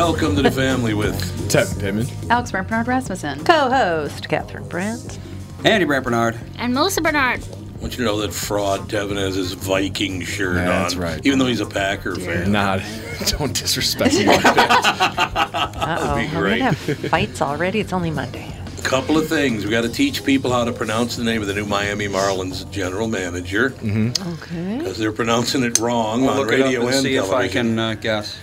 Welcome 0.00 0.34
to 0.36 0.42
the 0.42 0.50
family 0.50 0.94
with 0.94 1.14
Tevin 1.50 1.78
Pittman. 1.78 2.06
Alex 2.30 2.50
Brant 2.52 2.66
Bernard 2.68 2.88
Rasmussen. 2.88 3.44
Co-host 3.44 4.30
Catherine 4.30 4.66
Brandt. 4.66 5.18
Andy 5.66 5.84
Brant 5.84 6.04
Bernard. 6.04 6.40
And 6.56 6.72
Melissa 6.72 7.02
Bernard. 7.02 7.42
I 7.46 7.80
want 7.82 7.92
you 7.92 7.98
to 7.98 8.04
know 8.04 8.18
that 8.22 8.32
fraud 8.32 8.88
Tevin 8.88 9.16
has 9.16 9.34
his 9.34 9.52
Viking 9.52 10.22
shirt 10.22 10.56
Yeah, 10.56 10.62
on. 10.62 10.66
that's 10.68 10.96
right. 10.96 11.20
Even 11.26 11.38
though 11.38 11.46
he's 11.46 11.60
a 11.60 11.66
Packer 11.66 12.14
fan. 12.16 12.50
Not, 12.50 12.80
don't 13.26 13.54
disrespect 13.54 14.14
me 14.14 14.26
like 14.26 14.42
that. 14.42 15.70
Uh-oh. 15.76 16.16
be 16.16 16.34
We're 16.34 16.40
great. 16.40 16.58
gonna 16.60 16.72
have 16.72 16.98
fights 17.10 17.42
already. 17.42 17.80
It's 17.80 17.92
only 17.92 18.10
Monday. 18.10 18.56
A 18.78 18.82
couple 18.82 19.18
of 19.18 19.28
things. 19.28 19.64
We 19.66 19.70
got 19.70 19.82
to 19.82 19.90
teach 19.90 20.24
people 20.24 20.50
how 20.50 20.64
to 20.64 20.72
pronounce 20.72 21.16
the 21.16 21.24
name 21.24 21.42
of 21.42 21.46
the 21.48 21.54
new 21.54 21.66
Miami 21.66 22.08
Marlins 22.08 22.68
general 22.70 23.06
manager 23.06 23.74
Okay. 23.84 24.78
because 24.78 24.96
they're 24.96 25.12
pronouncing 25.12 25.62
it 25.62 25.78
wrong 25.78 26.22
I'll 26.24 26.30
on 26.30 26.36
look 26.38 26.48
it 26.52 26.60
up 26.60 26.64
radio 26.66 26.80
and 26.86 26.94
and 26.94 27.02
see 27.02 27.16
if 27.16 27.24
I 27.24 27.48
television. 27.48 27.76
can 27.76 27.78
uh, 27.78 27.94
guess. 27.94 28.38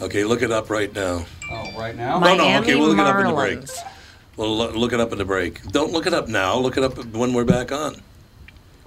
Okay, 0.00 0.24
look 0.24 0.42
it 0.42 0.50
up 0.50 0.70
right 0.70 0.92
now. 0.94 1.26
Oh, 1.50 1.70
right 1.78 1.94
now? 1.94 2.18
no, 2.18 2.34
no, 2.36 2.58
okay, 2.60 2.74
we'll 2.74 2.88
look 2.88 2.98
it 2.98 3.06
up 3.06 3.18
in 3.20 3.26
the 3.26 3.34
break. 3.34 3.58
Marlins. 3.60 3.78
Well, 4.36 4.56
lo- 4.56 4.72
look 4.72 4.92
it 4.92 5.00
up 5.00 5.12
in 5.12 5.18
the 5.18 5.24
break. 5.24 5.62
Don't 5.68 5.92
look 5.92 6.06
it 6.06 6.14
up 6.14 6.28
now. 6.28 6.56
Look 6.56 6.76
it 6.78 6.84
up 6.84 7.04
when 7.06 7.34
we're 7.34 7.44
back 7.44 7.70
on. 7.72 7.96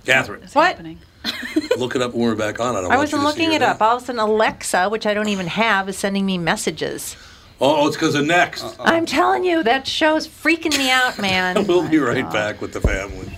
Catherine, 0.05 0.41
What's 0.41 0.55
What? 0.55 0.67
happening? 0.69 0.99
look 1.77 1.95
it 1.95 2.01
up 2.01 2.13
when 2.13 2.23
we're 2.23 2.35
back 2.35 2.59
on. 2.59 2.75
I 2.75 2.81
don't 2.81 2.85
I 2.91 2.95
want 2.97 2.99
wasn't 3.01 3.21
to 3.21 3.27
looking 3.27 3.45
your 3.51 3.55
it 3.55 3.61
up. 3.61 3.79
name. 3.79 3.87
All 3.87 3.97
of 3.97 4.03
a 4.03 4.05
sudden, 4.07 4.19
Alexa, 4.19 4.89
which 4.89 5.05
I 5.05 5.13
don't 5.13 5.29
even 5.29 5.47
have, 5.47 5.87
is 5.87 5.97
sending 5.97 6.25
me 6.25 6.37
messages. 6.37 7.15
Oh, 7.61 7.83
oh 7.83 7.87
it's 7.87 7.95
because 7.95 8.15
of 8.15 8.25
next. 8.25 8.65
I'm 8.79 9.05
telling 9.05 9.43
you, 9.45 9.63
that 9.63 9.87
show's 9.87 10.27
freaking 10.27 10.77
me 10.77 10.89
out, 10.89 11.19
man. 11.19 11.65
We'll 11.67 11.87
be 11.87 11.99
right 11.99 12.29
back 12.31 12.59
with 12.59 12.73
the 12.73 12.81
family. 12.81 13.37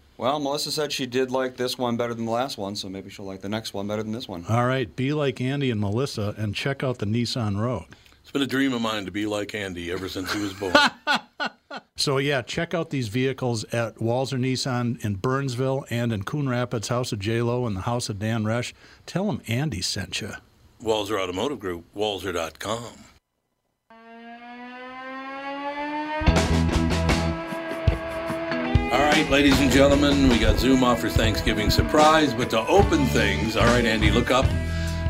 Well, 0.21 0.39
Melissa 0.39 0.71
said 0.71 0.91
she 0.91 1.07
did 1.07 1.31
like 1.31 1.57
this 1.57 1.79
one 1.79 1.97
better 1.97 2.13
than 2.13 2.25
the 2.25 2.31
last 2.31 2.55
one, 2.55 2.75
so 2.75 2.87
maybe 2.87 3.09
she'll 3.09 3.25
like 3.25 3.41
the 3.41 3.49
next 3.49 3.73
one 3.73 3.87
better 3.87 4.03
than 4.03 4.11
this 4.11 4.27
one. 4.27 4.45
All 4.47 4.67
right, 4.67 4.95
be 4.95 5.13
like 5.13 5.41
Andy 5.41 5.71
and 5.71 5.81
Melissa 5.81 6.35
and 6.37 6.53
check 6.53 6.83
out 6.83 6.99
the 6.99 7.07
Nissan 7.07 7.59
Rogue. 7.59 7.87
It's 8.21 8.29
been 8.29 8.43
a 8.43 8.47
dream 8.47 8.71
of 8.71 8.83
mine 8.83 9.05
to 9.05 9.11
be 9.11 9.25
like 9.25 9.55
Andy 9.55 9.91
ever 9.91 10.07
since 10.07 10.31
he 10.31 10.39
was 10.39 10.53
born. 10.53 10.73
So 11.95 12.17
yeah, 12.17 12.41
check 12.41 12.73
out 12.73 12.89
these 12.89 13.09
vehicles 13.09 13.63
at 13.65 13.95
Walser 13.97 14.39
Nissan 14.39 15.03
in 15.05 15.15
Burnsville 15.15 15.85
and 15.89 16.11
in 16.11 16.23
Coon 16.23 16.49
Rapids, 16.49 16.87
House 16.87 17.11
of 17.11 17.19
J 17.19 17.41
Lo 17.43 17.67
and 17.67 17.75
the 17.75 17.81
House 17.81 18.09
of 18.09 18.17
Dan 18.17 18.43
Resch. 18.43 18.73
Tell 19.05 19.27
them 19.27 19.41
Andy 19.47 19.81
sent 19.81 20.19
you. 20.19 20.31
Walser 20.83 21.21
Automotive 21.21 21.59
Group, 21.59 21.85
Walser.com. 21.95 23.05
All 28.91 28.99
right, 28.99 29.29
ladies 29.29 29.57
and 29.61 29.71
gentlemen, 29.71 30.27
we 30.27 30.37
got 30.37 30.59
Zoom 30.59 30.83
off 30.83 30.99
for 30.99 31.07
Thanksgiving 31.09 31.69
surprise, 31.69 32.33
but 32.33 32.49
to 32.49 32.59
open 32.67 33.05
things, 33.07 33.55
all 33.55 33.63
right, 33.65 33.85
Andy, 33.85 34.11
look 34.11 34.31
up 34.31 34.45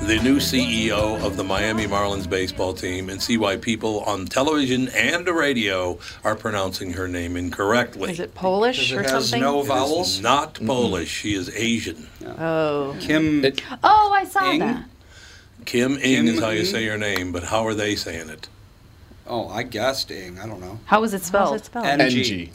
the 0.02 0.20
new 0.22 0.38
CEO 0.38 1.20
of 1.26 1.36
the 1.36 1.44
Miami 1.44 1.88
Marlins 1.88 2.30
baseball 2.30 2.74
team 2.74 3.10
and 3.10 3.20
see 3.22 3.38
why 3.38 3.58
people 3.58 4.02
on 4.02 4.26
television 4.28 4.88
and 4.90 5.26
the 5.26 5.34
radio 5.34 5.98
are 6.24 6.36
pronouncing 6.36 6.94
her 6.94 7.08
name 7.08 7.36
incorrectly. 7.36 8.12
Is 8.12 8.20
it 8.20 8.36
Polish 8.36 8.90
Because 8.92 8.92
or 8.92 9.14
has 9.16 9.30
something? 9.30 9.42
no 9.42 9.58
It 9.60 9.62
is 9.64 9.68
vowels. 9.68 10.22
not 10.22 10.54
Polish. 10.66 11.10
She 11.10 11.34
is 11.34 11.50
Asian. 11.56 12.08
oh, 12.38 12.96
Kim. 13.00 13.44
It- 13.44 13.64
Oh, 13.84 14.12
I 14.16 14.26
saw 14.26 14.52
Ing? 14.52 14.60
that. 14.60 14.86
Kim 15.66 15.94
Ing 15.94 16.00
Kim 16.02 16.28
is 16.28 16.40
how 16.40 16.50
you 16.50 16.66
say 16.66 16.86
her 16.88 16.98
name, 17.00 17.32
but 17.32 17.44
how 17.46 17.66
are 17.66 17.74
they 17.74 17.96
saying 17.96 18.30
it? 18.30 18.48
oh, 19.28 19.48
I 19.50 19.64
guessed 19.64 20.12
Ing. 20.12 20.38
I 20.40 20.46
don't 20.46 20.60
know. 20.60 20.80
How 20.86 21.02
was 21.02 21.14
it 21.16 21.18
how's 21.22 21.28
spelled? 21.28 21.56
it 21.56 21.66
spelled? 21.66 21.86
And- 21.88 22.02
NG. 22.02 22.52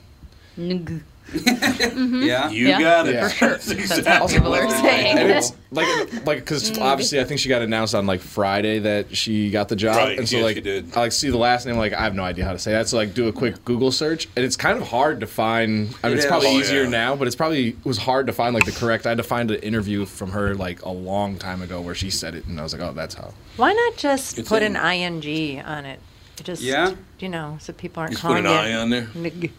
Ng. 1.34 2.22
Yeah. 2.22 2.50
You 2.50 2.68
Yeah. 2.68 2.80
got 2.80 3.08
it. 3.08 3.14
Yeah. 3.14 3.28
For 3.28 3.34
sure. 3.34 3.48
That's 3.50 3.66
That's 3.66 3.98
exactly 3.98 4.12
how 4.12 4.26
people 4.28 4.54
are 4.54 4.68
saying. 4.70 5.18
and 5.18 5.30
it's 5.30 5.52
like 5.72 5.86
like 6.26 6.38
because 6.38 6.70
mm-hmm. 6.70 6.82
obviously 6.82 7.20
I 7.20 7.24
think 7.24 7.40
she 7.40 7.48
got 7.48 7.62
announced 7.62 7.94
on 7.94 8.06
like 8.06 8.20
Friday 8.20 8.78
that 8.80 9.16
she 9.16 9.50
got 9.50 9.68
the 9.68 9.76
job, 9.76 9.96
Right, 9.96 10.18
and 10.18 10.28
so 10.28 10.38
yeah, 10.38 10.44
like 10.44 10.56
she 10.56 10.62
did. 10.62 10.96
I 10.96 11.00
like 11.00 11.12
see 11.12 11.28
the 11.30 11.36
last 11.38 11.66
name 11.66 11.76
like 11.76 11.92
I 11.92 12.02
have 12.02 12.14
no 12.14 12.22
idea 12.22 12.44
how 12.44 12.52
to 12.52 12.58
say 12.58 12.72
that, 12.72 12.88
so 12.88 12.96
like 12.96 13.14
do 13.14 13.28
a 13.28 13.32
quick 13.32 13.64
Google 13.64 13.90
search, 13.92 14.28
and 14.36 14.44
it's 14.44 14.56
kind 14.56 14.80
of 14.80 14.86
hard 14.88 15.20
to 15.20 15.26
find. 15.26 15.94
I 16.02 16.08
mean, 16.08 16.12
It 16.12 16.16
it's 16.16 16.24
is. 16.24 16.26
probably 16.26 16.48
Oh, 16.48 16.58
easier 16.60 16.84
yeah. 16.84 16.88
now, 16.90 17.16
but 17.16 17.26
it's 17.26 17.36
probably 17.36 17.68
it 17.70 17.84
was 17.84 17.98
hard 17.98 18.26
to 18.28 18.32
find 18.32 18.54
like 18.54 18.64
the 18.64 18.72
correct. 18.72 19.06
I 19.06 19.10
had 19.10 19.18
to 19.18 19.24
find 19.24 19.50
an 19.50 19.60
interview 19.60 20.04
from 20.06 20.30
her 20.30 20.54
like 20.54 20.82
a 20.82 20.90
long 20.90 21.36
time 21.36 21.60
ago 21.62 21.80
where 21.80 21.94
she 21.94 22.10
said 22.10 22.34
it, 22.34 22.46
and 22.46 22.58
I 22.60 22.62
was 22.62 22.72
like, 22.72 22.82
oh, 22.82 22.92
that's 22.92 23.14
how. 23.14 23.34
Why 23.56 23.72
not 23.72 23.96
just 23.96 24.38
It's 24.38 24.48
put 24.48 24.62
in- 24.62 24.76
an 24.76 24.92
ing 25.22 25.60
on 25.62 25.84
it? 25.86 25.98
Just 26.44 26.62
Yeah? 26.62 26.94
you 27.18 27.28
know, 27.30 27.56
so 27.60 27.72
people 27.72 28.00
aren't 28.02 28.12
Just 28.12 28.22
put 28.22 28.28
calling 28.28 28.44
an 28.46 28.52
you. 28.52 28.56
eye 28.58 28.74
on 28.74 28.90
there. 28.90 29.08
Nig- 29.14 29.50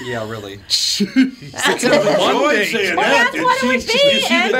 Yeah, 0.00 0.28
really. 0.28 0.56
Joy 0.68 1.04
saying 1.06 2.96
Well, 2.96 3.06
that. 3.06 3.30
that's 3.32 3.44
what 3.44 3.62
it 3.62 3.66
would 3.66 3.80
Did 3.80 3.82
she- 3.82 3.98
did 3.98 4.10
be, 4.10 4.14
you 4.16 4.20
see 4.20 4.52
the 4.52 4.58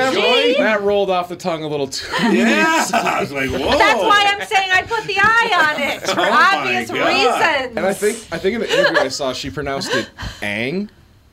NG. 0.53 0.57
That 0.59 0.81
rolled 0.83 1.09
off 1.09 1.29
the 1.29 1.35
tongue 1.35 1.63
a 1.63 1.67
little 1.67 1.87
too. 1.87 2.07
Yeah, 2.33 2.85
I 2.93 3.17
was 3.21 3.31
like, 3.31 3.49
whoa. 3.49 3.77
That's 3.77 3.99
why 4.01 4.25
I'm 4.27 4.45
saying 4.47 4.69
I 4.71 4.81
put 4.83 5.03
the 5.05 5.17
eye 5.19 5.73
on 5.75 5.81
it 5.81 6.01
for 6.09 6.19
Oh 6.21 6.31
obvious 6.31 6.91
reasons. 6.91 7.77
And 7.77 7.85
I 7.85 7.93
think 7.93 8.17
I 8.31 8.37
think 8.37 8.55
in 8.55 8.61
the 8.61 8.71
interview 8.79 8.99
I 8.99 9.07
saw 9.09 9.33
she 9.33 9.49
pronounced 9.49 9.93
it 9.93 10.09
Ang. 10.41 10.89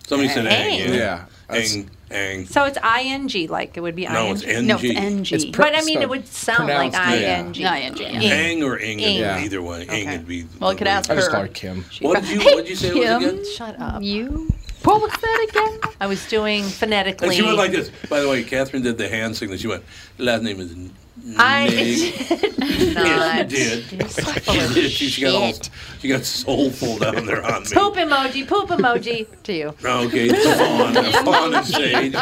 Somebody 0.07 0.29
said 0.31 0.47
Ang. 0.47 0.81
ang. 0.81 0.95
Yeah. 0.95 1.25
Ang, 1.49 1.91
ang. 2.11 2.47
so. 2.47 2.65
It's 2.65 2.79
ing, 2.85 3.49
like 3.49 3.77
it 3.77 3.81
would 3.81 3.95
be 3.97 4.07
No, 4.07 4.27
ing. 4.27 4.33
it's 4.33 4.45
ng. 4.45 4.67
No, 4.67 4.79
it's 4.81 4.99
NG. 4.99 5.33
It's 5.33 5.45
per- 5.47 5.63
But 5.65 5.75
I 5.77 5.83
mean, 5.83 5.97
So 5.99 6.03
it 6.03 6.09
would 6.09 6.27
sound 6.27 6.69
like 6.69 6.93
pronounced, 6.93 7.21
yeah. 7.21 7.41
ing. 7.41 7.55
Yeah, 7.55 7.77
ing, 7.77 7.97
yeah. 7.97 8.21
Ing. 8.21 8.33
Ang 8.61 8.63
or 8.65 8.79
ing, 8.79 9.01
Ing. 9.01 9.19
Yeah. 9.21 9.39
either 9.41 9.63
way. 9.63 9.83
Ang 9.89 9.89
Okay. 10.09 10.17
would 10.19 10.27
be. 10.29 10.47
Well, 10.61 10.71
I 10.71 10.75
could 10.75 10.87
ask 10.87 11.11
I 11.11 11.15
just 11.15 11.27
her. 11.29 11.33
call 11.33 11.43
her 11.43 11.49
Kim. 11.49 11.85
What 12.01 12.23
did 12.23 12.31
you, 12.31 12.41
what 12.45 12.57
did 12.65 12.69
you 12.69 12.77
say 12.77 12.89
it 12.89 12.95
was 12.95 13.05
Kim. 13.05 13.17
again? 13.25 13.45
Shut 13.57 13.81
up. 13.81 14.03
You? 14.03 14.51
What 14.83 15.03
was 15.03 15.13
that 15.13 15.47
again? 15.51 15.93
I 16.01 16.07
was 16.07 16.27
doing 16.29 16.65
phonetically. 16.65 17.29
And 17.29 17.37
she 17.37 17.43
went 17.43 17.59
like 17.59 17.71
this. 17.73 17.91
By 18.09 18.21
the 18.21 18.29
way, 18.31 18.43
Catherine 18.45 18.83
did 18.83 18.97
the 18.97 19.09
hand 19.09 19.37
signal. 19.37 19.59
She 19.59 19.67
went, 19.69 19.85
last 20.17 20.43
name 20.43 20.59
is 20.59 20.73
N- 20.73 20.91
I 21.37 21.69
did 21.69 22.95
not. 22.95 23.51
Yes, 23.51 23.51
she 23.51 23.57
did. 23.57 23.93
You're 24.01 24.09
so 24.09 24.23
She 24.33 24.41
full 24.41 24.61
of 24.61 24.75
did. 24.75 24.91
She, 24.91 25.09
she 25.09 25.23
got 25.23 25.35
all, 25.35 25.53
shit. 25.53 25.71
she 26.01 26.09
got 26.09 26.25
soulful 26.25 26.99
down 26.99 27.27
there 27.27 27.45
on 27.45 27.63
me. 27.63 27.69
Poop 27.73 27.95
emoji, 27.95 28.47
poop 28.49 28.69
emoji 28.71 29.27
to 29.45 29.53
you. 29.53 29.69
Okay, 29.85 30.29
it's 30.31 31.25
fawn, 31.25 31.25
fawn 31.25 31.55
and 31.55 31.67
sage. 31.67 32.15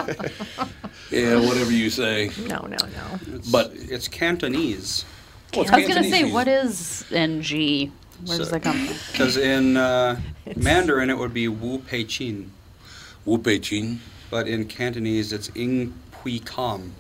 Yeah, 1.10 1.36
whatever 1.40 1.70
you 1.72 1.90
say. 1.90 2.30
No, 2.46 2.60
no, 2.62 2.76
no. 2.76 3.34
It's, 3.34 3.50
But- 3.50 3.72
it's 3.74 4.08
Cantonese. 4.08 5.04
Well, 5.54 5.62
it's 5.62 5.70
I 5.72 5.78
was 5.78 5.88
going 5.88 6.02
to 6.02 6.10
say, 6.10 6.30
what 6.30 6.46
is 6.48 7.04
NG? 7.10 7.90
Where 8.26 8.36
does 8.38 8.48
So- 8.48 8.52
that 8.52 8.62
come 8.62 8.86
from? 8.86 8.96
Because 9.12 9.36
in 9.38 9.76
uh, 9.76 10.20
Mandarin 10.56 11.08
it 11.08 11.16
would 11.16 11.32
be 11.32 11.48
Wu 11.48 11.78
Pei 11.78 12.04
Chin, 12.04 12.50
Wu 13.24 13.38
Pei 13.38 13.58
Chin. 13.58 14.00
but 14.30 14.46
in 14.48 14.66
Cantonese 14.66 15.32
it's 15.32 15.50
Ing 15.54 15.94
Pui 16.12 16.44
Kam. 16.44 16.92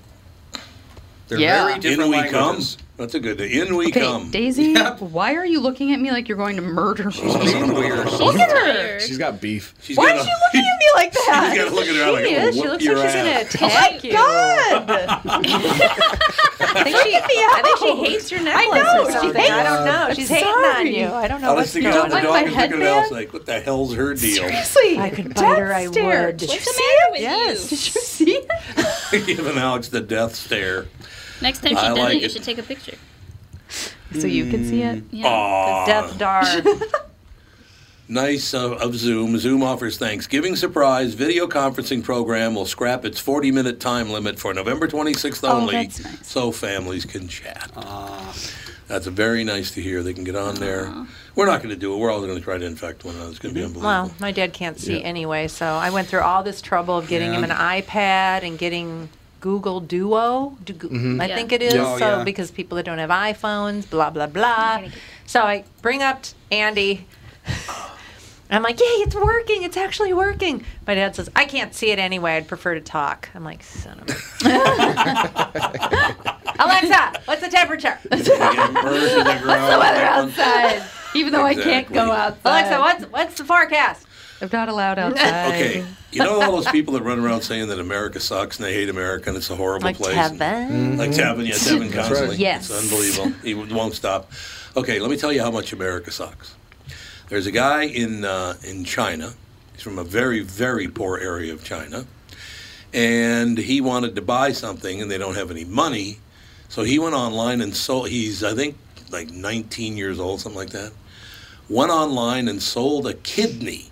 They're 1.28 1.38
Yeah. 1.38 1.66
very 1.66 1.78
different 1.78 2.14
In 2.14 2.22
we 2.24 2.28
come? 2.30 2.62
That's 2.96 3.14
a 3.14 3.20
good. 3.20 3.40
In 3.40 3.76
we 3.76 3.86
Okay, 3.88 4.00
come. 4.00 4.30
Daisy, 4.32 4.72
Yep. 4.72 5.00
why 5.00 5.36
are 5.36 5.46
you 5.46 5.60
looking 5.60 5.92
at 5.92 6.00
me 6.00 6.10
like 6.10 6.26
you're 6.28 6.36
going 6.36 6.56
to 6.56 6.62
murder 6.62 7.10
me? 7.10 7.20
Being 7.20 7.72
weird. 7.72 8.10
Look 8.10 8.36
at 8.40 8.50
her. 8.50 8.98
She's 8.98 9.18
got 9.18 9.40
beef. 9.40 9.72
She's 9.80 9.96
Why 9.96 10.06
got 10.08 10.16
is 10.18 10.24
she 10.24 10.30
looking 10.46 10.68
at 10.68 10.78
me 10.78 10.84
like 10.96 11.12
that? 11.12 11.50
She's 11.52 11.62
got 11.62 11.68
to 11.68 11.74
look 11.76 11.86
at 11.86 11.94
her 11.94 12.10
like, 12.10 12.24
She 12.24 12.36
I'm 12.36 12.48
is. 12.48 12.54
She 12.56 12.60
whoop 12.60 12.70
looks 12.72 12.84
your 12.84 12.96
like 12.96 13.10
she's 13.10 13.22
going 13.22 13.34
to 13.34 13.40
attack 13.42 13.92
oh 13.92 13.98
you. 14.02 14.14
I 14.16 15.38
think 16.82 16.96
she, 16.96 17.14
I 17.16 17.60
think 17.62 17.78
she 17.78 17.94
hates 18.10 18.30
your 18.32 18.42
necklace 18.42 18.84
I 18.84 18.96
know, 18.96 19.02
or 19.04 19.06
she 19.06 19.12
something. 19.18 19.42
I 19.42 19.62
don't 19.62 19.84
know. 19.84 20.14
She's 20.14 20.28
hating 20.28 20.48
on 20.48 20.86
you. 20.88 21.06
I 21.06 21.28
don't 21.28 21.40
know 21.40 21.52
I 21.52 21.54
was 21.54 21.72
thinking 21.72 21.92
going 21.92 22.08
the 22.08 22.14
my 22.16 22.22
dog 22.22 22.46
is 22.48 22.56
looking 22.56 22.58
at 22.58 22.70
her. 22.70 22.76
I 22.76 22.80
was 22.80 22.88
headband? 22.88 23.10
like, 23.12 23.32
what 23.32 23.46
the 23.46 23.60
hell's 23.60 23.94
her 23.94 24.14
deal? 24.14 24.34
Seriously. 24.34 24.98
I 24.98 25.10
could 25.10 25.34
bite 25.34 25.58
her, 25.58 25.72
I 25.72 25.84
death 25.84 25.92
stare. 25.92 26.26
would. 26.26 26.36
Did 26.38 26.52
you 26.52 26.58
see 26.60 26.82
matter 26.82 27.14
it? 27.16 27.20
Yes. 27.20 27.62
Did 27.68 27.94
you 27.94 28.00
see 28.00 28.40
it? 29.12 29.26
Giving 29.26 29.56
Alex 29.58 29.86
the 29.88 30.00
death 30.00 30.34
stare. 30.34 30.86
Next 31.40 31.60
time 31.62 31.70
she 31.72 31.76
I 31.76 31.88
does 31.88 31.98
like 31.98 32.16
it, 32.16 32.20
you 32.20 32.26
it. 32.26 32.32
should 32.32 32.42
take 32.44 32.58
a 32.58 32.62
picture. 32.62 32.96
So 34.18 34.26
you 34.26 34.50
can 34.50 34.64
see 34.64 34.82
it? 34.82 35.04
Yeah. 35.10 35.26
Aw. 35.28 35.86
Death 35.86 36.18
dart. 36.18 36.66
Nice 38.10 38.54
uh, 38.54 38.70
of 38.76 38.94
Zoom. 38.94 39.36
Zoom 39.36 39.62
offers 39.62 39.98
Thanksgiving 39.98 40.56
surprise 40.56 41.12
video 41.12 41.46
conferencing 41.46 42.02
program 42.02 42.54
will 42.54 42.64
scrap 42.64 43.04
its 43.04 43.20
40 43.20 43.50
minute 43.50 43.80
time 43.80 44.08
limit 44.08 44.38
for 44.38 44.54
November 44.54 44.88
26th 44.88 45.46
Oh, 45.46 45.60
only, 45.60 45.74
that's 45.74 46.02
nice. 46.02 46.26
so 46.26 46.50
families 46.50 47.04
can 47.04 47.28
chat. 47.28 47.70
That's 48.86 49.06
very 49.06 49.44
nice 49.44 49.72
to 49.72 49.82
hear. 49.82 50.02
They 50.02 50.14
can 50.14 50.24
get 50.24 50.36
on 50.36 50.54
there. 50.54 50.90
We're 51.34 51.44
not 51.44 51.58
going 51.58 51.68
to 51.74 51.76
do 51.78 51.92
it. 51.92 51.98
We're 51.98 52.10
all 52.10 52.22
going 52.22 52.34
to 52.34 52.40
try 52.40 52.56
to 52.56 52.64
infect 52.64 53.04
one 53.04 53.14
another. 53.14 53.28
It's 53.28 53.38
going 53.40 53.54
to 53.54 53.60
be 53.60 53.62
unbelievable. 53.66 53.86
Well, 53.86 54.14
my 54.20 54.32
dad 54.32 54.54
can't 54.54 54.80
see 54.80 54.94
Yeah. 55.00 55.04
anyway, 55.04 55.46
so 55.46 55.66
I 55.66 55.90
went 55.90 56.08
through 56.08 56.22
all 56.22 56.42
this 56.42 56.62
trouble 56.62 56.96
of 56.96 57.08
getting 57.08 57.34
him 57.34 57.44
an 57.44 57.50
iPad 57.50 58.42
and 58.42 58.58
getting 58.58 59.10
Google 59.40 59.80
Duo. 59.80 60.56
Du- 60.64 60.72
gu- 60.72 61.18
I 61.20 61.26
Yeah. 61.26 61.36
think 61.36 61.52
it 61.52 61.62
is. 61.62 61.74
Oh, 61.74 61.96
so 61.98 62.18
yeah. 62.18 62.24
because 62.24 62.50
people 62.50 62.76
that 62.76 62.84
don't 62.84 62.98
have 62.98 63.10
iPhones, 63.10 63.88
blah 63.88 64.10
blah 64.10 64.26
blah. 64.26 64.82
So 65.26 65.42
I 65.42 65.64
bring 65.82 66.02
up 66.02 66.24
Andy. 66.50 67.06
I'm 68.50 68.62
like, 68.62 68.80
yay, 68.80 68.86
it's 68.86 69.14
working. 69.14 69.62
It's 69.62 69.76
actually 69.76 70.14
working. 70.14 70.64
My 70.86 70.94
dad 70.94 71.14
says, 71.14 71.28
I 71.36 71.44
can't 71.44 71.74
see 71.74 71.90
it 71.90 71.98
anyway. 71.98 72.36
I'd 72.36 72.48
prefer 72.48 72.72
to 72.76 72.80
talk. 72.80 73.28
I'm 73.34 73.44
like, 73.44 73.62
son 73.62 74.00
of 74.00 74.08
a. 74.08 74.14
Alexa, 76.58 77.20
what's 77.26 77.42
the 77.42 77.50
temperature? 77.50 77.98
what's 78.08 78.24
the. 78.24 78.38
Weather 79.46 80.02
outside. 80.02 80.82
Even 81.14 81.32
though 81.34 81.44
I 81.44 81.54
can't 81.54 81.86
go 81.92 82.04
Exactly. 82.10 82.50
outside. 82.50 82.72
Alexa, 82.72 82.80
what's 82.80 83.04
what's 83.12 83.34
the 83.38 83.44
forecast? 83.44 84.06
I'm 84.40 84.48
not 84.52 84.68
allowed 84.68 84.98
outside. 85.04 85.48
Okay, 85.54 85.84
you 86.12 86.20
know 86.22 86.40
all 86.40 86.52
those 86.52 86.68
people 86.70 86.94
that 86.94 87.02
run 87.02 87.18
around 87.18 87.42
saying 87.42 87.68
that 87.68 87.78
America 87.80 88.20
sucks 88.20 88.56
and 88.58 88.66
they 88.66 88.72
hate 88.74 88.88
America 88.88 89.28
and 89.30 89.36
it's 89.36 89.50
a 89.50 89.56
horrible 89.56 89.84
Like 89.86 89.96
place. 89.96 90.16
and- 90.16 90.38
Tevin. 90.40 90.98
Like 90.98 91.10
Tevin, 91.10 91.46
yeah, 91.46 91.54
Tevin 91.54 91.92
constantly. 91.92 92.28
right. 92.28 92.38
Yes. 92.38 92.70
It's 92.70 92.82
unbelievable. 92.82 93.30
He 93.42 93.54
won't 93.54 93.94
stop. 93.94 94.30
Okay, 94.76 94.98
let 95.00 95.10
me 95.10 95.16
tell 95.16 95.32
you 95.32 95.40
how 95.42 95.50
much 95.50 95.72
America 95.72 96.10
sucks. 96.10 96.54
There's 97.28 97.46
a 97.46 97.50
guy 97.50 97.82
in 97.82 98.24
uh, 98.24 98.54
in 98.62 98.84
China. 98.84 99.34
He's 99.74 99.82
from 99.82 99.98
a 99.98 100.04
very 100.04 100.40
very 100.40 100.88
poor 100.88 101.18
area 101.18 101.52
of 101.52 101.62
China, 101.64 102.06
and 102.92 103.58
he 103.58 103.80
wanted 103.80 104.14
to 104.16 104.22
buy 104.22 104.52
something, 104.52 105.02
and 105.02 105.10
they 105.10 105.18
don't 105.18 105.34
have 105.34 105.50
any 105.50 105.64
money, 105.64 106.18
so 106.68 106.82
he 106.84 106.98
went 106.98 107.14
online 107.14 107.60
and 107.60 107.74
sold. 107.76 108.08
He's 108.08 108.42
I 108.42 108.54
think 108.54 108.76
like 109.10 109.30
19 109.30 109.96
years 109.96 110.18
old, 110.20 110.40
something 110.40 110.58
like 110.58 110.70
that. 110.70 110.92
Went 111.68 111.90
online 111.90 112.48
and 112.48 112.62
sold 112.62 113.06
a 113.06 113.14
kidney. 113.14 113.90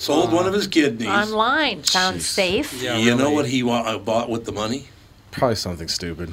Sold 0.00 0.32
one 0.32 0.46
of 0.46 0.54
his 0.54 0.66
kidneys. 0.66 1.08
Online 1.08 1.84
sounds 1.84 2.24
safe. 2.26 2.72
Yeah, 2.82 2.96
you 2.96 3.14
know 3.14 3.30
what 3.30 3.46
he 3.46 3.62
wa- 3.62 3.82
uh, 3.82 3.98
bought 3.98 4.30
with 4.30 4.46
the 4.46 4.52
money? 4.52 4.88
Probably 5.30 5.56
something 5.56 5.88
stupid. 5.88 6.32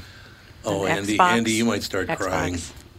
Oh, 0.64 0.86
An 0.86 1.00
Andy, 1.00 1.18
Xbox, 1.18 1.31
Andy, 1.31 1.52
you 1.52 1.66
might 1.66 1.84
start 1.84 2.08
Xbox, 2.08 2.18
crying. 2.18 2.54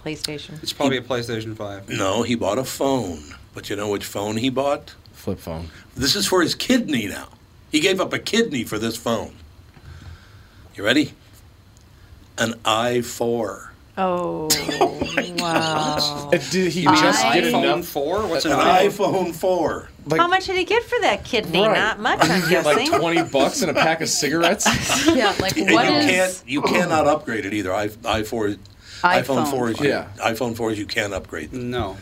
PlayStation. 0.05 0.62
It's 0.62 0.73
probably 0.75 0.99
a 0.99 1.03
PlayStation 1.03 1.56
5. 1.56 1.88
No, 1.88 2.23
he 2.23 2.35
bought 2.35 2.59
a 2.59 2.65
phone. 2.65 3.23
But 3.55 3.70
you 3.70 3.76
know 3.76 3.88
which 3.88 4.05
phone 4.05 4.37
he 4.37 4.50
bought? 4.50 4.94
Flip 5.12 5.38
phone. 5.38 5.70
This 5.97 6.15
is 6.15 6.26
for 6.26 6.43
his 6.43 6.55
kidney 6.55 7.09
now. 7.09 7.29
He 7.73 7.81
gave 7.81 7.99
up 8.00 8.12
a 8.12 8.19
kidney 8.19 8.64
for 8.64 8.79
this 8.79 8.97
phone. 8.97 9.35
You 10.75 10.85
ready? 10.85 11.14
An 12.37 12.53
i4. 12.64 13.64
Oh, 14.00 14.49
wow. 15.41 16.31
Did 16.31 16.73
he 16.73 16.87
I- 16.87 17.00
just 17.00 17.23
get 17.23 17.44
iPhone 17.44 17.64
enough? 17.64 17.87
4? 17.87 18.26
What's 18.29 18.44
an 18.44 18.53
An 18.53 18.59
iPhone? 18.59 19.31
iPhone 19.31 19.35
4. 19.35 19.88
Like, 20.08 20.20
How 20.20 20.26
much 20.28 20.46
did 20.46 20.56
he 20.56 20.64
get 20.64 20.82
for 20.84 20.99
that 21.00 21.25
kidney? 21.25 21.60
Right. 21.60 21.75
Not 21.76 22.00
much, 22.00 22.19
I'm 22.22 22.49
get 22.49 22.64
like 22.64 22.88
twenty 22.90 23.22
bucks 23.22 23.62
and 23.62 23.70
a 23.70 23.75
pack 23.75 24.00
of 24.00 24.08
cigarettes? 24.08 24.66
Yeah, 25.14 25.34
like 25.40 25.56
And 25.56 25.70
what 25.72 25.87
you 25.87 25.93
is 25.94 26.06
can't 26.40 26.43
you 26.49 26.62
cannot 26.62 27.06
upgrade 27.06 27.44
it 27.46 27.52
either. 27.55 27.75
I, 27.75 27.88
i4 27.88 28.58
iPhone, 29.00 29.22
iPhone 29.22 29.50
4 29.50 29.70
is 29.70 29.81
Yeah. 29.81 30.08
iPhone 30.19 30.56
4 30.56 30.72
you 30.72 30.87
can't 30.87 31.12
upgrade. 31.14 31.50
them. 31.52 31.70
No. 31.70 31.96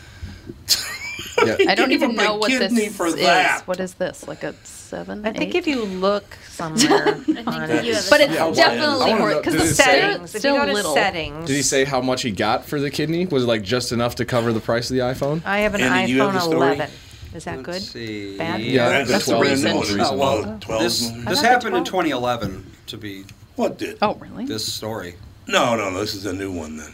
yeah. 1.45 1.57
I 1.67 1.75
don't 1.75 1.91
even 1.91 2.15
know 2.15 2.35
what 2.37 2.49
this 2.49 2.95
for 2.95 3.07
is. 3.07 3.15
that. 3.15 3.61
What 3.67 3.79
is 3.79 3.93
this? 3.95 4.27
Like 4.27 4.43
a 4.43 4.53
seven? 4.63 5.25
I 5.25 5.31
think 5.33 5.53
eight? 5.53 5.59
if 5.59 5.67
you 5.67 5.83
look 5.83 6.37
somewhere 6.49 7.15
on 7.15 7.23
think 7.23 7.37
it. 7.37 7.85
you 7.85 7.93
have 7.93 8.09
But 8.09 8.21
it's 8.21 8.33
Yeah, 8.33 8.51
definitely 8.51 9.11
I 9.11 9.19
worth 9.21 9.33
know, 9.35 9.39
because 9.41 9.53
the 9.55 9.63
it 9.63 9.75
say- 9.75 9.83
settings. 10.01 10.29
still 10.31 10.55
if 10.55 10.59
you 10.59 10.59
go 10.61 10.65
to 10.65 10.73
little. 10.73 10.93
settings. 10.93 11.45
Did 11.47 11.55
he 11.55 11.61
say 11.61 11.83
how 11.83 12.01
much 12.01 12.21
he 12.23 12.31
got 12.31 12.65
for 12.65 12.79
the 12.79 12.89
kidney? 12.89 13.25
Was 13.27 13.43
it 13.43 13.47
like 13.47 13.61
just 13.63 13.91
enough 13.91 14.15
to 14.15 14.25
cover 14.25 14.51
the 14.53 14.59
price 14.61 14.89
of 14.89 14.95
the 14.95 15.01
iPhone? 15.03 15.41
I 15.45 15.59
have 15.59 15.75
an 15.75 15.81
Andy, 15.81 16.07
do 16.07 16.13
you 16.13 16.21
have 16.21 16.33
the 16.33 16.39
iPhone 16.39 16.43
story? 16.43 16.75
11. 16.75 16.89
Is 17.33 17.43
that 17.45 17.57
good? 17.63 17.73
Let's 17.73 17.91
see. 17.91 18.37
Bad? 18.37 18.61
Yeah, 18.61 18.89
That's, 18.89 19.09
that's 19.11 19.25
the 19.25 19.31
well 19.33 19.41
brand 19.41 19.63
new 19.63 19.67
recent. 19.67 19.75
one. 19.75 19.81
recent. 19.83 20.01
It's 20.01 20.09
Oh, 20.09 20.17
well, 20.17 20.57
12. 20.61 20.81
this 20.81 21.09
I 21.11 21.13
this 21.13 21.23
thought 21.23 21.35
the 21.41 21.47
happened 21.47 21.75
in 21.77 21.83
12. 21.83 22.05
2011, 22.05 22.71
to 22.87 22.97
be 22.97 23.25
what 23.55 23.77
did? 23.77 23.97
Oh, 24.01 24.15
really? 24.15 24.45
this 24.45 24.71
story. 24.71 25.15
No, 25.47 25.75
no, 25.75 25.89
no. 25.89 25.99
This 25.99 26.13
is 26.15 26.25
a 26.25 26.33
new 26.33 26.51
one 26.51 26.77
then. 26.77 26.93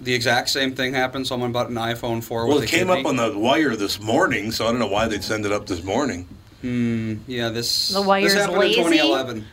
The 0.00 0.14
exact 0.14 0.48
same 0.50 0.74
thing 0.74 0.94
happened. 0.94 1.26
Someone 1.26 1.52
bought 1.52 1.68
an 1.70 1.76
iPhone 1.76 2.22
4 2.24 2.46
Well, 2.46 2.56
with 2.56 2.64
it 2.64 2.72
a 2.72 2.76
came 2.76 2.86
kidney. 2.88 3.00
up 3.00 3.06
on 3.06 3.16
the 3.16 3.38
wire 3.38 3.76
this 3.76 4.00
morning, 4.00 4.50
so 4.50 4.66
I 4.66 4.70
don't 4.70 4.78
know 4.80 4.88
why 4.88 5.06
they'd 5.08 5.22
send 5.24 5.46
it 5.46 5.52
up 5.52 5.66
this 5.66 5.82
morning. 5.84 6.26
Hmm, 6.60 7.14
yeah, 7.26 7.48
this, 7.50 7.88
The 7.90 8.02
wire's 8.02 8.32
this 8.34 8.42
happened 8.42 8.58
lazy? 8.60 8.80
in 8.80 8.86
2011. 8.86 9.44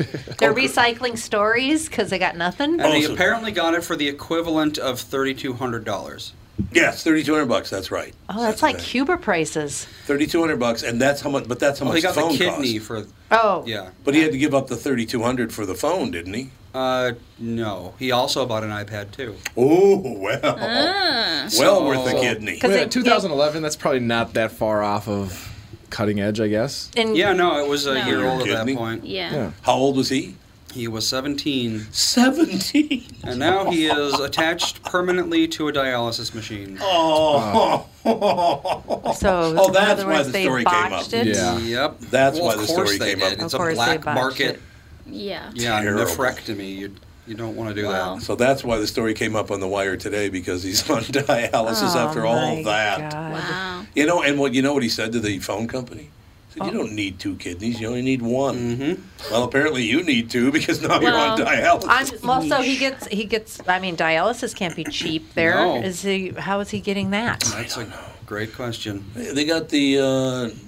They're 0.38 0.54
recycling 0.54 1.18
stories 1.18 1.88
because 1.88 2.08
they 2.10 2.18
got 2.18 2.36
nothing. 2.36 2.80
And 2.80 2.94
he 2.94 3.02
Also- 3.02 3.14
apparently 3.14 3.52
got 3.52 3.74
it 3.74 3.84
for 3.84 3.96
the 3.96 4.08
equivalent 4.08 4.78
of 4.78 4.96
$3,200. 5.00 6.32
Yes, 6.72 7.02
thirty-two 7.04 7.32
hundred 7.32 7.46
bucks. 7.48 7.70
That's 7.70 7.90
right. 7.90 8.14
Oh, 8.28 8.40
that's 8.42 8.62
like 8.62 8.76
right. 8.76 8.84
Cuba 8.84 9.16
prices. 9.16 9.86
Thirty-two 10.06 10.40
hundred 10.40 10.58
bucks, 10.58 10.82
and 10.82 11.00
that's 11.00 11.20
how 11.20 11.30
much. 11.30 11.46
But 11.48 11.58
that's 11.58 11.78
how 11.78 11.86
Well, 11.86 11.94
much 11.94 11.98
he 11.98 12.02
got 12.02 12.14
the 12.14 12.20
the 12.22 12.26
phone 12.28 12.36
kidney 12.36 12.74
cost. 12.78 12.86
for, 12.86 13.06
Oh, 13.32 13.64
yeah. 13.66 13.90
But 14.04 14.14
he 14.14 14.22
had 14.22 14.32
to 14.32 14.38
give 14.38 14.54
up 14.54 14.66
the 14.68 14.76
thirty-two 14.76 15.22
hundred 15.22 15.52
for 15.52 15.64
the 15.66 15.74
phone, 15.74 16.10
didn't 16.10 16.34
he? 16.34 16.50
Uh, 16.74 17.12
no. 17.38 17.94
He 17.98 18.12
also 18.12 18.46
bought 18.46 18.62
an 18.62 18.70
iPad, 18.70 19.10
too. 19.10 19.34
Oh 19.56 19.98
well, 20.18 20.40
Ah. 20.44 21.48
well 21.58 21.84
worth 21.84 22.04
the 22.04 22.10
So- 22.12 22.20
kidney. 22.20 22.58
'Cause 22.58 22.70
Yeah, 22.70 22.76
it- 22.82 22.90
2011. 22.92 23.62
That's 23.62 23.74
probably 23.76 23.98
not 24.00 24.34
that 24.34 24.52
far 24.52 24.82
off 24.82 25.08
of 25.08 25.48
cutting 25.90 26.20
edge, 26.20 26.40
I 26.40 26.46
guess. 26.46 26.88
And 26.96 27.16
Yeah, 27.16 27.32
no, 27.32 27.58
it 27.64 27.68
was 27.68 27.86
a 27.86 27.94
No. 27.94 28.06
year 28.06 28.24
old 28.24 28.42
at 28.42 28.46
Kidding 28.46 28.66
that 28.66 28.76
point. 28.76 29.04
Yeah. 29.04 29.32
Yeah. 29.32 29.50
How 29.62 29.74
old 29.74 29.96
was 29.96 30.10
he? 30.10 30.36
He 30.72 30.86
was 30.88 31.06
17. 31.08 31.88
Seventeen. 31.90 33.04
And 33.24 33.38
now 33.40 33.70
he 33.70 33.86
is 33.86 34.14
attached 34.20 34.82
permanently 34.84 35.48
to 35.48 35.68
a 35.68 35.72
dialysis 35.72 36.34
machine. 36.34 36.78
Oh. 36.80 37.86
so 38.04 39.54
oh, 39.58 39.70
that's 39.72 40.04
why 40.04 40.18
words, 40.18 40.32
the 40.32 40.42
story 40.42 40.64
came 40.64 40.92
up. 40.92 41.12
it. 41.12 41.26
Yeah. 41.26 41.58
Yep. 41.58 41.98
That's 42.00 42.36
well, 42.38 42.46
why 42.46 42.54
of 42.54 42.60
the 42.60 42.66
story 42.68 42.98
they 42.98 43.14
came 43.14 43.22
up. 43.22 43.30
did. 43.30 43.38
Of 43.40 43.44
It's 43.46 43.54
a 43.54 43.56
course 43.56 43.78
they 43.78 43.96
black 43.98 44.04
market. 44.04 44.56
it. 44.56 44.62
Yeah. 45.06 45.50
Yeah, 45.54 45.80
Terrible. 45.82 46.04
nephrectomy. 46.04 46.76
You 46.76 46.94
you 47.26 47.34
don't 47.34 47.54
want 47.56 47.74
to 47.74 47.80
do 47.80 47.86
Wow. 47.86 48.16
that. 48.16 48.22
So 48.22 48.34
that's 48.34 48.64
why 48.64 48.78
the 48.78 48.86
story 48.86 49.14
came 49.14 49.36
up 49.36 49.50
on 49.50 49.60
the 49.60 49.68
wire 49.68 49.96
today 49.96 50.28
because 50.30 50.62
he's 50.62 50.88
on 50.90 51.02
dialysis 51.02 51.94
Oh, 51.96 51.98
after 52.08 52.24
all 52.26 52.56
my 52.56 52.62
that. 52.62 53.12
God. 53.12 53.32
Wow. 53.32 53.86
You 53.94 54.06
know, 54.06 54.22
and 54.22 54.38
what 54.38 54.54
you 54.54 54.62
know 54.62 54.72
what 54.72 54.82
he 54.82 54.88
said 54.88 55.12
to 55.12 55.20
the 55.20 55.38
phone 55.40 55.66
company? 55.68 56.10
He 56.54 56.60
said, 56.60 56.66
"You 56.72 56.78
don't 56.78 56.92
need 56.92 57.18
two 57.18 57.36
kidneys; 57.36 57.80
you 57.80 57.88
only 57.88 58.02
need 58.02 58.22
one." 58.22 58.56
Mm-hmm. 58.76 59.32
Well, 59.32 59.44
apparently 59.44 59.84
you 59.84 60.02
need 60.02 60.30
two 60.30 60.50
because 60.52 60.82
now 60.82 61.00
you're 61.00 61.14
on 61.14 61.38
dialysis. 61.38 62.20
I'm, 62.22 62.28
well, 62.28 62.42
so 62.42 62.62
he 62.62 62.76
gets 62.76 63.06
he 63.08 63.24
gets. 63.24 63.60
I 63.68 63.78
mean, 63.78 63.96
dialysis 63.96 64.54
can't 64.54 64.74
be 64.76 64.84
cheap. 64.84 65.34
There 65.34 65.54
No. 65.54 65.76
is 65.82 66.02
he. 66.02 66.30
How 66.30 66.60
is 66.60 66.70
he 66.70 66.80
getting 66.80 67.10
that? 67.10 67.40
That's 67.40 67.76
a 67.76 67.86
great 68.26 68.54
question. 68.54 69.04
They 69.14 69.44
got 69.44 69.68
the 69.68 69.98
uh, 69.98 70.02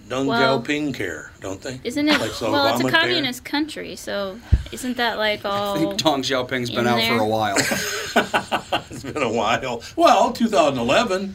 Deng 0.08 0.26
Well- 0.26 0.60
Xiaoping 0.62 0.94
care, 0.94 1.30
don't 1.40 1.60
they? 1.62 1.80
Isn't 1.84 2.08
it? 2.08 2.20
Like 2.20 2.32
so 2.32 2.50
well, 2.52 2.74
it's 2.74 2.80
a 2.80 2.84
Obamacare? 2.88 2.90
communist 3.00 3.44
country, 3.44 3.96
so 3.96 4.38
isn't 4.72 4.96
that 4.96 5.18
like 5.18 5.44
all? 5.44 5.52
I 5.52 5.84
all? 5.84 5.90
think 5.96 6.00
Deng 6.00 6.22
Xiaoping's 6.22 6.70
been 6.70 6.80
in 6.80 6.86
out 6.86 6.96
there? 6.96 7.16
for 7.18 7.22
a 7.24 7.26
while. 7.26 7.56
It's 8.90 9.02
been 9.04 9.22
a 9.22 9.32
while. 9.32 9.82
Well, 9.96 10.32
2011. 10.32 11.34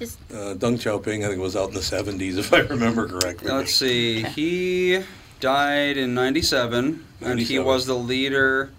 Is- 0.00 0.16
Uh, 0.30 0.54
Deng 0.54 0.76
Xiaoping, 0.78 1.24
I 1.24 1.28
think, 1.28 1.40
was 1.40 1.56
out 1.56 1.68
in 1.68 1.74
the 1.74 1.80
70s, 1.82 2.38
if 2.38 2.52
I 2.52 2.58
remember 2.60 3.08
correctly. 3.08 3.50
Let's 3.50 3.74
see. 3.74 4.22
He 4.22 5.02
died 5.40 5.96
in 5.96 6.14
97, 6.14 7.04
and 7.20 7.38
he 7.40 7.56
97. 7.56 7.66
was 7.66 7.86
the 7.86 7.94
leader 7.96 8.70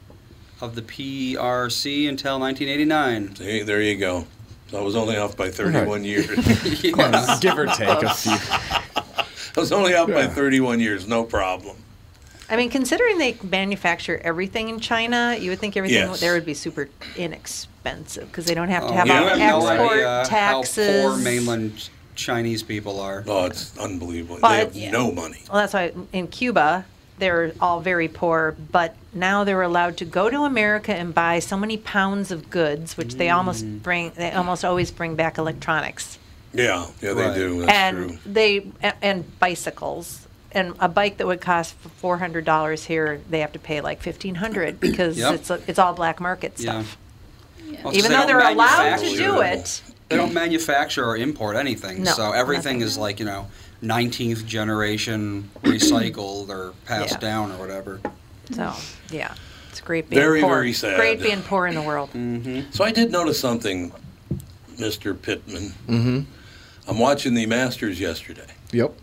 of 0.61 0.75
the 0.75 0.81
PRC 0.81 2.07
until 2.07 2.39
1989. 2.39 3.35
See, 3.35 3.63
there 3.63 3.81
you 3.81 3.97
go. 3.97 4.25
So 4.69 4.79
I 4.79 4.81
was 4.81 4.95
only 4.95 5.17
off 5.17 5.35
by 5.35 5.49
31 5.49 6.03
years. 6.03 6.27
yeah. 6.83 7.37
Give 7.41 7.57
or 7.57 7.65
take 7.65 8.03
a 8.03 8.13
few. 8.13 8.31
I 9.57 9.59
was 9.59 9.71
only 9.71 9.95
out 9.95 10.09
by 10.09 10.27
31 10.27 10.79
years, 10.79 11.07
no 11.07 11.23
problem. 11.23 11.75
I 12.49 12.55
mean, 12.57 12.69
considering 12.69 13.17
they 13.19 13.37
manufacture 13.43 14.19
everything 14.23 14.69
in 14.69 14.79
China, 14.79 15.37
you 15.39 15.51
would 15.51 15.59
think 15.59 15.77
everything 15.77 15.97
Yes. 16.09 16.19
there 16.19 16.33
would 16.33 16.45
be 16.45 16.53
super 16.55 16.89
inexpensive 17.15 18.27
because 18.27 18.45
they 18.45 18.53
don't 18.55 18.69
have 18.69 18.83
to 18.83 18.89
Oh, 18.89 18.93
have 18.93 19.07
you 19.07 19.13
all 19.13 19.25
have 19.27 19.37
no 19.37 19.67
export 19.67 19.91
idea 19.91 20.23
taxes. 20.25 21.03
how 21.03 21.09
poor 21.09 21.17
mainland 21.17 21.89
Chinese 22.15 22.63
people 22.63 22.99
are. 22.99 23.23
Oh, 23.27 23.45
it's 23.45 23.77
unbelievable. 23.77 24.39
Well, 24.41 24.51
they 24.51 24.57
have 24.59 24.75
it's- 24.75 24.91
no 24.91 25.11
money. 25.11 25.41
Well, 25.51 25.61
that's 25.61 25.73
why 25.73 25.91
in 26.11 26.27
Cuba 26.27 26.85
they're 27.19 27.51
all 27.59 27.81
very 27.81 28.07
poor, 28.07 28.55
but 28.71 28.95
now 29.13 29.43
they're 29.43 29.61
allowed 29.61 29.97
to 29.97 30.05
go 30.05 30.29
to 30.29 30.43
America 30.43 30.93
and 30.93 31.13
buy 31.13 31.39
so 31.39 31.57
many 31.57 31.77
pounds 31.77 32.31
of 32.31 32.49
goods, 32.49 32.95
which 32.97 33.15
they 33.15 33.29
almost 33.29 33.65
Mm. 33.65 33.83
bring. 33.83 34.11
They 34.15 34.31
almost 34.31 34.63
always 34.65 34.89
bring 34.91 35.15
back 35.15 35.37
electronics, 35.37 36.17
Yeah, 36.51 36.85
yeah, 37.01 37.13
they 37.13 37.21
Right. 37.21 37.35
do. 37.35 37.59
That's 37.61 37.71
and 37.71 37.97
true. 38.09 38.17
they 38.25 38.65
and 39.03 39.39
bicycles. 39.39 40.21
And 40.51 40.73
a 40.79 40.89
bike 40.89 41.17
that 41.17 41.27
would 41.27 41.41
cost 41.41 41.75
four 41.75 42.17
hundred 42.17 42.43
dollars 42.45 42.83
here, 42.85 43.21
they 43.29 43.39
have 43.41 43.51
to 43.53 43.59
pay 43.59 43.81
like 43.81 44.01
fifteen 44.01 44.35
hundred 44.35 44.79
because 44.87 45.17
Yep. 45.17 45.33
it's 45.35 45.49
a, 45.49 45.61
it's 45.67 45.79
all 45.79 45.93
black 45.93 46.19
market 46.19 46.53
Yeah. 46.57 46.81
stuff. 46.81 46.97
Well, 47.67 47.83
'cause 47.83 47.97
Even 47.97 48.11
they 48.11 48.17
though 48.17 48.27
don't 48.27 48.27
they're 48.27 48.51
allowed 48.51 48.77
to 48.97 49.03
manufacture- 49.03 49.17
do 49.17 49.41
it, 49.41 49.81
They 50.09 50.15
don't 50.15 50.33
manufacture 50.33 51.05
or 51.05 51.15
import 51.17 51.55
anything, 51.55 52.01
No, 52.03 52.11
so 52.13 52.31
everything 52.31 52.79
nothing. 52.79 52.87
is 52.87 52.97
like 52.97 53.19
you 53.19 53.25
know, 53.27 53.45
19th 53.83 54.45
generation 54.47 55.49
recycled 55.63 56.49
or 56.49 56.73
passed 56.85 57.13
Yeah. 57.13 57.19
down 57.19 57.51
or 57.51 57.57
whatever. 57.57 57.99
so 58.51 58.73
yeah, 59.11 59.35
it's 59.69 59.81
great 59.81 60.09
being 60.09 60.19
Very, 60.19 60.41
poor. 60.41 60.49
very 60.49 60.73
sad. 60.73 60.95
Great 60.97 61.21
being 61.21 61.43
poor 61.43 61.67
in 61.67 61.75
the 61.75 61.81
world. 61.83 62.09
So 62.73 62.83
I 62.83 62.91
did 62.91 63.11
notice 63.11 63.39
something, 63.39 63.91
Mr. 64.77 65.19
Pittman. 65.21 65.73
Mm-hmm. 65.87 66.19
I'm 66.89 66.97
watching 66.97 67.35
the 67.35 67.45
Masters 67.45 67.99
yesterday. 67.99 68.47
Yep. 68.71 68.93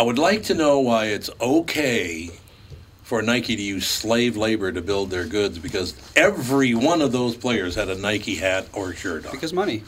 I 0.00 0.02
would 0.02 0.18
like 0.18 0.44
to 0.44 0.54
know 0.54 0.80
why 0.80 1.08
it's 1.08 1.28
okay 1.42 2.30
for 3.02 3.20
Nike 3.20 3.54
to 3.54 3.60
use 3.60 3.86
slave 3.86 4.34
labor 4.34 4.72
to 4.72 4.80
build 4.80 5.10
their 5.10 5.26
goods 5.26 5.58
because 5.58 5.94
every 6.16 6.74
one 6.74 7.02
of 7.02 7.12
those 7.12 7.36
players 7.36 7.74
had 7.74 7.90
a 7.90 7.94
Nike 7.96 8.34
hat 8.34 8.66
or 8.72 8.94
shirt 8.94 9.26
on. 9.26 9.32
Because 9.32 9.52
money. 9.52 9.82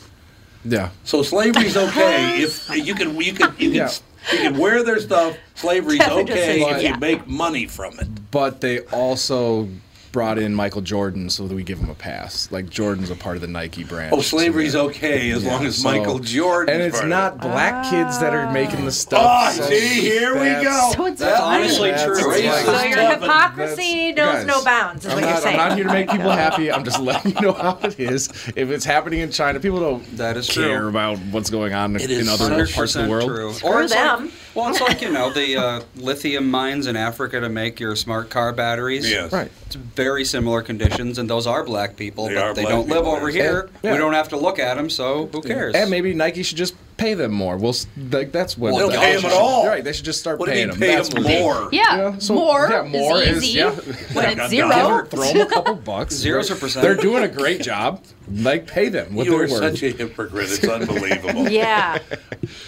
Yeah. 0.66 0.90
So 1.04 1.22
slavery's 1.22 1.78
okay 1.78 2.42
if 2.42 2.68
you 2.76 2.94
can 2.94 3.18
you 3.22 3.32
can 3.32 3.54
you 3.56 3.70
can, 3.70 3.72
Yeah. 3.72 3.90
you 4.30 4.38
can 4.38 4.58
wear 4.58 4.82
their 4.84 5.00
stuff. 5.00 5.34
Slavery's 5.54 6.02
okay 6.02 6.60
if 6.60 6.82
yeah. 6.82 6.92
you 6.92 7.00
make 7.00 7.26
money 7.26 7.66
from 7.66 7.98
it. 7.98 8.30
But 8.30 8.60
they 8.60 8.80
also 8.80 9.66
brought 10.12 10.38
in 10.38 10.54
Michael 10.54 10.82
Jordan 10.82 11.30
so 11.30 11.48
that 11.48 11.54
we 11.54 11.62
give 11.64 11.78
him 11.78 11.88
a 11.88 11.94
pass. 11.94 12.50
Like 12.52 12.68
Jordan's 12.68 13.08
a 13.10 13.16
part 13.16 13.36
of 13.36 13.40
the 13.40 13.48
Nike 13.48 13.82
brand. 13.82 14.12
Oh, 14.14 14.20
slavery's 14.20 14.76
okay 14.76 15.30
as 15.30 15.42
long 15.44 15.64
as 15.64 15.82
Michael 15.82 16.18
Jordan. 16.18 16.74
And 16.74 16.82
it's 16.82 17.02
not 17.02 17.38
black 17.40 17.90
kids 17.90 18.18
that 18.20 18.34
are 18.34 18.52
making 18.52 18.84
the 18.84 18.92
stuff. 18.92 19.22
Oh, 19.24 19.52
so 19.52 19.62
see, 19.70 20.00
here 20.02 20.34
we 20.34 20.62
go. 20.62 20.92
So 20.94 21.06
it's 21.06 21.20
That's 21.20 21.40
fine. 21.40 21.60
honestly 21.62 21.90
That's 21.90 22.04
true. 22.20 22.30
like- 22.30 22.64
So 22.66 22.82
your 22.82 23.10
hypocrisy 23.10 24.12
knows 24.12 24.34
Guys, 24.44 24.46
no 24.46 24.62
bounds, 24.64 25.06
is 25.06 25.12
I'm 25.12 25.16
what 25.16 25.20
not, 25.24 25.30
you're 25.32 25.40
saying. 25.42 25.58
I'm 25.60 25.68
not 25.70 25.76
here 25.78 25.86
to 25.86 25.92
make 25.92 26.10
people 26.10 26.30
happy. 26.30 26.70
I'm 26.70 26.84
just 26.84 27.00
letting 27.00 27.34
you 27.34 27.40
know 27.40 27.52
how 27.54 27.78
it 27.82 27.98
is. 27.98 28.28
If 28.54 28.70
it's 28.70 28.84
happening 28.84 29.20
in 29.20 29.30
China, 29.30 29.60
people 29.60 29.80
don't 29.80 30.16
That 30.18 30.36
is 30.36 30.48
care 30.48 30.80
true. 30.80 30.88
about 30.88 31.18
what's 31.30 31.48
going 31.50 31.72
on 31.72 31.96
It 31.96 32.10
in 32.10 32.28
other 32.28 32.66
parts 32.66 32.94
of 32.94 33.06
the 33.06 33.08
100% 33.08 33.10
world. 33.10 33.28
True. 33.28 33.52
Screw 33.54 33.68
or 33.70 33.82
it's 33.82 33.92
them. 33.94 34.24
Like, 34.24 34.32
well, 34.54 34.68
it's 34.70 34.80
like 34.80 35.00
you 35.02 35.10
know 35.10 35.32
the 35.32 35.56
uh, 35.56 35.80
lithium 35.96 36.50
mines 36.50 36.86
in 36.86 36.96
Africa 36.96 37.40
to 37.40 37.48
make 37.48 37.80
your 37.80 37.96
smart 37.96 38.30
car 38.30 38.52
batteries. 38.52 39.10
Yes. 39.10 39.32
Right. 39.32 39.50
It's 39.66 39.74
very 39.76 40.24
similar 40.24 40.62
conditions, 40.62 41.18
and 41.18 41.28
those 41.28 41.46
are 41.46 41.64
black 41.64 41.96
people, 41.96 42.26
They 42.28 42.34
but 42.34 42.42
are 42.44 42.54
they 42.54 42.64
don't 42.64 42.88
live 42.88 43.06
over 43.06 43.30
yes. 43.30 43.34
here. 43.50 43.70
Yeah. 43.82 43.92
We 43.92 43.98
don't 43.98 44.12
have 44.12 44.28
to 44.30 44.36
look 44.36 44.58
at 44.58 44.76
them, 44.76 44.90
so 44.90 45.26
who 45.32 45.40
cares? 45.42 45.74
And 45.74 45.90
maybe 45.90 46.12
Nike 46.14 46.42
should 46.42 46.58
just 46.58 46.74
pay 46.98 47.14
them 47.14 47.32
more. 47.32 47.56
We'll 47.56 47.74
like 48.10 48.32
that's 48.32 48.56
what 48.58 48.74
Well, 48.74 48.88
They 48.88 48.94
don't 48.94 49.02
pay 49.02 49.16
them 49.16 49.24
at 49.24 49.32
all. 49.32 49.66
Right, 49.66 49.82
they 49.82 49.92
should 49.92 50.04
just 50.04 50.20
start 50.20 50.38
What 50.38 50.46
do 50.46 50.52
you 50.52 50.56
paying 50.58 50.68
them. 50.70 50.78
pay 50.78 50.94
That's 50.96 51.08
them 51.08 51.22
more? 51.22 51.68
Yeah, 51.72 51.96
Yeah, 51.96 52.18
so- 52.18 52.34
more, 52.34 52.68
yeah, 52.70 52.82
more 52.82 53.20
is 53.22 53.38
is- 53.38 53.44
easy 53.44 53.58
yeah. 53.58 53.70
when 54.12 54.38
it's 54.38 54.48
zero. 54.50 55.04
Throw 55.06 55.22
them 55.32 55.40
a 55.40 55.46
couple 55.46 55.74
bucks. 55.76 56.14
Zeros 56.14 56.50
or 56.50 56.56
percent? 56.56 56.82
They're 56.82 56.94
doing 56.94 57.24
a 57.24 57.28
great 57.28 57.62
job. 57.62 58.04
Like 58.34 58.66
pay 58.66 58.88
them 58.88 59.14
what 59.14 59.26
You 59.26 59.32
they're 59.32 59.40
worth. 59.48 59.50
such 59.78 59.82
a 59.82 59.90
hypocrite. 59.90 60.50
It's 60.50 60.64
unbelievable. 60.68 61.48
Yeah. 61.50 61.98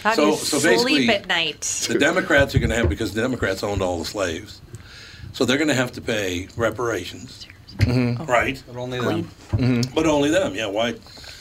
How 0.03 0.11
do 0.15 0.17
So- 0.17 0.29
you 0.31 0.37
so 0.37 0.59
sleep 0.59 1.09
basically- 1.09 1.09
at 1.11 1.27
night? 1.29 1.61
The 1.89 1.99
Democrats 1.99 2.55
are 2.55 2.59
going 2.59 2.71
to 2.71 2.77
have 2.77 2.89
because 2.89 3.15
the 3.15 3.21
Democrats 3.23 3.63
owned 3.63 3.83
all 3.83 3.99
the 3.99 4.05
slaves, 4.05 4.61
so 5.33 5.45
they're 5.45 5.57
going 5.59 5.69
to 5.69 5.75
have 5.75 5.93
to 5.93 6.01
pay 6.01 6.49
reparations, 6.57 7.47
mm-hmm. 7.79 8.21
oh. 8.23 8.27
right? 8.27 8.63
But 8.67 8.77
only 8.77 9.01
them. 9.01 9.25
Mm-hmm. 9.53 9.95
But 9.95 10.07
only 10.07 10.31
them. 10.31 10.55
Yeah. 10.55 10.67
Why? 10.67 10.95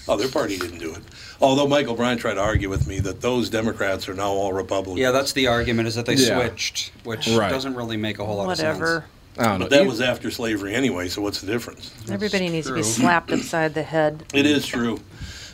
Oh, 0.07 0.17
their 0.17 0.29
party 0.29 0.57
didn't 0.57 0.79
do 0.79 0.93
it. 0.93 1.01
Although 1.41 1.67
Michael 1.67 1.95
Bryant 1.95 2.19
tried 2.21 2.33
to 2.35 2.41
argue 2.41 2.69
with 2.69 2.87
me 2.87 2.99
that 2.99 3.21
those 3.21 3.49
Democrats 3.49 4.07
are 4.09 4.13
now 4.13 4.29
all 4.29 4.53
Republicans. 4.53 4.99
Yeah, 4.99 5.11
that's 5.11 5.33
the 5.33 5.47
argument 5.47 5.87
is 5.87 5.95
that 5.95 6.05
they 6.05 6.15
Yeah. 6.15 6.39
switched, 6.39 6.91
which 7.03 7.27
Right. 7.29 7.49
doesn't 7.49 7.75
really 7.75 7.97
make 7.97 8.19
a 8.19 8.25
whole 8.25 8.37
lot 8.37 8.51
of 8.51 8.57
sense. 8.57 8.79
Whatever. 8.79 9.05
Sense. 9.35 9.47
I 9.47 9.49
don't 9.51 9.59
know. 9.59 9.65
But 9.65 9.69
that 9.71 9.83
You- 9.83 9.89
was 9.89 10.01
after 10.01 10.31
slavery 10.31 10.73
anyway. 10.75 11.07
So 11.09 11.21
what's 11.21 11.41
the 11.41 11.47
difference? 11.51 11.91
Everybody 12.11 12.49
needs 12.49 12.67
to 12.67 12.73
be 12.73 12.83
slapped 12.83 13.31
upside 13.31 13.73
the 13.73 13.83
head. 13.83 14.23
It 14.33 14.45
is 14.45 14.65
true. 14.65 14.99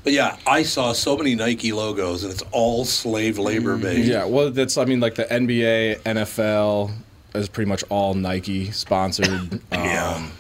But 0.04 0.14
yeah, 0.14 0.38
I 0.48 0.64
saw 0.64 0.94
so 0.94 1.18
many 1.18 1.36
Nike 1.36 1.74
logos, 1.74 2.24
and 2.24 2.32
it's 2.32 2.44
all 2.52 2.86
slave 2.86 3.38
labor 3.38 3.76
based. 3.78 4.08
yeah, 4.08 4.24
well, 4.26 4.50
that's 4.50 4.78
I 4.78 4.86
mean, 4.86 5.00
like 5.02 5.16
the 5.16 5.26
NBA, 5.26 5.98
NFL 6.06 6.92
is 7.36 7.50
pretty 7.50 7.68
much 7.68 7.84
all 7.90 8.14
Nike 8.14 8.72
sponsored. 8.72 9.60
Yeah. 9.74 10.14
Um, 10.16 10.32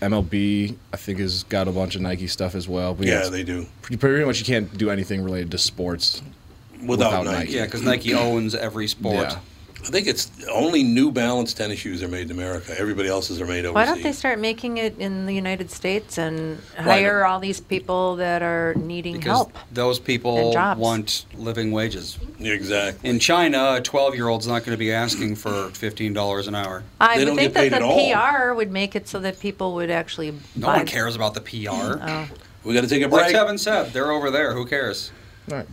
MLB, 0.00 0.76
I 0.92 0.96
think, 0.96 1.20
has 1.20 1.44
got 1.44 1.68
a 1.68 1.72
bunch 1.72 1.94
of 1.94 2.00
Nike 2.02 2.26
stuff 2.26 2.54
as 2.56 2.68
well. 2.68 2.92
But 2.94 3.06
Yeah, 3.06 3.20
it's 3.20 3.30
they 3.30 3.44
do. 3.44 3.66
pretty, 3.82 3.98
pretty 3.98 4.24
much 4.24 4.40
you 4.40 4.44
can't 4.44 4.76
do 4.76 4.90
anything 4.90 5.22
related 5.22 5.50
to 5.52 5.58
sports. 5.58 6.22
Without, 6.84 6.88
Without 7.20 7.24
Nike. 7.26 7.38
Nike. 7.38 7.52
Yeah, 7.52 7.64
because 7.66 7.82
Nike 7.82 8.14
owns 8.26 8.54
every 8.56 8.88
sport. 8.88 9.14
Yeah. 9.28 9.38
I 9.82 9.86
think 9.86 10.06
it's 10.06 10.30
only 10.48 10.84
New 10.84 11.10
Balance 11.10 11.52
tennis 11.54 11.80
shoes 11.80 12.02
are 12.04 12.08
made 12.08 12.26
in 12.26 12.30
America. 12.30 12.72
Everybody 12.78 13.08
else's 13.08 13.40
are 13.40 13.46
made 13.46 13.64
overseas. 13.66 13.74
Why 13.74 13.84
don't 13.84 14.02
they 14.02 14.12
start 14.12 14.38
making 14.38 14.76
it 14.78 14.96
in 14.98 15.26
the 15.26 15.34
United 15.34 15.72
States 15.72 16.18
and 16.18 16.60
hire 16.78 17.24
all 17.24 17.40
these 17.40 17.58
people 17.60 18.14
that 18.16 18.42
are 18.42 18.74
needing 18.74 19.14
Because 19.16 19.26
help? 19.32 19.58
those 19.72 19.98
people 19.98 20.52
want 20.76 21.26
living 21.36 21.72
wages. 21.72 22.16
Exactly. 22.38 23.10
In 23.10 23.18
China, 23.18 23.74
a 23.78 23.80
12 23.80 24.14
year 24.14 24.28
old's 24.28 24.46
not 24.46 24.60
going 24.60 24.70
to 24.74 24.78
be 24.78 24.92
asking 24.92 25.34
for 25.34 25.50
$15 25.50 26.46
an 26.48 26.54
hour. 26.54 26.84
I 27.00 27.16
They 27.16 27.24
would 27.24 27.26
don't 27.30 27.36
think 27.38 27.54
get 27.54 27.70
that 27.70 27.80
the 27.80 27.84
at 27.84 28.16
all. 28.16 28.46
PR 28.48 28.54
would 28.54 28.70
make 28.70 28.94
it 28.94 29.08
so 29.08 29.18
that 29.18 29.40
people 29.40 29.74
would 29.74 29.90
actually 29.90 30.30
No 30.54 30.66
buy 30.68 30.76
one 30.78 30.86
cares 30.86 31.16
about 31.16 31.34
the 31.34 31.40
PR. 31.40 31.98
Oh, 32.00 32.28
We 32.62 32.72
got 32.72 32.82
to 32.82 32.88
take 32.88 33.02
a 33.02 33.08
Like 33.08 33.24
break. 33.24 33.32
Kevin 33.34 33.58
said, 33.58 33.92
they're 33.92 34.12
over 34.12 34.30
there. 34.30 34.54
Who 34.54 34.64
cares? 34.64 35.10
Right. 35.48 35.66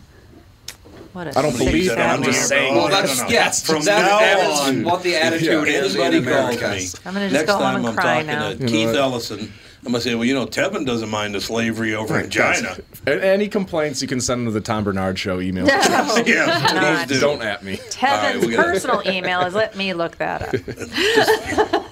What 1.14 1.28
a 1.28 1.38
I 1.38 1.42
don't 1.42 1.58
believe 1.58 1.88
said 1.88 1.98
that. 1.98 2.18
I'm 2.18 2.24
just 2.24 2.48
saying. 2.48 2.76
Well, 2.76 2.88
that's 2.88 3.18
no, 3.18 3.24
no. 3.24 3.30
yes. 3.30 3.66
From 3.66 3.84
that, 3.84 4.02
now 4.02 4.20
that 4.20 4.50
is 4.52 4.60
on, 4.78 4.84
what 4.84 5.02
the 5.04 5.16
attitude 5.16 5.68
is 5.68 5.96
in 5.96 6.14
America. 6.14 6.70
me. 6.70 6.88
I'm 7.06 7.14
gonna 7.14 7.30
just 7.30 7.34
Next 7.34 7.46
go 7.48 7.54
home 7.54 7.62
time 7.64 7.76
and 7.78 7.88
I'm 7.88 7.94
cry 7.96 8.24
talking 8.24 8.28
now. 8.28 8.50
to 8.50 8.54
You 8.56 8.60
know 8.60 8.68
Keith 8.68 8.86
what? 8.88 8.96
Ellison. 8.96 9.54
I'm 9.86 9.94
gonna 9.94 10.02
say, 10.02 10.14
well, 10.14 10.26
you 10.26 10.34
know, 10.36 10.46
Tevin 10.46 10.86
doesn't 10.86 11.08
mind 11.10 11.34
the 11.34 11.40
slavery 11.42 11.96
over 11.96 12.20
in 12.20 12.30
China. 12.30 12.78
And 13.08 13.22
any 13.22 13.48
complaints, 13.48 14.02
you 14.02 14.10
can 14.10 14.20
send 14.20 14.42
them 14.42 14.46
to 14.48 14.52
the 14.52 14.60
Tom 14.62 14.84
Barnard 14.84 15.18
Show 15.18 15.40
email. 15.40 15.66
No, 15.66 15.74
yeah, 16.26 17.06
please 17.06 17.08
do. 17.08 17.20
Don't 17.22 17.42
at 17.42 17.64
me. 17.64 17.78
Tevin's 17.90 18.46
right, 18.46 18.56
personal 18.58 19.02
email 19.08 19.42
is 19.42 19.54
let 19.56 19.78
me 19.78 19.94
look 19.94 20.18
that 20.18 20.42
up. 20.54 21.86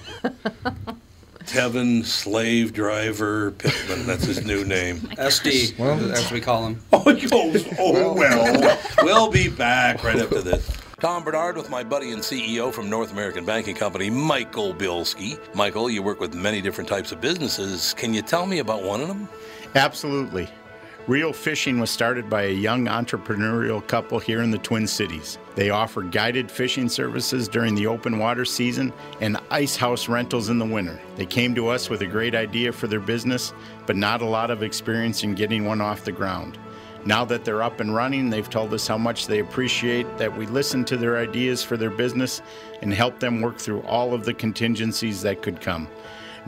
Tevin 1.48 2.04
Slave 2.04 2.74
Driver 2.74 3.52
Pittman. 3.52 4.06
That's 4.06 4.24
his 4.24 4.44
new 4.44 4.64
name. 4.66 4.96
SD, 5.16 5.80
as 6.12 6.30
we 6.30 6.40
call 6.40 6.66
him. 6.66 6.80
Oh, 6.92 7.14
he 7.14 7.26
goes, 7.26 7.66
oh 7.78 8.12
well. 8.14 8.78
we'll 9.02 9.30
be 9.30 9.48
back 9.48 10.04
right 10.04 10.18
after 10.18 10.42
this. 10.42 10.70
Tom 11.00 11.24
Barnard 11.24 11.56
with 11.56 11.70
my 11.70 11.82
buddy 11.82 12.10
and 12.10 12.20
CEO 12.20 12.72
from 12.72 12.90
North 12.90 13.12
American 13.12 13.46
Banking 13.46 13.74
Company, 13.76 14.10
Michael 14.10 14.74
Bilski. 14.74 15.38
Michael, 15.54 15.88
you 15.88 16.02
work 16.02 16.20
with 16.20 16.34
many 16.34 16.60
different 16.60 16.88
types 16.88 17.12
of 17.12 17.20
businesses. 17.20 17.94
Can 17.94 18.12
you 18.12 18.20
tell 18.20 18.46
me 18.46 18.58
about 18.58 18.82
one 18.82 19.00
of 19.00 19.08
them? 19.08 19.28
Absolutely. 19.74 20.48
Real 21.08 21.32
Fishing 21.32 21.80
was 21.80 21.88
started 21.88 22.28
by 22.28 22.42
a 22.42 22.52
young 22.52 22.84
entrepreneurial 22.84 23.84
couple 23.86 24.18
here 24.18 24.42
in 24.42 24.50
the 24.50 24.58
Twin 24.58 24.86
Cities. 24.86 25.38
They 25.54 25.70
offer 25.70 26.02
guided 26.02 26.50
fishing 26.50 26.86
services 26.90 27.48
during 27.48 27.74
the 27.74 27.86
open 27.86 28.18
water 28.18 28.44
season 28.44 28.92
and 29.22 29.38
ice 29.50 29.74
house 29.74 30.06
rentals 30.06 30.50
in 30.50 30.58
the 30.58 30.66
winter. 30.66 31.00
They 31.16 31.24
came 31.24 31.54
to 31.54 31.68
us 31.68 31.88
with 31.88 32.02
a 32.02 32.06
great 32.06 32.34
idea 32.34 32.74
for 32.74 32.88
their 32.88 33.00
business, 33.00 33.54
but 33.86 33.96
not 33.96 34.20
a 34.20 34.26
lot 34.26 34.50
of 34.50 34.62
experience 34.62 35.22
in 35.22 35.34
getting 35.34 35.64
one 35.64 35.80
off 35.80 36.04
the 36.04 36.12
ground. 36.12 36.58
Now 37.06 37.24
that 37.24 37.42
they're 37.42 37.62
up 37.62 37.80
and 37.80 37.94
running, 37.94 38.28
they've 38.28 38.50
told 38.50 38.74
us 38.74 38.86
how 38.86 38.98
much 38.98 39.28
they 39.28 39.38
appreciate 39.38 40.18
that 40.18 40.36
we 40.36 40.44
listen 40.44 40.84
to 40.84 40.98
their 40.98 41.16
ideas 41.16 41.62
for 41.62 41.78
their 41.78 41.88
business 41.88 42.42
and 42.82 42.92
help 42.92 43.18
them 43.18 43.40
work 43.40 43.56
through 43.56 43.80
all 43.84 44.12
of 44.12 44.26
the 44.26 44.34
contingencies 44.34 45.22
that 45.22 45.40
could 45.40 45.62
come 45.62 45.88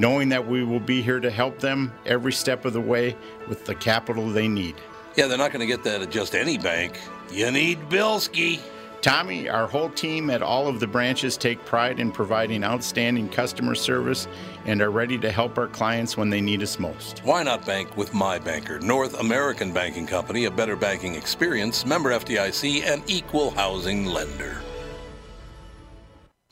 knowing 0.00 0.30
that 0.30 0.49
we 0.49 0.64
will 0.64 0.80
be 0.80 1.02
here 1.02 1.21
to 1.21 1.30
help 1.30 1.59
them 1.59 1.92
every 2.07 2.33
step 2.33 2.64
of 2.64 2.73
the 2.73 2.80
way 2.80 3.14
with 3.49 3.66
the 3.66 3.75
capital 3.75 4.30
they 4.30 4.49
need. 4.49 4.75
Yeah, 5.14 5.26
they're 5.26 5.37
not 5.37 5.52
going 5.52 5.61
to 5.61 5.66
get 5.66 5.85
that 5.85 6.00
at 6.00 6.11
just 6.11 6.35
any 6.35 6.57
bank. 6.57 6.99
You 7.30 7.50
need 7.50 7.78
Bilski. 7.90 8.61
Tommy, 9.02 9.49
our 9.49 9.66
whole 9.66 9.90
team 9.90 10.30
at 10.30 10.42
all 10.42 10.69
of 10.69 10.80
the 10.80 10.87
branches 10.87 11.37
take 11.37 11.62
pride 11.66 12.00
in 12.00 12.12
providing 12.12 12.64
outstanding 12.64 13.28
customer 13.28 13.75
service 13.75 14.26
and 14.66 14.80
are 14.80 14.90
ready 14.90 15.19
to 15.19 15.30
help 15.30 15.59
our 15.59 15.69
clients 15.69 16.16
when 16.16 16.30
they 16.30 16.40
need 16.40 16.62
us 16.62 16.78
most. 16.78 17.21
Why 17.21 17.42
not 17.42 17.66
bank 17.66 17.97
with 17.97 18.14
my 18.14 18.38
banker, 18.38 18.78
North 18.80 19.19
American 19.21 19.73
Banking 19.73 20.07
Company, 20.07 20.47
a 20.47 20.50
better 20.50 20.76
banking 20.76 21.14
experience, 21.14 21.85
member 21.85 22.11
FDIC, 22.11 22.85
and 22.85 23.02
equal 23.07 23.50
housing 23.50 24.07
lender. 24.07 24.61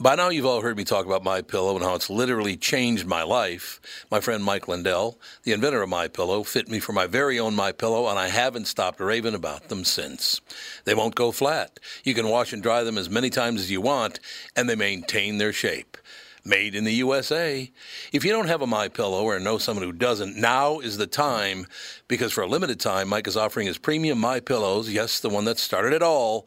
By 0.00 0.14
now, 0.14 0.28
you've 0.28 0.46
all 0.46 0.60
heard 0.60 0.76
me 0.76 0.84
talk 0.84 1.06
about 1.06 1.24
My 1.24 1.42
Pillow 1.42 1.74
and 1.74 1.84
how 1.84 1.96
it's 1.96 2.08
literally 2.08 2.56
changed 2.56 3.04
my 3.04 3.24
life. 3.24 3.80
My 4.12 4.20
friend 4.20 4.44
Mike 4.44 4.68
Lindell, 4.68 5.18
the 5.42 5.50
inventor 5.50 5.82
of 5.82 5.88
My 5.88 6.06
Pillow, 6.06 6.44
fit 6.44 6.68
me 6.68 6.78
for 6.78 6.92
my 6.92 7.08
very 7.08 7.36
own 7.36 7.56
My 7.56 7.72
Pillow, 7.72 8.08
and 8.08 8.16
I 8.16 8.28
haven't 8.28 8.66
stopped 8.66 9.00
raving 9.00 9.34
about 9.34 9.70
them 9.70 9.82
since. 9.82 10.40
They 10.84 10.94
won't 10.94 11.16
go 11.16 11.32
flat. 11.32 11.80
You 12.04 12.14
can 12.14 12.28
wash 12.28 12.52
and 12.52 12.62
dry 12.62 12.84
them 12.84 12.96
as 12.96 13.10
many 13.10 13.28
times 13.28 13.60
as 13.60 13.72
you 13.72 13.80
want, 13.80 14.20
and 14.54 14.68
they 14.68 14.76
maintain 14.76 15.38
their 15.38 15.52
shape. 15.52 15.96
Made 16.44 16.76
in 16.76 16.84
the 16.84 16.94
USA. 16.94 17.68
If 18.12 18.24
you 18.24 18.30
don't 18.30 18.46
have 18.46 18.62
a 18.62 18.68
My 18.68 18.86
Pillow 18.86 19.24
or 19.24 19.40
know 19.40 19.58
someone 19.58 19.84
who 19.84 19.92
doesn't, 19.92 20.36
now 20.36 20.78
is 20.78 20.98
the 20.98 21.08
time 21.08 21.66
because 22.06 22.32
for 22.32 22.42
a 22.42 22.48
limited 22.48 22.78
time, 22.78 23.08
Mike 23.08 23.26
is 23.26 23.36
offering 23.36 23.66
his 23.66 23.78
premium 23.78 24.20
My 24.20 24.38
Pillows, 24.38 24.92
yes, 24.92 25.18
the 25.18 25.28
one 25.28 25.44
that 25.46 25.58
started 25.58 25.92
it 25.92 26.04
all, 26.04 26.46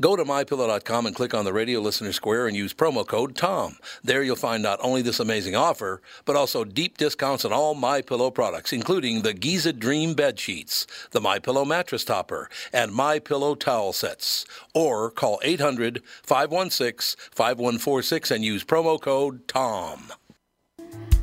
Go 0.00 0.14
to 0.14 0.24
mypillow.com 0.24 1.06
and 1.06 1.16
click 1.16 1.34
on 1.34 1.44
the 1.44 1.52
radio 1.52 1.80
listener 1.80 2.12
square 2.12 2.46
and 2.46 2.56
use 2.56 2.72
promo 2.72 3.04
code 3.04 3.34
TOM. 3.34 3.78
There 4.04 4.22
you'll 4.22 4.36
find 4.36 4.62
not 4.62 4.78
only 4.80 5.02
this 5.02 5.18
amazing 5.18 5.56
offer, 5.56 6.00
but 6.24 6.36
also 6.36 6.62
deep 6.62 6.96
discounts 6.96 7.44
on 7.44 7.52
all 7.52 7.74
My 7.74 8.00
Pillow 8.00 8.30
products, 8.30 8.72
including 8.72 9.22
the 9.22 9.34
Giza 9.34 9.72
Dream 9.72 10.14
bed 10.14 10.38
sheets, 10.38 10.86
the 11.10 11.20
My 11.20 11.40
Pillow 11.40 11.64
mattress 11.64 12.04
topper, 12.04 12.48
and 12.72 12.92
My 12.92 13.18
Pillow 13.18 13.56
towel 13.56 13.92
sets. 13.92 14.44
Or 14.72 15.10
call 15.10 15.40
800-516-5146 15.44 18.30
and 18.30 18.44
use 18.44 18.62
promo 18.62 19.00
code 19.00 19.48
TOM. 19.48 20.12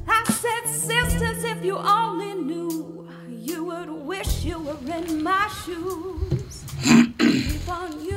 I 0.06 0.26
said, 0.26 0.68
sisters, 0.68 1.46
if 1.46 1.64
you 1.64 1.78
only 1.78 2.34
knew, 2.34 3.08
you 3.30 3.64
would 3.64 3.90
wish 3.90 4.44
you 4.44 4.60
were 4.60 4.76
in 4.94 5.24
my 5.24 5.50
shoes. 5.64 6.66
Keep 7.18 7.70
on 7.70 8.04
using 8.04 8.15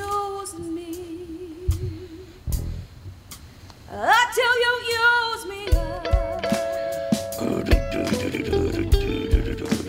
until 3.90 4.59
you 4.61 4.73
use 4.85 5.47
me 5.47 5.66
up. 5.76 6.07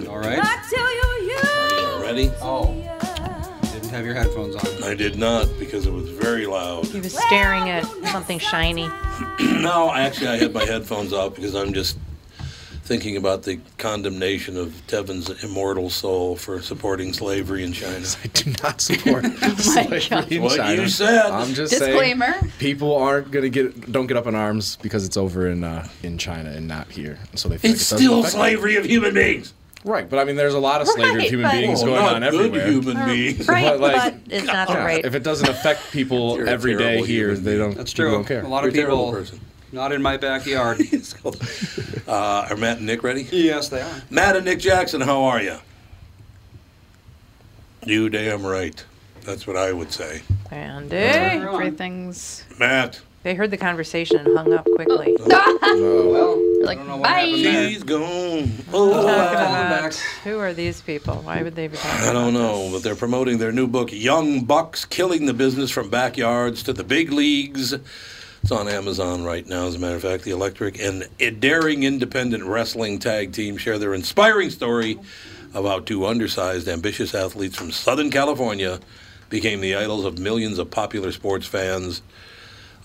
All 0.08 0.20
right. 0.20 0.40
Until 0.40 0.90
you 0.94 1.08
use 1.30 2.02
Ready? 2.02 2.32
Oh. 2.42 2.74
Didn't 3.74 3.90
have 3.90 4.06
your 4.06 4.14
headphones 4.14 4.56
on. 4.56 4.84
I 4.84 4.96
did 4.96 5.18
not 5.18 5.48
because 5.60 5.86
it 5.86 5.94
was 5.94 6.10
very 6.10 6.46
loud. 6.46 6.86
He 6.88 7.00
was 7.00 7.18
staring 7.18 7.70
at 7.70 7.86
something 8.12 8.40
shiny. 8.40 8.88
no, 9.40 9.92
actually, 9.94 10.28
I 10.28 10.38
had 10.38 10.54
my 10.54 10.66
headphones 10.66 11.14
off 11.14 11.36
because 11.36 11.56
I'm 11.56 11.74
just 11.74 11.98
thinking 12.90 13.18
about 13.18 13.44
the 13.44 13.60
condemnation 13.78 14.58
of 14.58 14.74
Tevin's 14.88 15.30
immortal 15.44 15.92
soul 15.92 16.36
for 16.36 16.60
supporting 16.60 17.14
slavery 17.14 17.64
in 17.64 17.72
China. 17.72 18.04
I 18.24 18.28
do 18.30 18.52
not 18.64 18.82
support 18.82 19.26
slavery 19.60 20.36
in 20.36 20.42
What 20.42 20.58
China. 20.58 20.82
you 20.82 20.90
said. 20.90 21.28
I'm 21.28 21.54
just 21.54 21.72
Disclaimer. 21.72 22.34
saying 22.40 22.52
people 22.58 22.96
aren't 22.96 23.30
gonna 23.30 23.50
get 23.50 23.92
don't 23.92 24.08
get 24.08 24.18
up 24.18 24.26
in 24.26 24.34
arms 24.34 24.76
because 24.78 25.06
it's 25.06 25.18
over 25.18 25.48
in 25.48 25.64
uh, 25.64 25.88
in 26.02 26.18
China 26.18 26.50
and 26.50 26.68
not 26.68 26.90
here. 26.92 27.20
So 27.36 27.48
they 27.48 27.60
feel 27.60 27.72
It's 27.72 27.92
like 27.92 28.02
it 28.02 28.04
doesn't 28.04 28.08
still 28.08 28.20
affect 28.22 28.34
them. 28.34 28.42
slavery 28.42 28.76
of 28.78 28.86
human 28.86 29.14
beings. 29.14 29.54
Right, 29.86 30.10
but 30.10 30.18
I 30.20 30.24
mean, 30.26 30.36
there's 30.36 30.56
a 30.56 30.60
lot 30.60 30.82
of 30.82 30.88
slavery 30.90 31.16
Right, 31.20 31.26
of 31.26 31.32
human 31.32 31.52
beings 31.52 31.82
Oh, 31.84 31.86
going 31.86 32.02
not 32.02 32.16
on 32.24 32.32
good 32.32 32.46
everywhere. 32.48 32.68
human 32.72 33.06
beings. 33.06 33.48
Right, 33.48 33.64
But, 33.66 33.80
like, 33.80 33.96
but 34.26 34.34
it's 34.34 34.46
not 34.48 34.68
the 34.68 34.74
right. 34.74 35.06
If 35.06 35.16
it 35.16 35.24
doesn't 35.24 35.48
affect 35.48 35.92
people 35.92 36.46
every 36.50 36.74
day 36.76 36.84
terrible 36.84 37.06
here, 37.06 37.36
they 37.36 37.56
don't. 37.58 37.78
That's 37.78 37.94
true. 37.94 38.12
Don't 38.12 38.26
care. 38.26 38.44
A 38.44 38.48
lot 38.48 38.68
of 38.68 38.76
You're 38.76 38.88
people 38.88 39.12
person. 39.12 39.40
Not 39.72 39.92
in 39.92 40.02
my 40.02 40.18
backyard. 40.18 40.82
Uh, 42.08 42.48
are 42.50 42.56
Matt 42.58 42.78
and 42.78 42.88
Nick 42.88 43.04
ready? 43.04 43.28
yes, 43.32 43.70
they 43.70 43.82
are. 43.82 44.02
Matt 44.10 44.36
and 44.36 44.44
Nick 44.44 44.58
Jackson, 44.60 45.00
how 45.00 45.26
are 45.26 45.40
you? 45.40 45.58
You 47.86 48.10
damn 48.10 48.44
right. 48.44 48.84
That's 49.24 49.46
what 49.46 49.56
I 49.56 49.72
would 49.74 49.92
say. 49.92 50.24
Andy. 50.50 50.96
Everything's 50.98 52.46
Matt, 52.58 53.00
They 53.22 53.36
heard 53.36 53.52
the 53.52 53.58
conversation 53.58 54.18
and 54.18 54.36
hung 54.36 54.54
up 54.54 54.66
quickly. 54.76 55.16
Well, 55.62 56.66
like, 56.66 56.80
I 56.80 56.82
don't 56.82 56.88
know 56.88 56.98
what 56.98 57.04
bye. 57.04 57.20
happened 57.20 57.46
there. 57.46 57.70
she's 57.70 57.84
gone. 57.84 58.50
Talking 58.50 58.66
Oh, 58.74 59.02
about 59.02 59.94
who 60.24 60.40
are 60.40 60.52
these 60.54 60.82
people? 60.82 61.16
Why 61.18 61.44
would 61.44 61.56
they 61.56 61.68
be 61.68 61.78
talking 61.78 62.08
I 62.10 62.12
don't 62.12 62.36
about 62.36 62.42
know, 62.42 62.64
this? 62.64 62.72
but 62.74 62.84
they're 62.84 62.96
promoting 62.96 63.38
their 63.38 63.52
new 63.52 63.68
book, 63.68 63.92
Young 63.92 64.46
Bucks 64.46 64.84
Killing 64.84 65.26
the 65.28 65.34
Business 65.34 65.70
from 65.70 65.90
Backyards 65.92 66.64
to 66.64 66.74
the 66.74 66.84
Big 66.84 67.12
Leagues. 67.12 67.76
It's 68.42 68.52
on 68.52 68.68
Amazon 68.68 69.24
right 69.24 69.46
now, 69.48 69.68
as 69.68 69.76
a 69.76 69.80
matter 69.80 69.96
of 69.96 70.02
fact. 70.02 70.24
The 70.24 70.32
Electric 70.32 70.80
and 70.80 71.08
daring 71.40 71.84
independent 71.84 72.44
wrestling 72.44 73.00
tag 73.00 73.34
team 73.34 73.58
share 73.58 73.78
their 73.78 73.94
inspiring 73.94 74.50
story 74.50 74.98
how 75.54 75.80
two 75.80 76.06
undersized, 76.06 76.68
ambitious 76.68 77.14
athletes 77.14 77.56
from 77.56 77.72
Southern 77.72 78.12
California 78.12 78.80
became 79.30 79.62
the 79.62 79.76
idols 79.76 80.06
of 80.06 80.20
millions 80.20 80.58
of 80.58 80.72
popular 80.72 81.12
sports 81.12 81.46
fans, 81.46 82.02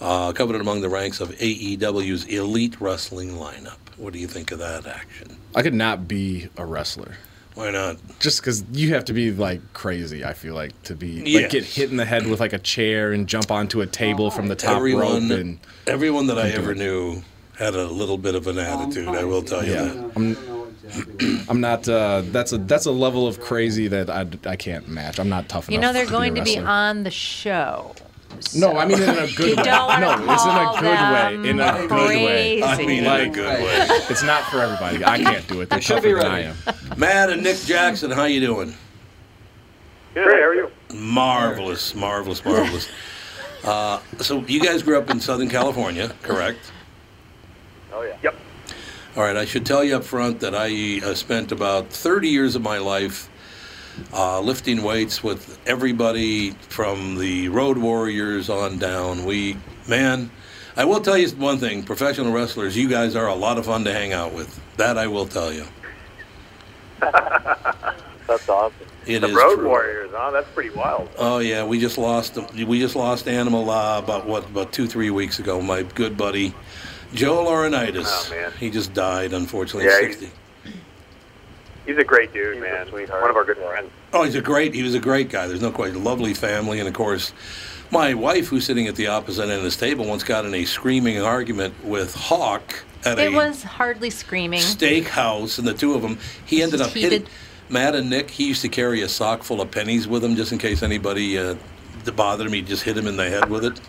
uh, 0.00 0.32
coveted 0.32 0.60
among 0.60 0.80
the 0.80 0.88
ranks 0.88 1.20
of 1.20 1.30
AEW's 1.30 2.24
elite 2.24 2.80
wrestling 2.80 3.30
lineup. 3.30 3.78
What 3.96 4.12
do 4.12 4.18
you 4.18 4.26
think 4.26 4.50
of 4.50 4.58
that 4.58 4.86
action? 4.86 5.36
I 5.54 5.62
could 5.62 5.74
not 5.74 6.08
be 6.08 6.48
a 6.56 6.66
wrestler. 6.66 7.16
Why 7.54 7.70
not? 7.70 7.96
Just 8.18 8.40
because 8.40 8.64
you 8.72 8.94
have 8.94 9.04
to 9.06 9.12
be 9.12 9.30
like 9.30 9.60
crazy, 9.74 10.24
I 10.24 10.32
feel 10.32 10.54
like 10.54 10.80
to 10.84 10.94
be 10.96 11.22
Yes. 11.24 11.42
like 11.42 11.50
get 11.50 11.64
hit 11.64 11.90
in 11.90 11.96
the 11.96 12.04
head 12.04 12.26
with 12.26 12.40
like 12.40 12.52
a 12.52 12.58
chair 12.58 13.12
and 13.12 13.28
jump 13.28 13.50
onto 13.50 13.80
a 13.80 13.86
table 13.86 14.30
from 14.30 14.48
the 14.48 14.56
top 14.56 14.76
everyone, 14.76 15.28
rope 15.28 15.38
and 15.38 15.58
everyone 15.86 16.26
that 16.26 16.38
I 16.38 16.50
ever 16.50 16.72
it. 16.72 16.78
knew 16.78 17.22
had 17.56 17.74
a 17.74 17.86
little 17.86 18.18
bit 18.18 18.34
of 18.34 18.48
an 18.48 18.58
attitude. 18.58 19.08
I 19.08 19.22
will 19.24 19.42
tell 19.42 19.64
you 19.64 19.72
yeah. 19.72 19.84
that. 19.84 20.12
I'm, 20.16 21.48
I'm 21.48 21.60
not. 21.60 21.88
Uh, 21.88 22.22
that's 22.26 22.52
a 22.52 22.58
that's 22.58 22.86
a 22.86 22.90
level 22.92 23.26
of 23.28 23.40
crazy 23.40 23.86
that 23.88 24.10
I, 24.10 24.26
I 24.44 24.56
can't 24.56 24.88
match. 24.88 25.20
I'm 25.20 25.28
not 25.28 25.48
tough 25.48 25.68
enough. 25.68 25.74
You 25.74 25.80
know 25.80 25.92
they're 25.92 26.06
to 26.06 26.10
going 26.10 26.34
be 26.34 26.40
to 26.40 26.44
be 26.44 26.58
on 26.58 27.04
the 27.04 27.10
show. 27.10 27.94
No, 28.56 28.76
I 28.76 28.86
mean 28.86 29.02
in 29.02 29.08
a 29.10 29.26
good 29.32 29.50
You 29.50 29.56
way. 29.56 29.62
don't 29.62 29.86
wanna 29.88 30.06
no, 30.26 30.32
it's 30.32 30.44
in 30.44 30.50
a 30.50 30.54
call 30.54 30.80
good 30.80 30.84
way. 30.84 31.50
In 31.50 31.60
a 31.60 31.64
them 31.64 31.88
good 31.88 32.08
way. 32.08 32.62
I 32.62 32.74
crazy. 32.76 32.86
mean, 32.86 33.04
in 33.04 33.20
a 33.20 33.28
good 33.30 33.62
way. 33.62 33.86
It's 34.10 34.22
not 34.22 34.44
for 34.44 34.60
everybody. 34.60 35.04
I 35.04 35.18
can't 35.18 35.46
do 35.48 35.60
it. 35.60 35.70
They're 35.70 35.80
should 35.80 36.02
be 36.02 36.12
tougher 36.12 36.22
than 36.22 36.32
I 36.32 36.40
am. 36.40 36.56
Matt 36.96 37.30
and 37.30 37.42
Nick 37.42 37.58
Jackson, 37.58 38.10
how 38.10 38.24
you 38.24 38.40
doing? 38.40 38.74
Good. 40.14 40.26
How 40.26 40.32
are 40.48 40.54
you? 40.54 40.70
Marvelous, 40.94 41.94
marvelous, 41.94 42.44
marvelous. 42.44 42.88
Uh, 43.64 43.98
so 44.18 44.40
you 44.42 44.60
guys 44.60 44.82
grew 44.82 44.98
up 44.98 45.08
in 45.08 45.18
Southern 45.18 45.48
California, 45.48 46.14
correct? 46.22 46.70
Oh 47.94 48.02
yeah. 48.02 48.14
Yep. 48.22 48.34
All 49.16 49.22
right. 49.22 49.38
I 49.38 49.46
should 49.46 49.64
tell 49.64 49.82
you 49.82 49.96
up 49.96 50.04
front 50.04 50.40
that 50.40 50.54
I 50.54 51.00
uh, 51.02 51.14
spent 51.14 51.50
about 51.50 51.88
30 51.88 52.28
years 52.28 52.56
of 52.56 52.60
my 52.60 52.76
life 52.76 53.30
uh, 54.12 54.40
lifting 54.40 54.82
weights 54.82 55.22
with 55.22 55.58
everybody 55.66 56.50
from 56.68 57.18
the 57.18 57.48
Road 57.48 57.78
Warriors 57.78 58.50
on 58.50 58.78
down. 58.78 59.24
We, 59.24 59.56
man, 59.88 60.30
I 60.76 60.84
will 60.84 61.00
tell 61.00 61.16
you 61.18 61.28
one 61.30 61.58
thing: 61.58 61.82
professional 61.82 62.32
wrestlers, 62.32 62.76
you 62.76 62.88
guys 62.88 63.14
are 63.16 63.28
a 63.28 63.34
lot 63.34 63.58
of 63.58 63.66
fun 63.66 63.84
to 63.84 63.92
hang 63.92 64.12
out 64.12 64.32
with. 64.32 64.60
That 64.76 64.98
I 64.98 65.06
will 65.06 65.26
tell 65.26 65.52
you. 65.52 65.66
That's 67.00 68.48
awesome. 68.48 68.74
It 69.06 69.20
the 69.20 69.28
Road 69.34 69.56
true. 69.56 69.68
Warriors, 69.68 70.10
huh? 70.14 70.30
That's 70.30 70.48
pretty 70.54 70.70
wild. 70.70 71.10
Oh 71.18 71.38
yeah, 71.38 71.64
we 71.64 71.78
just 71.78 71.98
lost 71.98 72.38
we 72.54 72.78
just 72.80 72.96
lost 72.96 73.28
Animal 73.28 73.68
uh, 73.68 73.98
about 73.98 74.26
what 74.26 74.46
about 74.46 74.72
two 74.72 74.86
three 74.86 75.10
weeks 75.10 75.38
ago. 75.38 75.60
My 75.60 75.82
good 75.82 76.16
buddy 76.16 76.54
Joe 77.12 77.44
Laurinaitis. 77.44 78.06
Oh, 78.06 78.30
man. 78.30 78.52
He 78.58 78.70
just 78.70 78.94
died 78.94 79.32
unfortunately. 79.32 79.84
Yeah, 79.90 79.96
at 79.96 80.02
he's- 80.04 80.18
60. 80.20 80.32
He's 81.86 81.98
a 81.98 82.04
great 82.04 82.32
dude, 82.32 82.60
man. 82.60 82.86
One 82.90 83.02
of 83.30 83.36
our 83.36 83.44
good 83.44 83.58
friends. 83.58 83.90
Oh, 84.12 84.22
he's 84.24 84.34
a 84.34 84.40
great 84.40 84.74
he 84.74 84.82
was 84.82 84.94
a 84.94 85.00
great 85.00 85.28
guy. 85.28 85.46
There's 85.46 85.60
no 85.62 85.70
question. 85.70 86.02
Lovely 86.02 86.34
family, 86.34 86.78
and 86.78 86.88
of 86.88 86.94
course, 86.94 87.32
my 87.90 88.14
wife, 88.14 88.48
who's 88.48 88.64
sitting 88.64 88.86
at 88.86 88.96
the 88.96 89.06
opposite 89.08 89.42
end 89.42 89.52
of 89.52 89.62
this 89.62 89.76
table, 89.76 90.06
once 90.06 90.24
got 90.24 90.44
in 90.46 90.54
a 90.54 90.64
screaming 90.64 91.20
argument 91.20 91.74
with 91.84 92.14
Hawk 92.14 92.84
at 93.04 93.18
It 93.18 93.32
a 93.32 93.36
was 93.36 93.62
hardly 93.62 94.10
screaming. 94.10 94.60
steakhouse, 94.60 95.58
and 95.58 95.68
the 95.68 95.74
two 95.74 95.94
of 95.94 96.02
them. 96.02 96.18
He 96.44 96.62
ended 96.62 96.80
up 96.80 96.90
Heated. 96.90 97.12
hitting 97.12 97.28
Matt 97.68 97.94
and 97.94 98.08
Nick. 98.08 98.30
He 98.30 98.48
used 98.48 98.62
to 98.62 98.68
carry 98.68 99.02
a 99.02 99.08
sock 99.08 99.42
full 99.42 99.60
of 99.60 99.70
pennies 99.70 100.08
with 100.08 100.24
him, 100.24 100.36
just 100.36 100.52
in 100.52 100.58
case 100.58 100.82
anybody 100.82 101.38
uh, 101.38 101.54
bothered 102.16 102.46
him. 102.46 102.52
He 102.54 102.62
just 102.62 102.82
hit 102.82 102.96
him 102.96 103.06
in 103.06 103.16
the 103.16 103.28
head 103.28 103.50
with 103.50 103.64
it. 103.64 103.80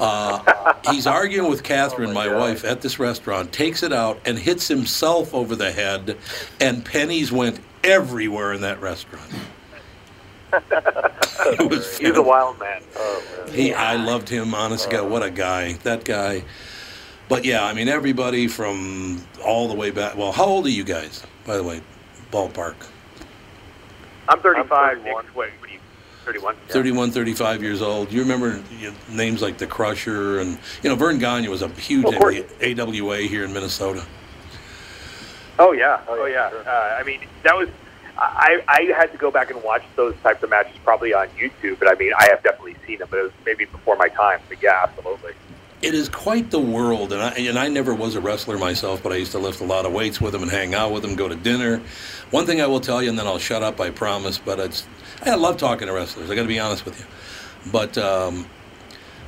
Uh, 0.00 0.74
he's 0.90 1.06
arguing 1.06 1.48
with 1.48 1.62
Catherine, 1.62 2.12
my 2.12 2.28
wife, 2.28 2.64
at 2.64 2.80
this 2.80 2.98
restaurant. 2.98 3.52
Takes 3.52 3.82
it 3.82 3.92
out 3.92 4.20
and 4.24 4.38
hits 4.38 4.68
himself 4.68 5.34
over 5.34 5.54
the 5.54 5.70
head, 5.70 6.16
and 6.60 6.84
pennies 6.84 7.30
went 7.30 7.60
everywhere 7.82 8.52
in 8.52 8.62
that 8.62 8.80
restaurant. 8.80 9.30
It 10.52 11.70
was 11.70 11.98
He's 11.98 12.16
a 12.16 12.22
wild 12.22 12.58
man. 12.58 12.82
Oh, 12.96 13.22
man. 13.46 13.54
he, 13.54 13.74
I 13.74 13.96
loved 13.96 14.28
him, 14.28 14.54
honest 14.54 14.84
to 14.84 14.90
God. 14.96 15.10
What 15.10 15.22
a 15.22 15.30
guy. 15.30 15.74
That 15.84 16.04
guy. 16.04 16.44
But 17.28 17.44
yeah, 17.44 17.64
I 17.64 17.72
mean, 17.72 17.88
everybody 17.88 18.48
from 18.48 19.24
all 19.44 19.68
the 19.68 19.74
way 19.74 19.90
back. 19.90 20.16
Well, 20.16 20.32
how 20.32 20.44
old 20.44 20.66
are 20.66 20.70
you 20.70 20.84
guys, 20.84 21.24
by 21.46 21.56
the 21.56 21.64
way? 21.64 21.82
Ballpark. 22.30 22.74
I'm 24.28 24.40
35. 24.40 25.02
Nick, 25.02 25.14
what, 25.14 25.24
what 25.34 25.48
are 25.48 25.50
you? 25.50 25.63
31. 26.24 26.56
Yeah. 26.66 26.72
31, 26.72 27.10
35 27.10 27.62
years 27.62 27.82
old. 27.82 28.12
You 28.12 28.20
remember 28.20 28.62
you 28.78 28.90
know, 28.90 28.96
names 29.10 29.42
like 29.42 29.58
the 29.58 29.66
Crusher 29.66 30.40
and 30.40 30.58
you 30.82 30.90
know 30.90 30.96
Verne 30.96 31.18
Gagne 31.18 31.48
was 31.48 31.62
a 31.62 31.68
huge 31.68 32.04
course. 32.04 32.40
AWA 32.62 33.18
here 33.18 33.44
in 33.44 33.52
Minnesota. 33.52 34.04
Oh 35.58 35.72
yeah, 35.72 36.00
oh 36.08 36.26
yeah. 36.26 36.50
Uh, 36.66 36.96
I 36.98 37.02
mean, 37.04 37.20
that 37.42 37.56
was. 37.56 37.68
I, 38.16 38.62
I 38.68 38.82
had 38.96 39.10
to 39.10 39.18
go 39.18 39.32
back 39.32 39.50
and 39.50 39.60
watch 39.64 39.82
those 39.96 40.14
types 40.22 40.40
of 40.44 40.50
matches 40.50 40.76
probably 40.84 41.12
on 41.12 41.26
YouTube, 41.30 41.80
but 41.80 41.88
I 41.88 41.94
mean, 41.94 42.12
I 42.16 42.28
have 42.28 42.44
definitely 42.44 42.76
seen 42.86 43.00
them, 43.00 43.08
but 43.10 43.18
it 43.18 43.22
was 43.22 43.32
maybe 43.44 43.64
before 43.64 43.96
my 43.96 44.08
time. 44.08 44.40
But 44.48 44.62
yeah, 44.62 44.84
absolutely. 44.84 45.32
It 45.84 45.92
is 45.92 46.08
quite 46.08 46.50
the 46.50 46.58
world, 46.58 47.12
and 47.12 47.20
I 47.20 47.32
and 47.32 47.58
I 47.58 47.68
never 47.68 47.94
was 47.94 48.14
a 48.14 48.20
wrestler 48.20 48.56
myself, 48.56 49.02
but 49.02 49.12
I 49.12 49.16
used 49.16 49.32
to 49.32 49.38
lift 49.38 49.60
a 49.60 49.64
lot 49.64 49.84
of 49.84 49.92
weights 49.92 50.18
with 50.18 50.34
him 50.34 50.40
and 50.40 50.50
hang 50.50 50.74
out 50.74 50.92
with 50.92 51.04
him, 51.04 51.14
go 51.14 51.28
to 51.28 51.36
dinner. 51.36 51.82
One 52.30 52.46
thing 52.46 52.62
I 52.62 52.66
will 52.66 52.80
tell 52.80 53.02
you, 53.02 53.10
and 53.10 53.18
then 53.18 53.26
I'll 53.26 53.38
shut 53.38 53.62
up, 53.62 53.78
I 53.82 53.90
promise. 53.90 54.38
But 54.38 54.60
it's 54.60 54.86
I 55.22 55.34
love 55.34 55.58
talking 55.58 55.86
to 55.88 55.92
wrestlers. 55.92 56.30
I 56.30 56.34
got 56.36 56.40
to 56.40 56.48
be 56.48 56.58
honest 56.58 56.86
with 56.86 56.98
you. 56.98 57.70
But 57.70 57.98
um, 57.98 58.46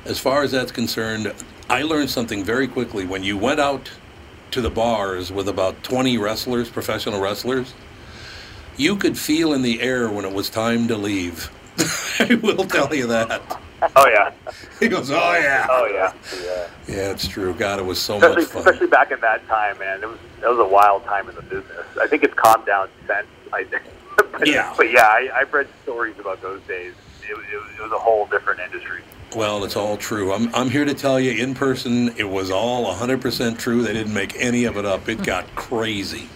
as 0.05 0.17
far 0.17 0.41
as 0.41 0.49
that's 0.49 0.71
concerned, 0.71 1.31
I 1.69 1.83
learned 1.83 2.09
something 2.09 2.43
very 2.43 2.67
quickly. 2.67 3.05
When 3.05 3.21
you 3.21 3.37
went 3.37 3.59
out 3.59 3.91
to 4.49 4.59
the 4.59 4.71
bars 4.71 5.31
with 5.31 5.47
about 5.47 5.83
20 5.83 6.17
wrestlers, 6.17 6.71
professional 6.71 7.21
wrestlers, 7.21 7.75
you 8.77 8.95
could 8.95 9.15
feel 9.15 9.53
in 9.53 9.61
the 9.61 9.79
air 9.79 10.09
when 10.09 10.25
it 10.25 10.33
was 10.33 10.49
time 10.49 10.87
to 10.87 10.97
leave. 10.97 11.51
I 12.19 12.33
will 12.33 12.65
tell 12.65 12.95
you 12.95 13.05
that. 13.05 13.56
Oh 13.81 14.07
yeah. 14.07 14.31
He 14.79 14.87
goes, 14.87 15.09
oh 15.09 15.15
yeah. 15.15 15.67
Oh 15.69 15.85
yeah. 15.87 16.13
Yeah. 16.43 16.67
Yeah, 16.87 17.11
it's 17.11 17.27
true. 17.27 17.53
God, 17.53 17.79
it 17.79 17.85
was 17.85 17.99
so 17.99 18.17
especially, 18.17 18.43
much 18.43 18.51
fun. 18.51 18.61
especially 18.61 18.87
back 18.87 19.11
in 19.11 19.19
that 19.21 19.47
time, 19.47 19.77
man. 19.79 20.03
It 20.03 20.07
was 20.07 20.19
it 20.41 20.47
was 20.47 20.59
a 20.59 20.67
wild 20.67 21.03
time 21.05 21.27
in 21.29 21.35
the 21.35 21.41
business. 21.41 21.85
I 21.99 22.07
think 22.07 22.23
it's 22.23 22.33
calmed 22.35 22.65
down 22.65 22.89
since. 23.07 23.27
I 23.53 23.63
think. 23.63 23.83
but, 24.31 24.47
Yeah. 24.47 24.73
But 24.77 24.91
yeah, 24.91 25.07
I, 25.07 25.29
I've 25.33 25.53
read 25.53 25.67
stories 25.83 26.17
about 26.19 26.41
those 26.41 26.61
days. 26.67 26.93
It, 27.23 27.31
it, 27.31 27.79
it 27.79 27.81
was 27.81 27.91
a 27.91 27.97
whole 27.99 28.27
different 28.27 28.59
industry. 28.59 29.01
Well, 29.35 29.63
it's 29.65 29.75
all 29.75 29.97
true. 29.97 30.31
I'm, 30.31 30.53
I'm 30.55 30.69
here 30.69 30.85
to 30.85 30.93
tell 30.93 31.19
you 31.19 31.31
in 31.31 31.53
person, 31.53 32.15
it 32.17 32.23
was 32.23 32.49
all 32.49 32.85
100% 32.93 33.57
true. 33.57 33.83
They 33.83 33.93
didn't 33.93 34.13
make 34.13 34.35
any 34.37 34.63
of 34.63 34.77
it 34.77 34.85
up. 34.85 35.09
It 35.09 35.21
got 35.23 35.53
crazy. 35.55 36.29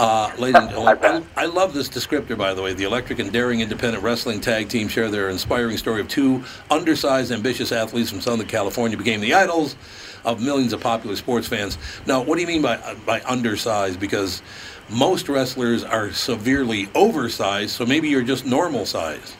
Uh, 0.00 0.32
ladies 0.38 0.58
and 0.58 0.70
gentlemen, 0.70 1.26
I, 1.36 1.42
I, 1.42 1.44
love 1.44 1.74
this 1.74 1.86
descriptor, 1.86 2.34
by 2.34 2.54
the 2.54 2.62
way. 2.62 2.72
The 2.72 2.84
electric 2.84 3.18
and 3.18 3.30
daring 3.30 3.60
independent 3.60 4.02
wrestling 4.02 4.40
tag 4.40 4.70
team 4.70 4.88
share 4.88 5.10
their 5.10 5.28
inspiring 5.28 5.76
story 5.76 6.00
of 6.00 6.08
two 6.08 6.42
undersized, 6.70 7.30
ambitious 7.30 7.70
athletes 7.70 8.08
from 8.08 8.22
Southern 8.22 8.46
California 8.46 8.96
became 8.96 9.20
the 9.20 9.34
idols 9.34 9.76
of 10.24 10.40
millions 10.40 10.72
of 10.72 10.80
popular 10.80 11.16
sports 11.16 11.48
fans. 11.48 11.76
Now, 12.06 12.22
what 12.22 12.36
do 12.36 12.40
you 12.40 12.46
mean 12.46 12.62
by 12.62 12.96
by 13.04 13.20
undersized? 13.26 14.00
Because 14.00 14.40
most 14.88 15.28
wrestlers 15.28 15.84
are 15.84 16.12
severely 16.12 16.88
oversized, 16.94 17.72
so 17.72 17.84
maybe 17.84 18.08
you're 18.08 18.22
just 18.22 18.46
normal 18.46 18.86
size. 18.86 19.36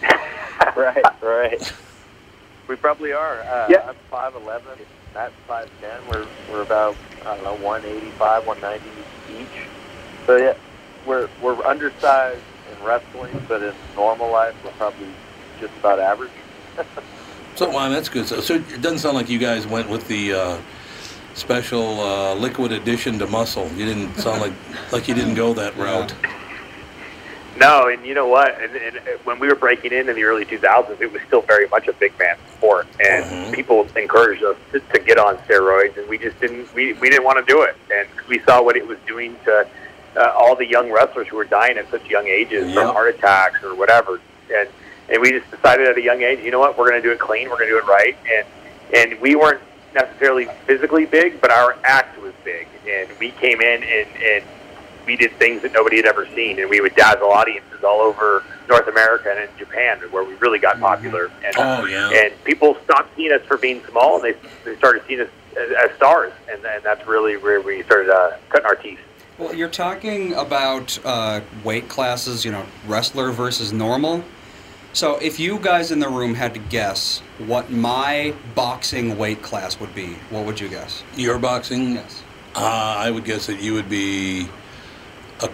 right, 0.74 1.04
right. 1.20 1.72
We 2.68 2.76
probably 2.76 3.12
are. 3.12 3.42
Uh, 3.42 3.66
yeah. 3.68 3.92
I'm 4.10 4.32
5'11", 4.32 4.62
Matt's 5.12 5.34
5'10". 5.46 5.68
We're, 6.10 6.26
we're 6.50 6.62
about, 6.62 6.96
I 7.26 7.34
don't 7.34 7.44
know, 7.44 7.54
185, 7.56 8.46
190 8.46 9.02
so 10.26 10.36
yeah, 10.36 10.54
we're 11.06 11.28
we're 11.42 11.60
undersized 11.64 12.40
in 12.70 12.84
wrestling, 12.84 13.44
but 13.48 13.62
in 13.62 13.74
normal 13.96 14.30
life 14.30 14.54
we're 14.64 14.70
probably 14.72 15.08
just 15.60 15.72
about 15.78 15.98
average. 15.98 16.30
So, 17.54 17.68
well, 17.68 17.90
that's 17.90 18.08
good. 18.08 18.26
So, 18.26 18.40
so 18.40 18.54
it 18.54 18.80
doesn't 18.80 19.00
sound 19.00 19.14
like 19.14 19.28
you 19.28 19.38
guys 19.38 19.66
went 19.66 19.90
with 19.90 20.08
the 20.08 20.32
uh, 20.32 20.58
special 21.34 22.00
uh, 22.00 22.34
liquid 22.34 22.72
addition 22.72 23.18
to 23.18 23.26
muscle. 23.26 23.68
You 23.76 23.84
didn't 23.84 24.14
sound 24.16 24.40
like 24.40 24.52
like 24.92 25.06
you 25.06 25.14
didn't 25.14 25.34
go 25.34 25.52
that 25.54 25.76
route. 25.76 26.14
No, 27.58 27.88
and 27.88 28.06
you 28.06 28.14
know 28.14 28.26
what? 28.26 28.58
And, 28.62 28.74
and 28.74 28.96
when 29.24 29.38
we 29.38 29.48
were 29.48 29.54
breaking 29.54 29.92
in 29.92 30.08
in 30.08 30.16
the 30.16 30.24
early 30.24 30.46
2000s, 30.46 30.98
it 30.98 31.12
was 31.12 31.20
still 31.26 31.42
very 31.42 31.68
much 31.68 31.86
a 31.86 31.92
big 31.92 32.18
man 32.18 32.36
sport, 32.56 32.86
and 33.04 33.54
people 33.54 33.86
encouraged 33.94 34.42
us 34.42 34.56
to, 34.72 34.80
to 34.80 34.98
get 35.00 35.18
on 35.18 35.36
steroids, 35.38 35.98
and 35.98 36.08
we 36.08 36.16
just 36.16 36.40
didn't. 36.40 36.72
We, 36.74 36.94
we 36.94 37.10
didn't 37.10 37.24
want 37.24 37.46
to 37.46 37.52
do 37.52 37.62
it, 37.62 37.76
and 37.94 38.08
we 38.28 38.38
saw 38.40 38.62
what 38.62 38.76
it 38.76 38.86
was 38.86 38.98
doing 39.06 39.36
to 39.44 39.68
uh, 40.16 40.32
all 40.36 40.54
the 40.56 40.66
young 40.66 40.90
wrestlers 40.90 41.28
who 41.28 41.36
were 41.36 41.44
dying 41.44 41.78
at 41.78 41.90
such 41.90 42.04
young 42.08 42.26
ages 42.26 42.72
from 42.74 42.92
heart 42.92 43.14
attacks 43.14 43.62
or 43.62 43.74
whatever, 43.74 44.20
and 44.54 44.68
and 45.08 45.20
we 45.20 45.30
just 45.30 45.50
decided 45.50 45.86
at 45.88 45.96
a 45.98 46.02
young 46.02 46.22
age, 46.22 46.40
you 46.40 46.50
know 46.50 46.60
what? 46.60 46.78
We're 46.78 46.88
going 46.88 47.02
to 47.02 47.06
do 47.08 47.12
it 47.12 47.18
clean. 47.18 47.48
We're 47.50 47.56
going 47.56 47.68
to 47.68 47.74
do 47.74 47.78
it 47.78 47.86
right, 47.86 48.16
and 48.30 48.46
and 48.94 49.20
we 49.20 49.34
weren't 49.34 49.60
necessarily 49.94 50.46
physically 50.66 51.04
big, 51.06 51.40
but 51.40 51.50
our 51.50 51.76
act 51.84 52.18
was 52.22 52.32
big, 52.44 52.66
and 52.88 53.08
we 53.18 53.30
came 53.32 53.60
in 53.60 53.82
and 53.82 54.08
and 54.22 54.44
we 55.06 55.16
did 55.16 55.32
things 55.32 55.62
that 55.62 55.72
nobody 55.72 55.96
had 55.96 56.06
ever 56.06 56.26
seen, 56.34 56.60
and 56.60 56.70
we 56.70 56.80
would 56.80 56.94
dazzle 56.94 57.30
audiences 57.32 57.82
all 57.82 58.00
over 58.00 58.44
North 58.68 58.86
America 58.86 59.30
and 59.34 59.40
in 59.40 59.48
Japan, 59.58 59.98
where 60.12 60.22
we 60.22 60.34
really 60.34 60.60
got 60.60 60.78
popular. 60.78 61.30
And 61.44 61.54
Oh, 61.58 61.84
yeah. 61.86 62.08
and 62.10 62.44
people 62.44 62.76
stopped 62.84 63.08
seeing 63.16 63.32
us 63.32 63.42
for 63.46 63.56
being 63.56 63.82
small, 63.90 64.22
and 64.22 64.24
they 64.34 64.48
they 64.64 64.76
started 64.76 65.02
seeing 65.08 65.20
us 65.20 65.28
as, 65.58 65.90
as 65.90 65.96
stars, 65.96 66.32
and, 66.50 66.64
and 66.64 66.82
that's 66.84 67.04
really 67.08 67.36
where 67.36 67.60
we 67.60 67.82
started 67.82 68.10
uh, 68.10 68.36
cutting 68.50 68.66
our 68.66 68.76
teeth. 68.76 69.00
Well, 69.38 69.54
you're 69.54 69.68
talking 69.68 70.34
about 70.34 70.98
uh, 71.04 71.40
weight 71.64 71.88
classes, 71.88 72.44
you 72.44 72.52
know, 72.52 72.64
wrestler 72.86 73.30
versus 73.32 73.72
normal. 73.72 74.22
So 74.92 75.16
if 75.16 75.40
you 75.40 75.58
guys 75.58 75.90
in 75.90 76.00
the 76.00 76.08
room 76.08 76.34
had 76.34 76.52
to 76.54 76.60
guess 76.60 77.20
what 77.38 77.70
my 77.70 78.34
boxing 78.54 79.16
weight 79.16 79.42
class 79.42 79.80
would 79.80 79.94
be, 79.94 80.14
what 80.30 80.44
would 80.44 80.60
you 80.60 80.68
guess? 80.68 81.02
Your 81.16 81.38
boxing? 81.38 81.94
Yes. 81.94 82.22
Uh, 82.54 82.60
I 82.98 83.10
would 83.10 83.24
guess 83.24 83.46
that 83.46 83.60
you 83.62 83.72
would 83.72 83.88
be 83.88 84.48
a 85.40 85.48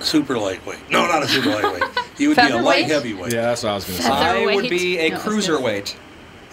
super 0.00 0.38
lightweight. 0.38 0.90
No, 0.90 1.06
not 1.06 1.22
a 1.22 1.28
super 1.28 1.48
lightweight. 1.48 1.84
You 2.18 2.28
would 2.28 2.36
be 2.36 2.42
a 2.50 2.56
light 2.58 2.84
heavyweight. 2.84 3.32
Yeah, 3.32 3.42
that's 3.42 3.62
what 3.62 3.70
I 3.70 3.74
was 3.76 3.84
going 3.86 3.96
to 3.96 4.02
say. 4.02 4.10
I 4.10 4.54
would 4.54 4.68
be 4.68 4.98
a 4.98 5.08
No, 5.08 5.16
I 5.16 5.18
gonna- 5.18 5.30
cruiserweight. 5.30 5.94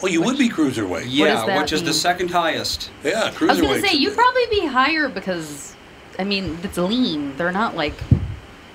Well, 0.01 0.12
you 0.12 0.21
would 0.21 0.38
be 0.38 0.47
cruiserweight. 0.49 1.05
Yeah, 1.07 1.45
that 1.45 1.60
which 1.62 1.73
is 1.73 1.83
the 1.83 1.93
second 1.93 2.29
highest. 2.31 2.91
Yeah, 3.03 3.31
cruiserweight. 3.31 3.49
I 3.49 3.53
was 3.53 3.62
gonna 3.62 3.79
say 3.81 3.93
you'd 3.95 4.13
probably 4.15 4.45
be 4.51 4.65
higher 4.65 5.10
because, 5.10 5.75
I 6.19 6.23
mean, 6.23 6.57
it's 6.63 6.77
lean. 6.77 7.36
They're 7.38 7.51
not 7.51 7.75
like 7.75 7.93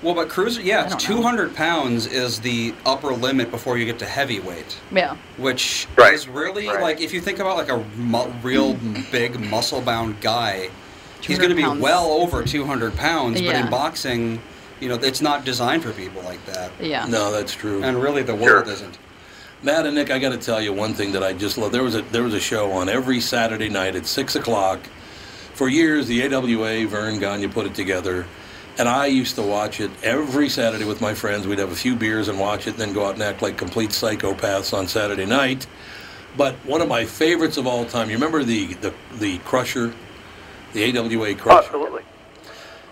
Well, 0.01 0.13
but 0.15 0.27
cruiser, 0.27 0.61
yeah, 0.61 0.83
it's 0.85 0.95
200 1.01 1.55
pounds 1.55 2.07
is 2.07 2.41
the 2.41 2.73
upper 2.85 3.13
limit 3.13 3.51
before 3.51 3.77
you 3.77 3.85
get 3.85 3.99
to 3.99 4.05
heavyweight. 4.05 4.75
yeah. 4.93 5.15
which 5.37 5.87
Right, 5.97 6.13
is 6.13 6.27
really 6.27 6.67
right. 6.67 6.81
like 6.81 6.99
if 7.01 7.13
you 7.13 7.21
think 7.21 7.39
about 7.39 7.55
like 7.55 7.69
a 7.69 7.77
mu- 7.95 8.29
real 8.41 8.73
big 9.11 9.39
muscle 9.39 9.79
bound 9.79 10.19
guy 10.19 10.69
he's 11.21 11.37
going 11.37 11.51
to 11.51 11.55
be 11.55 11.61
pounds. 11.61 11.81
well 11.81 12.07
over 12.07 12.43
200 12.43 12.97
pounds 12.97 13.41
but 13.41 13.55
in 13.55 13.69
boxing 13.69 14.41
you 14.81 14.89
know 14.89 14.95
it's 14.95 15.21
not 15.21 15.45
designed 15.45 15.81
for 15.81 15.93
people 15.93 16.21
like 16.23 16.45
that 16.47 16.69
Yeah. 16.81 17.05
No, 17.05 17.31
that's 17.31 17.53
true. 17.53 17.81
and 17.81 18.01
really 18.01 18.23
the 18.23 18.37
Sure. 18.37 18.55
world 18.57 18.67
isn't 18.67 18.97
Matt 19.63 19.85
and 19.85 19.95
Nick, 19.95 20.11
I 20.11 20.19
got 20.19 20.29
to 20.33 20.37
tell 20.37 20.61
you 20.61 20.73
one 20.73 20.93
thing 20.93 21.13
that 21.13 21.23
I 21.23 21.31
just 21.33 21.57
love. 21.57 21.71
There 21.71 21.83
was 21.83 21.95
a 21.95 22.01
there 22.03 22.23
was 22.23 22.33
a 22.33 22.39
show 22.39 22.71
on 22.73 22.89
every 22.89 23.21
Saturday 23.21 23.69
night 23.69 23.95
at 23.95 24.05
six 24.05 24.35
o'clock. 24.35 24.79
For 25.53 25.69
years, 25.69 26.07
the 26.07 26.23
AWA 26.33 26.87
Verne 26.87 27.19
Gagne 27.19 27.47
put 27.47 27.65
it 27.65 27.75
together, 27.75 28.25
and 28.77 28.89
I 28.89 29.05
used 29.05 29.35
to 29.35 29.41
watch 29.41 29.79
it 29.79 29.91
every 30.03 30.49
Saturday 30.49 30.83
with 30.83 30.99
my 30.99 31.13
friends. 31.13 31.47
We'd 31.47 31.59
have 31.59 31.71
a 31.71 31.75
few 31.75 31.95
beers 31.95 32.27
and 32.27 32.39
watch 32.39 32.67
it, 32.67 32.71
and 32.71 32.79
then 32.79 32.93
go 32.93 33.05
out 33.05 33.13
and 33.13 33.23
act 33.23 33.41
like 33.41 33.55
complete 33.57 33.91
psychopaths 33.91 34.73
on 34.77 34.87
Saturday 34.87 35.25
night. 35.25 35.65
But 36.35 36.55
one 36.65 36.81
of 36.81 36.87
my 36.89 37.05
favorites 37.05 37.57
of 37.57 37.65
all 37.67 37.85
time, 37.85 38.09
you 38.09 38.15
remember 38.15 38.43
the 38.43 38.73
the, 38.75 38.93
the 39.19 39.37
Crusher, 39.39 39.93
the 40.73 40.97
AWA 40.97 41.35
Crusher. 41.35 41.59
absolutely. 41.65 42.01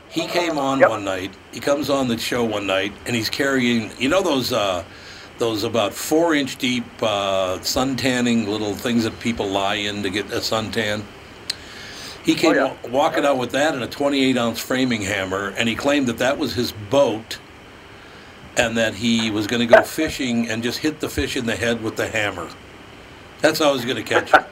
He 0.10 0.28
came 0.28 0.58
on 0.58 0.80
Yep. 0.80 0.90
one 0.90 1.04
night. 1.06 1.34
He 1.54 1.60
comes 1.60 1.90
on 1.90 2.08
the 2.08 2.18
show 2.18 2.44
one 2.46 2.68
night, 2.68 2.94
and 3.06 3.16
he's 3.16 3.30
carrying, 3.30 3.92
you 3.98 4.10
know, 4.10 4.22
those 4.22 4.52
uh, 4.54 4.84
those 5.42 5.64
about 5.64 5.92
four 5.92 6.36
inch 6.36 6.58
deep 6.58 6.86
uh, 7.02 7.60
sun 7.62 7.98
tanning 7.98 8.48
little 8.48 8.76
things 8.76 9.04
that 9.06 9.20
people 9.20 9.48
lie 9.48 9.74
in 9.74 10.04
to 10.04 10.10
get 10.12 10.28
a 10.28 10.38
suntan. 10.38 11.04
He 12.24 12.36
came 12.36 12.54
yeah. 12.54 12.76
wa- 12.84 12.90
walking 12.92 13.26
out 13.26 13.40
with 13.40 13.52
that 13.54 13.74
and 13.74 13.84
a 13.84 13.88
28 13.88 14.38
ounce 14.38 14.60
framing 14.60 15.02
hammer, 15.02 15.50
and 15.58 15.68
he 15.68 15.76
claimed 15.76 16.06
that 16.08 16.20
that 16.20 16.38
was 16.38 16.54
his 16.54 16.72
boat, 16.72 17.40
and 18.56 18.78
that 18.78 18.94
he 18.94 19.32
was 19.32 19.48
going 19.48 19.68
to 19.68 19.76
go 19.76 19.82
fishing 19.84 20.48
and 20.48 20.62
just 20.62 20.78
hit 20.78 21.00
the 21.00 21.10
fish 21.10 21.36
in 21.36 21.48
the 21.48 21.56
head 21.56 21.82
with 21.82 21.96
the 21.96 22.08
hammer. 22.08 22.48
That's 23.40 23.58
how 23.58 23.70
I 23.70 23.72
was 23.72 23.84
going 23.84 23.98
to 23.98 24.04
catch 24.04 24.32
him. 24.32 24.46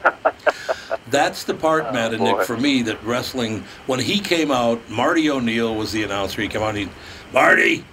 That's 1.06 1.44
the 1.44 1.54
part, 1.54 1.92
Matt 1.92 2.14
and 2.14 2.24
Nick, 2.24 2.42
for 2.42 2.56
me 2.56 2.82
that 2.82 3.02
wrestling. 3.04 3.62
When 3.86 4.00
he 4.00 4.18
came 4.18 4.50
out, 4.50 4.90
Marty 4.90 5.30
O'Neill 5.30 5.76
was 5.76 5.92
the 5.92 6.02
announcer. 6.02 6.42
He 6.42 6.48
came 6.48 6.62
out. 6.62 6.70
and 6.70 6.78
He, 6.78 6.88
Marty, 7.32 7.84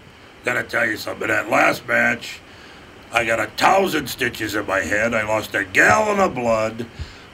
gotta 0.44 0.64
tell 0.64 0.88
you 0.88 0.98
something. 0.98 1.28
That 1.28 1.50
last 1.50 1.88
match, 1.88 2.40
I 3.12 3.26
got 3.26 3.40
a 3.40 3.48
thousand 3.48 4.08
stitches 4.08 4.56
in 4.56 4.66
my 4.66 4.80
head. 4.80 5.14
I 5.14 5.24
lost 5.24 5.56
a 5.56 5.64
gallon 5.64 6.20
of 6.20 6.36
blood. 6.36 6.86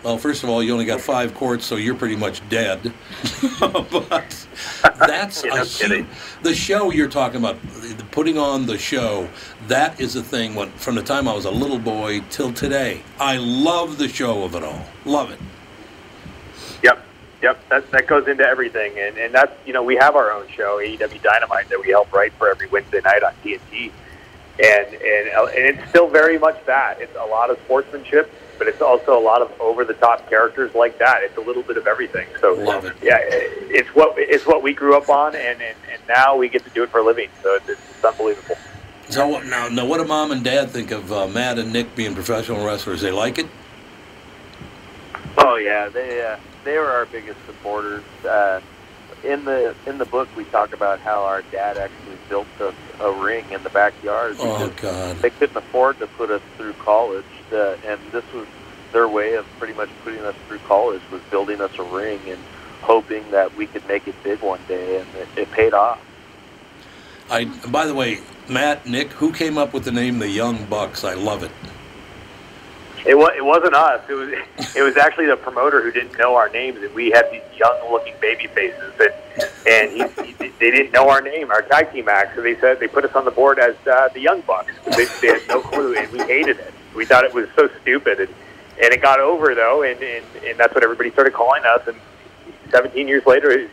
Well, 0.04 0.18
first 0.18 0.44
of 0.44 0.50
all, 0.50 0.62
you 0.62 0.74
only 0.74 0.86
got 0.86 1.00
five 1.00 1.34
quarts, 1.34 1.66
so 1.66 1.78
you're 1.78 1.96
pretty 1.96 2.18
much 2.18 2.48
dead. 2.50 2.94
but 3.60 4.48
that's 5.00 5.44
a 5.44 5.48
no 5.48 5.56
hu- 5.58 5.66
kidding. 5.66 6.08
the 6.42 6.54
show 6.54 6.92
you're 6.92 7.08
talking 7.08 7.38
about. 7.38 7.58
Putting 8.12 8.38
on 8.38 8.66
the 8.66 8.78
show. 8.78 9.30
That 9.68 10.00
is 10.02 10.14
the 10.14 10.22
thing. 10.22 10.56
When 10.56 10.70
from 10.72 10.96
the 10.96 11.04
time 11.04 11.28
I 11.28 11.34
was 11.34 11.46
a 11.46 11.52
little 11.52 11.80
boy 11.80 12.20
till 12.30 12.52
today, 12.52 13.02
I 13.18 13.38
love 13.38 13.98
the 13.98 14.10
show 14.10 14.44
of 14.44 14.56
it 14.56 14.64
all. 14.64 14.86
Love 15.06 15.32
it. 15.32 15.40
Yep, 16.84 17.02
yep. 17.42 17.70
That 17.70 17.90
that 17.92 18.06
goes 18.08 18.28
into 18.28 18.46
everything, 18.46 19.00
and 19.00 19.18
and 19.18 19.34
that's 19.34 19.54
you 19.66 19.72
know 19.72 19.84
we 19.84 19.96
have 19.96 20.18
our 20.18 20.32
own 20.34 20.50
show, 20.50 20.80
AEW 20.80 21.22
Dynamite, 21.24 21.70
that 21.70 21.80
we 21.80 21.90
help 21.90 22.12
write 22.12 22.34
for 22.34 22.50
every 22.50 22.68
Wednesday 22.68 23.00
night 23.06 23.24
on 23.24 23.34
TNT, 23.44 23.90
and 24.60 24.94
and 24.94 25.30
uh, 25.36 25.46
and 25.46 25.66
it's 25.66 25.90
still 25.90 26.08
very 26.08 26.38
much 26.38 26.64
that. 26.66 27.02
It's 27.02 27.16
a 27.16 27.26
lot 27.26 27.50
of 27.50 27.58
sportsmanship, 27.66 28.32
but 28.58 28.68
it's 28.68 28.82
also 28.82 29.18
a 29.18 29.22
lot 29.22 29.42
of 29.42 29.52
over 29.60 29.84
the 29.84 29.96
top 29.96 30.30
characters 30.30 30.74
like 30.76 31.00
that. 31.00 31.24
It's 31.24 31.38
a 31.38 31.42
little 31.42 31.64
bit 31.64 31.78
of 31.78 31.88
everything. 31.88 32.28
So 32.40 32.54
Love 32.54 32.86
it. 32.86 32.96
Yeah, 33.02 33.18
it's 33.22 33.90
what 33.90 34.14
it's 34.18 34.46
what 34.46 34.62
we 34.62 34.74
grew 34.74 34.96
up 34.96 35.10
on, 35.10 35.36
and 35.36 35.62
and, 35.62 35.78
and 35.92 36.02
now 36.08 36.36
we 36.36 36.50
get 36.50 36.64
to 36.66 36.70
do 36.72 36.84
it 36.84 36.90
for 36.90 37.00
a 37.00 37.04
living. 37.04 37.30
So 37.42 37.56
it's, 37.56 37.70
it's 37.70 38.06
unbelievable. 38.06 38.58
So 39.10 39.28
what, 39.28 39.46
now, 39.46 39.68
now, 39.68 39.86
what 39.86 40.00
do 40.00 40.06
mom 40.06 40.32
and 40.32 40.44
dad 40.44 40.72
think 40.72 40.90
of 40.92 41.12
uh, 41.12 41.28
Matt 41.28 41.60
and 41.60 41.74
Nick 41.74 41.96
being 41.96 42.16
professional 42.16 42.66
wrestlers? 42.66 43.02
They 43.02 43.12
like 43.12 43.38
it. 43.38 43.48
Oh 45.38 45.56
yeah, 45.56 45.90
they 45.90 46.26
uh, 46.26 46.38
they 46.64 46.78
were 46.78 46.90
our 46.90 47.06
biggest 47.08 47.40
supporters. 47.46 48.04
Uh, 48.24 48.62
in 49.24 49.46
the 49.46 49.76
in 49.88 49.98
the 49.98 50.06
book, 50.06 50.28
we 50.36 50.46
talk 50.46 50.74
about 50.74 51.00
how 51.00 51.24
our 51.24 51.42
dad 51.44 51.78
actually 51.78 52.18
built 52.30 52.48
us 52.60 52.76
a 53.00 53.12
ring 53.12 53.46
in 53.52 53.64
the 53.64 53.70
backyard. 53.70 54.36
Oh 54.40 54.72
God. 54.76 55.18
They 55.18 55.30
couldn't 55.30 55.56
afford 55.56 56.00
to 56.00 56.08
put 56.08 56.30
us 56.30 56.42
through 56.58 56.74
college, 56.74 57.26
uh, 57.52 57.76
and 57.86 58.00
this 58.12 58.26
was 58.34 58.48
their 58.92 59.08
way 59.08 59.36
of 59.36 59.46
pretty 59.58 59.74
much 59.74 59.90
putting 60.04 60.22
us 60.22 60.36
through 60.48 60.60
college 60.60 61.02
was 61.12 61.22
building 61.32 61.62
us 61.62 61.72
a 61.80 61.84
ring 61.84 62.20
and 62.28 62.40
hoping 62.82 63.30
that 63.32 63.56
we 63.56 63.66
could 63.66 63.86
make 63.88 64.08
it 64.08 64.16
big 64.24 64.40
one 64.42 64.60
day, 64.68 65.00
and 65.00 65.08
it, 65.16 65.28
it 65.38 65.52
paid 65.52 65.74
off. 65.74 66.00
I. 67.30 67.46
By 67.46 67.86
the 67.86 67.94
way, 67.94 68.20
Matt, 68.50 68.86
Nick, 68.86 69.12
who 69.14 69.32
came 69.32 69.58
up 69.58 69.74
with 69.74 69.86
the 69.86 69.92
name 69.92 70.20
the 70.20 70.30
Young 70.30 70.66
Bucks? 70.66 71.04
I 71.04 71.14
love 71.14 71.44
it. 71.44 71.52
It 73.06 73.16
was 73.16 73.32
it 73.36 73.44
wasn't 73.44 73.76
us. 73.76 74.02
It 74.10 74.14
was 74.14 74.30
it 74.76 74.82
was 74.82 74.98
actually 74.98 75.26
the 75.28 75.38
promoter 75.38 75.82
who 75.82 75.92
didn't 75.92 76.18
know 76.18 76.36
our 76.36 76.50
names, 76.50 76.82
and 76.82 76.94
we 76.94 77.12
had 77.12 77.30
these 77.32 77.42
young 77.58 77.92
looking 77.92 78.16
baby 78.22 78.48
faces, 78.48 78.94
and 79.00 79.14
and 79.68 79.92
he, 79.92 80.34
he, 80.34 80.50
they 80.60 80.72
didn't 80.72 80.92
know 80.92 81.10
our 81.10 81.22
name, 81.22 81.52
our 81.52 81.62
tag 81.62 81.92
team 81.92 82.08
act. 82.08 82.36
So 82.36 82.42
they 82.42 82.58
said 82.60 82.80
they 82.80 82.88
put 82.88 83.06
us 83.06 83.16
on 83.16 83.26
the 83.26 83.32
board 83.32 83.60
as 83.60 83.76
uh, 83.88 84.10
the 84.14 84.20
Young 84.20 84.42
Bucks. 84.42 84.72
They, 84.96 85.06
they 85.22 85.40
had 85.40 85.48
no 85.48 85.62
clue, 85.62 85.96
and 85.96 86.12
we 86.12 86.20
hated 86.20 86.60
it. 86.60 86.74
We 86.96 87.06
thought 87.06 87.24
it 87.24 87.34
was 87.34 87.48
so 87.56 87.70
stupid, 87.82 88.20
and 88.20 88.30
and 88.82 88.94
it 88.94 89.02
got 89.02 89.20
over 89.20 89.54
though, 89.54 89.84
and 89.84 90.02
and, 90.02 90.26
and 90.46 90.58
that's 90.58 90.74
what 90.74 90.84
everybody 90.84 91.12
started 91.12 91.34
calling 91.34 91.64
us. 91.66 91.88
And 91.88 91.98
17 92.72 93.08
years 93.08 93.26
later, 93.26 93.70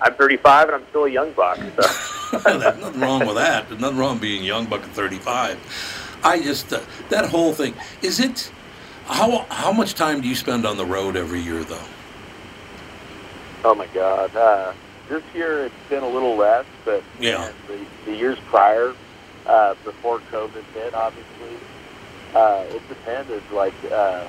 I'm 0.00 0.14
35 0.14 0.68
and 0.68 0.76
I'm 0.76 0.88
still 0.88 1.04
a 1.04 1.08
Young 1.08 1.32
Buck. 1.32 1.58
So. 1.58 2.38
There's 2.38 2.78
nothing 2.78 3.00
wrong 3.00 3.26
with 3.26 3.36
that. 3.36 3.68
There's 3.68 3.80
nothing 3.80 3.98
wrong 3.98 4.18
being 4.18 4.42
young 4.42 4.64
buck 4.64 4.82
at 4.82 4.90
35. 4.90 6.20
I 6.24 6.40
just 6.40 6.72
uh, 6.72 6.80
that 7.10 7.28
whole 7.28 7.52
thing. 7.52 7.74
Is 8.00 8.20
it 8.20 8.50
how 9.06 9.46
how 9.50 9.72
much 9.72 9.94
time 9.94 10.20
do 10.20 10.28
you 10.28 10.34
spend 10.34 10.66
on 10.66 10.76
the 10.76 10.84
road 10.84 11.16
every 11.16 11.40
year 11.40 11.64
though? 11.64 11.84
Oh 13.64 13.74
my 13.74 13.86
God! 13.88 14.34
Uh, 14.34 14.72
this 15.08 15.22
year 15.34 15.64
it's 15.66 15.74
been 15.88 16.02
a 16.02 16.08
little 16.08 16.36
less, 16.36 16.64
but 16.84 17.02
Yeah. 17.20 17.50
the, 17.68 17.78
the 18.10 18.16
years 18.16 18.38
prior, 18.46 18.94
uh, 19.46 19.74
before 19.84 20.20
COVID 20.32 20.64
hit, 20.74 20.94
obviously, 20.94 21.56
uh, 22.34 22.64
it 22.70 22.86
depended. 22.88 23.42
Like 23.52 23.74
uh, 23.92 24.24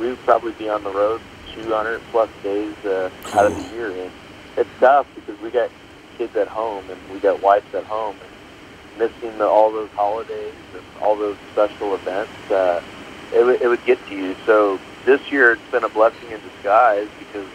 we 0.00 0.08
would 0.08 0.18
probably 0.24 0.52
be 0.52 0.68
on 0.68 0.82
the 0.82 0.90
road 0.90 1.20
200 1.54 2.00
plus 2.10 2.30
days 2.42 2.74
uh, 2.84 3.10
out 3.32 3.46
of 3.46 3.54
the 3.54 3.76
year, 3.76 3.90
and 3.90 4.10
it's 4.56 4.70
tough 4.80 5.06
because 5.14 5.40
we 5.40 5.50
got 5.50 5.70
kids 6.18 6.34
at 6.36 6.48
home 6.48 6.84
and 6.90 6.98
we 7.12 7.18
got 7.20 7.40
wives 7.42 7.72
at 7.74 7.84
home, 7.84 8.16
and 8.20 9.10
missing 9.12 9.36
the, 9.38 9.44
all 9.46 9.70
those 9.72 9.90
holidays 9.90 10.54
and 10.74 10.82
all 11.02 11.16
those 11.16 11.36
special 11.52 11.94
events, 11.94 12.32
uh, 12.50 12.80
it, 13.34 13.44
would- 13.44 13.60
it 13.62 13.68
would 13.68 13.84
get 13.84 13.98
to 14.08 14.14
you. 14.14 14.34
So 14.46 14.78
this 15.04 15.20
year 15.30 15.52
it's 15.52 15.70
been 15.70 15.84
a 15.84 15.88
blessing 15.88 16.30
in 16.30 16.40
disguise 16.40 17.08
because 17.18 17.46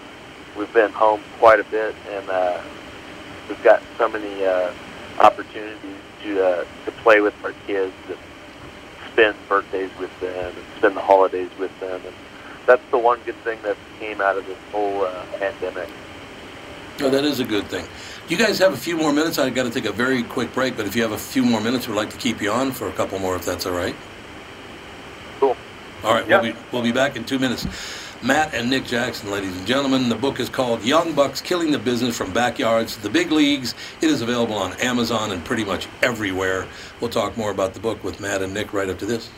we've 0.58 0.72
been 0.74 0.92
home 0.92 1.22
quite 1.40 1.60
a 1.60 1.64
bit, 1.66 1.96
and 2.12 2.30
uh, 2.30 2.62
we've 3.48 3.62
got 3.64 3.82
so 3.98 4.08
many 4.10 4.46
uh, 4.46 4.72
opportunities 5.20 5.96
to 6.24 6.46
uh, 6.46 6.66
to 6.86 6.92
play 7.04 7.22
with 7.22 7.34
our 7.44 7.54
kids 7.68 7.94
and 8.08 8.18
spend 9.12 9.36
birthdays 9.48 9.90
with 10.00 10.12
them 10.20 10.54
and 10.56 10.66
spend 10.78 10.96
the 10.96 11.02
holidays 11.02 11.50
with 11.60 11.78
them, 11.80 12.02
and 12.06 12.16
that's 12.66 12.82
the 12.92 12.98
one 12.98 13.20
good 13.26 13.36
thing 13.44 13.58
that 13.64 13.76
came 14.00 14.22
out 14.22 14.38
of 14.38 14.46
this 14.46 14.58
whole 14.72 15.04
uh, 15.04 15.26
pandemic. 15.40 15.90
No, 17.00 17.10
that 17.10 17.24
is 17.24 17.40
a 17.40 17.46
good 17.46 17.66
thing. 17.68 17.86
You 18.28 18.38
guys 18.38 18.60
have 18.60 18.74
a 18.74 18.78
few 18.78 18.96
more 18.98 19.12
minutes. 19.14 19.40
I've 19.40 19.56
got 19.56 19.64
to 19.64 19.70
take 19.72 19.86
a 19.86 19.92
very 19.92 20.22
quick 20.22 20.54
break, 20.54 20.76
but 20.78 20.86
if 20.86 20.96
you 20.96 21.02
have 21.02 21.14
a 21.14 21.18
few 21.18 21.44
more 21.44 21.62
minutes, 21.62 21.88
we'd 21.88 21.96
like 21.96 22.10
to 22.12 22.18
keep 22.18 22.42
you 22.42 22.52
on 22.52 22.72
for 22.74 22.88
a 22.90 22.92
couple 22.92 23.18
more, 23.20 23.36
if 23.38 23.46
that's 23.46 23.66
all 23.66 23.72
right. 23.72 23.96
Cool. 26.02 26.10
All 26.10 26.16
right, 26.16 26.28
we'll 26.28 26.42
be 26.42 26.56
we'll 26.72 26.82
be 26.82 26.92
back 26.92 27.16
in 27.16 27.26
two 27.26 27.40
minutes. 27.40 27.66
Matt 28.22 28.54
and 28.54 28.70
Nick 28.70 28.86
Jackson, 28.86 29.32
ladies 29.32 29.56
and 29.56 29.66
gentlemen. 29.66 30.10
The 30.10 30.16
book 30.16 30.42
is 30.42 30.50
called 30.50 30.84
Young 30.84 31.14
Bucks 31.14 31.40
Killing 31.42 31.72
the 31.72 31.80
Business 31.80 32.18
from 32.18 32.34
Backyards 32.34 32.96
to 32.96 33.04
the 33.04 33.10
Big 33.10 33.32
Leagues. 33.32 33.74
It 34.02 34.10
is 34.10 34.22
available 34.22 34.56
on 34.56 34.74
Amazon 34.82 35.32
and 35.32 35.44
pretty 35.46 35.64
much 35.64 35.88
everywhere. 36.02 36.68
We'll 37.00 37.10
talk 37.10 37.38
more 37.38 37.50
about 37.50 37.74
the 37.74 37.80
book 37.80 38.04
with 38.04 38.20
Matt 38.20 38.42
and 38.42 38.54
Nick 38.54 38.74
right 38.74 38.90
after 38.90 39.06
this. 39.06 39.30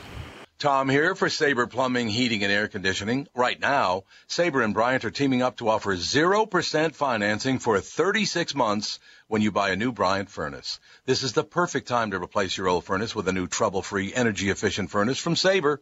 Tom 0.57 0.89
here 0.89 1.15
for 1.15 1.27
Sabre 1.27 1.65
Plumbing, 1.65 2.07
Heating, 2.07 2.43
and 2.43 2.51
Air 2.51 2.67
Conditioning. 2.67 3.27
Right 3.33 3.59
now, 3.59 4.03
Sabre 4.27 4.61
and 4.61 4.75
Bryant 4.75 5.05
are 5.05 5.09
teaming 5.09 5.41
up 5.41 5.57
to 5.57 5.69
offer 5.69 5.95
0% 5.95 6.93
financing 6.93 7.57
for 7.57 7.79
36 7.79 8.53
months 8.53 8.99
when 9.27 9.41
you 9.41 9.51
buy 9.51 9.71
a 9.71 9.75
new 9.75 9.91
Bryant 9.91 10.29
furnace. 10.29 10.79
This 11.05 11.23
is 11.23 11.33
the 11.33 11.43
perfect 11.43 11.87
time 11.87 12.11
to 12.11 12.21
replace 12.21 12.55
your 12.55 12.67
old 12.67 12.85
furnace 12.85 13.15
with 13.15 13.27
a 13.27 13.33
new 13.33 13.47
trouble-free, 13.47 14.13
energy-efficient 14.13 14.91
furnace 14.91 15.17
from 15.17 15.35
Sabre. 15.35 15.81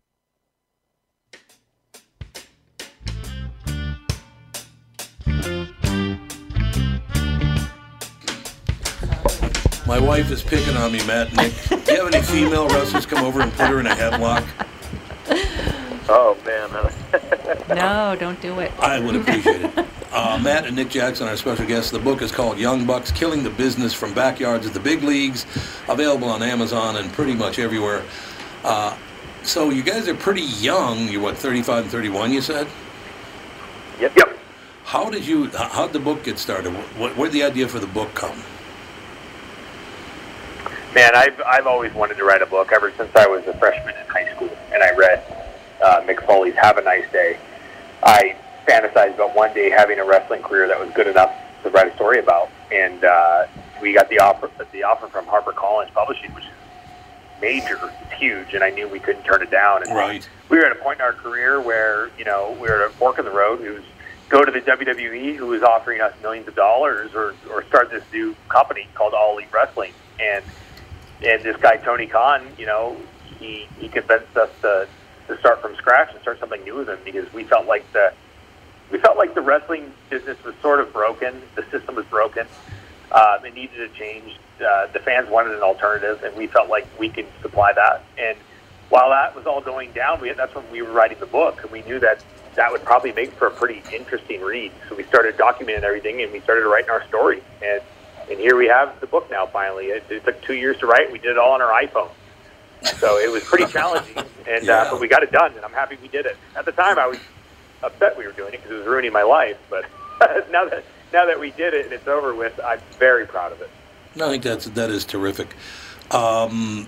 My 9.91 9.99
wife 9.99 10.31
is 10.31 10.41
picking 10.41 10.77
on 10.77 10.93
me, 10.93 11.05
Matt 11.05 11.35
Nick. 11.35 11.51
Do 11.67 11.91
you 11.91 12.05
have 12.05 12.13
any 12.15 12.23
female 12.23 12.65
wrestlers 12.69 13.05
come 13.05 13.25
over 13.25 13.41
and 13.41 13.51
put 13.51 13.67
her 13.67 13.77
in 13.77 13.87
a 13.87 13.89
headlock? 13.89 14.47
Oh 16.07 16.37
man, 16.45 17.67
No, 17.75 18.15
don't 18.17 18.39
do 18.41 18.61
it. 18.61 18.71
I 18.79 19.01
would 19.01 19.17
appreciate 19.17 19.63
it. 19.63 19.85
Uh, 20.13 20.39
Matt 20.41 20.65
and 20.65 20.77
Nick 20.77 20.91
Jackson, 20.91 21.27
our 21.27 21.35
special 21.35 21.65
guests. 21.65 21.91
The 21.91 21.99
book 21.99 22.21
is 22.21 22.31
called 22.31 22.57
Young 22.57 22.85
Bucks 22.85 23.11
Killing 23.11 23.43
the 23.43 23.49
Business 23.49 23.93
from 23.93 24.13
Backyards 24.13 24.65
to 24.65 24.71
the 24.71 24.79
Big 24.79 25.03
Leagues. 25.03 25.45
Available 25.89 26.29
on 26.29 26.41
Amazon 26.41 26.95
and 26.95 27.11
pretty 27.11 27.35
much 27.35 27.59
everywhere. 27.59 28.01
Uh, 28.63 28.95
so 29.43 29.71
you 29.71 29.83
guys 29.83 30.07
are 30.07 30.15
pretty 30.15 30.43
young. 30.43 31.09
You're 31.09 31.21
what, 31.21 31.37
35 31.37 31.83
and 31.83 31.91
31, 31.91 32.31
you 32.31 32.39
said? 32.39 32.65
Yep. 33.99 34.15
Yep. 34.15 34.39
How 34.85 35.09
did 35.09 35.27
you, 35.27 35.47
how'd 35.49 35.91
the 35.91 35.99
book 35.99 36.23
get 36.23 36.39
started? 36.39 36.69
Where'd 36.71 37.33
the 37.33 37.43
idea 37.43 37.67
for 37.67 37.79
the 37.79 37.87
book 37.87 38.13
come? 38.13 38.41
Man, 40.93 41.15
I've 41.15 41.41
I've 41.47 41.67
always 41.67 41.93
wanted 41.93 42.17
to 42.17 42.25
write 42.25 42.41
a 42.41 42.45
book 42.45 42.71
ever 42.73 42.91
since 42.97 43.15
I 43.15 43.25
was 43.25 43.45
a 43.47 43.53
freshman 43.57 43.95
in 43.95 44.05
high 44.07 44.29
school, 44.35 44.49
and 44.73 44.83
I 44.83 44.91
read 44.93 45.23
uh, 45.81 46.01
Mick 46.01 46.25
Foley's 46.25 46.55
"Have 46.55 46.77
a 46.77 46.81
Nice 46.81 47.09
Day." 47.13 47.37
I 48.03 48.35
fantasized 48.67 49.15
about 49.15 49.33
one 49.35 49.53
day 49.53 49.69
having 49.69 49.99
a 49.99 50.03
wrestling 50.05 50.41
career 50.41 50.67
that 50.67 50.77
was 50.79 50.89
good 50.93 51.07
enough 51.07 51.33
to 51.63 51.69
write 51.69 51.87
a 51.87 51.95
story 51.95 52.19
about, 52.19 52.49
and 52.73 53.05
uh, 53.05 53.45
we 53.81 53.93
got 53.93 54.09
the 54.09 54.19
offer 54.19 54.51
the 54.73 54.83
offer 54.83 55.07
from 55.07 55.25
HarperCollins 55.27 55.93
Publishing, 55.93 56.33
which 56.33 56.43
is 56.43 56.49
major. 57.39 57.79
It's 58.01 58.19
huge, 58.19 58.53
and 58.53 58.61
I 58.61 58.69
knew 58.71 58.89
we 58.89 58.99
couldn't 58.99 59.23
turn 59.23 59.41
it 59.41 59.49
down. 59.49 59.83
And 59.83 59.95
Right. 59.95 60.27
we 60.49 60.57
were 60.57 60.65
at 60.65 60.73
a 60.73 60.75
point 60.75 60.99
in 60.99 61.05
our 61.05 61.13
career 61.13 61.61
where 61.61 62.09
you 62.17 62.25
know 62.25 62.51
we 62.59 62.67
were 62.67 62.83
at 62.83 62.89
a 62.89 62.93
fork 62.95 63.17
in 63.17 63.23
the 63.23 63.31
road. 63.31 63.61
It 63.61 63.71
was 63.71 63.83
go 64.27 64.43
to 64.43 64.51
the 64.51 64.61
WWE, 64.61 65.37
who 65.37 65.47
was 65.47 65.63
offering 65.63 66.01
us 66.01 66.13
millions 66.21 66.49
of 66.49 66.55
dollars, 66.55 67.11
or 67.15 67.33
or 67.49 67.63
start 67.69 67.91
this 67.91 68.03
new 68.11 68.35
company 68.49 68.89
called 68.93 69.13
All 69.13 69.35
Elite 69.37 69.47
Wrestling, 69.53 69.93
and 70.19 70.43
and 71.23 71.43
this 71.43 71.57
guy 71.57 71.77
Tony 71.77 72.07
Khan, 72.07 72.47
you 72.57 72.65
know, 72.65 72.97
he 73.39 73.67
he 73.79 73.87
convinced 73.89 74.35
us 74.35 74.49
to 74.61 74.87
to 75.27 75.39
start 75.39 75.61
from 75.61 75.75
scratch 75.75 76.09
and 76.11 76.21
start 76.21 76.39
something 76.39 76.63
new 76.63 76.75
with 76.75 76.89
him 76.89 76.99
because 77.05 77.31
we 77.33 77.43
felt 77.43 77.67
like 77.67 77.91
the 77.93 78.13
we 78.91 78.99
felt 78.99 79.17
like 79.17 79.33
the 79.33 79.41
wrestling 79.41 79.93
business 80.09 80.37
was 80.43 80.53
sort 80.61 80.79
of 80.79 80.91
broken. 80.91 81.41
The 81.55 81.63
system 81.71 81.95
was 81.95 82.05
broken. 82.05 82.45
Um, 83.11 83.45
it 83.45 83.53
needed 83.53 83.77
to 83.77 83.97
change. 83.97 84.37
Uh, 84.59 84.87
the 84.87 84.99
fans 84.99 85.29
wanted 85.29 85.55
an 85.55 85.63
alternative, 85.63 86.23
and 86.23 86.35
we 86.35 86.47
felt 86.47 86.69
like 86.69 86.87
we 86.99 87.09
could 87.09 87.27
supply 87.41 87.73
that. 87.73 88.03
And 88.17 88.37
while 88.89 89.09
that 89.09 89.35
was 89.35 89.45
all 89.45 89.61
going 89.61 89.91
down, 89.93 90.21
we, 90.21 90.31
that's 90.33 90.53
when 90.53 90.69
we 90.71 90.81
were 90.81 90.91
writing 90.91 91.17
the 91.19 91.25
book, 91.25 91.61
and 91.63 91.71
we 91.71 91.81
knew 91.83 91.99
that 91.99 92.19
that 92.55 92.71
would 92.71 92.83
probably 92.83 93.13
make 93.13 93.31
for 93.33 93.47
a 93.47 93.51
pretty 93.51 93.81
interesting 93.93 94.41
read. 94.41 94.71
So 94.89 94.95
we 94.95 95.03
started 95.05 95.37
documenting 95.37 95.83
everything, 95.83 96.21
and 96.21 96.31
we 96.31 96.41
started 96.41 96.67
writing 96.67 96.89
our 96.89 97.05
story. 97.07 97.41
And 97.61 97.81
and 98.31 98.39
here 98.39 98.55
we 98.55 98.67
have 98.67 98.99
the 99.01 99.07
book 99.07 99.29
now. 99.29 99.45
Finally, 99.45 99.87
it, 99.87 100.03
it 100.09 100.23
took 100.23 100.41
two 100.41 100.55
years 100.55 100.77
to 100.79 100.87
write. 100.87 101.11
We 101.11 101.19
did 101.19 101.31
it 101.31 101.37
all 101.37 101.51
on 101.51 101.61
our 101.61 101.81
iPhone. 101.81 102.09
So 102.97 103.17
it 103.17 103.29
was 103.31 103.43
pretty 103.43 103.65
challenging, 103.71 104.17
and 104.47 104.69
uh, 104.69 104.87
but 104.89 104.99
we 104.99 105.07
got 105.07 105.23
it 105.23 105.31
done, 105.31 105.53
and 105.53 105.63
I'm 105.63 105.73
happy 105.73 105.97
we 106.01 106.07
did 106.07 106.25
it. 106.25 106.37
At 106.55 106.65
the 106.65 106.71
time, 106.71 106.97
I 106.97 107.07
was 107.07 107.19
upset 107.83 108.17
we 108.17 108.25
were 108.25 108.33
doing 108.33 108.53
it 108.53 108.57
because 108.57 108.71
it 108.71 108.79
was 108.79 108.87
ruining 108.87 109.13
my 109.13 109.23
life. 109.23 109.57
But 109.69 109.85
now 110.51 110.65
that 110.65 110.83
now 111.13 111.25
that 111.25 111.39
we 111.39 111.51
did 111.51 111.73
it 111.73 111.85
and 111.85 111.93
it's 111.93 112.07
over 112.07 112.33
with, 112.33 112.59
I'm 112.63 112.79
very 112.97 113.25
proud 113.25 113.51
of 113.51 113.61
it. 113.61 113.69
I 114.15 114.29
think 114.29 114.43
that's 114.43 114.65
that 114.65 114.89
is 114.89 115.05
terrific. 115.05 115.55
Um, 116.11 116.87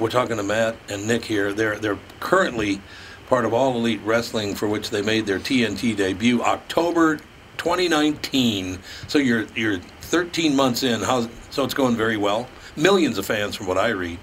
we're 0.00 0.10
talking 0.10 0.36
to 0.36 0.42
Matt 0.42 0.76
and 0.88 1.06
Nick 1.06 1.24
here. 1.24 1.52
They're 1.52 1.78
they're 1.78 1.98
currently 2.20 2.80
part 3.28 3.44
of 3.44 3.52
All 3.52 3.76
Elite 3.76 4.00
Wrestling, 4.04 4.54
for 4.54 4.68
which 4.68 4.90
they 4.90 5.02
made 5.02 5.26
their 5.26 5.38
TNT 5.38 5.96
debut 5.96 6.42
October 6.42 7.18
2019. 7.58 8.78
So 9.08 9.18
you're 9.18 9.46
you're 9.54 9.80
13 10.04 10.54
months 10.54 10.82
in. 10.82 11.00
How's 11.00 11.28
so 11.50 11.64
it's 11.64 11.74
going 11.74 11.96
very 11.96 12.16
well. 12.16 12.48
Millions 12.76 13.18
of 13.18 13.26
fans, 13.26 13.54
from 13.54 13.66
what 13.66 13.78
I 13.78 13.88
read. 13.88 14.18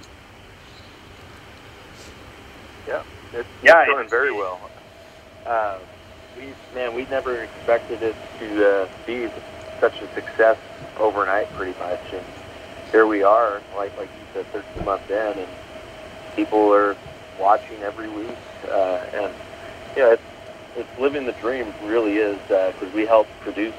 Yeah, 2.88 3.04
it's, 3.34 3.48
Yeah, 3.64 3.82
it's 3.82 3.92
going 3.92 4.10
very 4.10 4.32
well. 4.32 4.60
Uh, 5.46 5.78
we 6.38 6.54
man, 6.76 6.94
we 6.94 7.06
never 7.06 7.42
expected 7.42 8.04
it 8.04 8.16
to 8.40 8.68
uh, 8.68 8.90
be 9.06 9.30
such 9.80 10.00
a 10.02 10.14
success 10.14 10.58
overnight, 11.00 11.52
pretty 11.54 11.78
much. 11.80 12.02
And 12.14 12.26
here 12.92 13.08
we 13.08 13.24
are, 13.24 13.62
like 13.76 13.98
like 13.98 14.10
you 14.10 14.26
said, 14.34 14.46
13 14.48 14.86
months 14.86 15.10
in, 15.10 15.40
and 15.40 15.50
people 16.36 16.74
are 16.74 16.96
watching 17.40 17.82
every 17.82 18.10
week. 18.10 18.38
Uh, 18.68 19.04
and 19.14 19.34
yeah, 19.98 20.14
it's 20.14 20.22
it's 20.76 21.00
living 21.00 21.26
the 21.26 21.34
dream. 21.34 21.74
Really 21.84 22.18
is 22.18 22.38
because 22.48 22.94
we 22.94 23.06
help 23.06 23.28
produce 23.42 23.74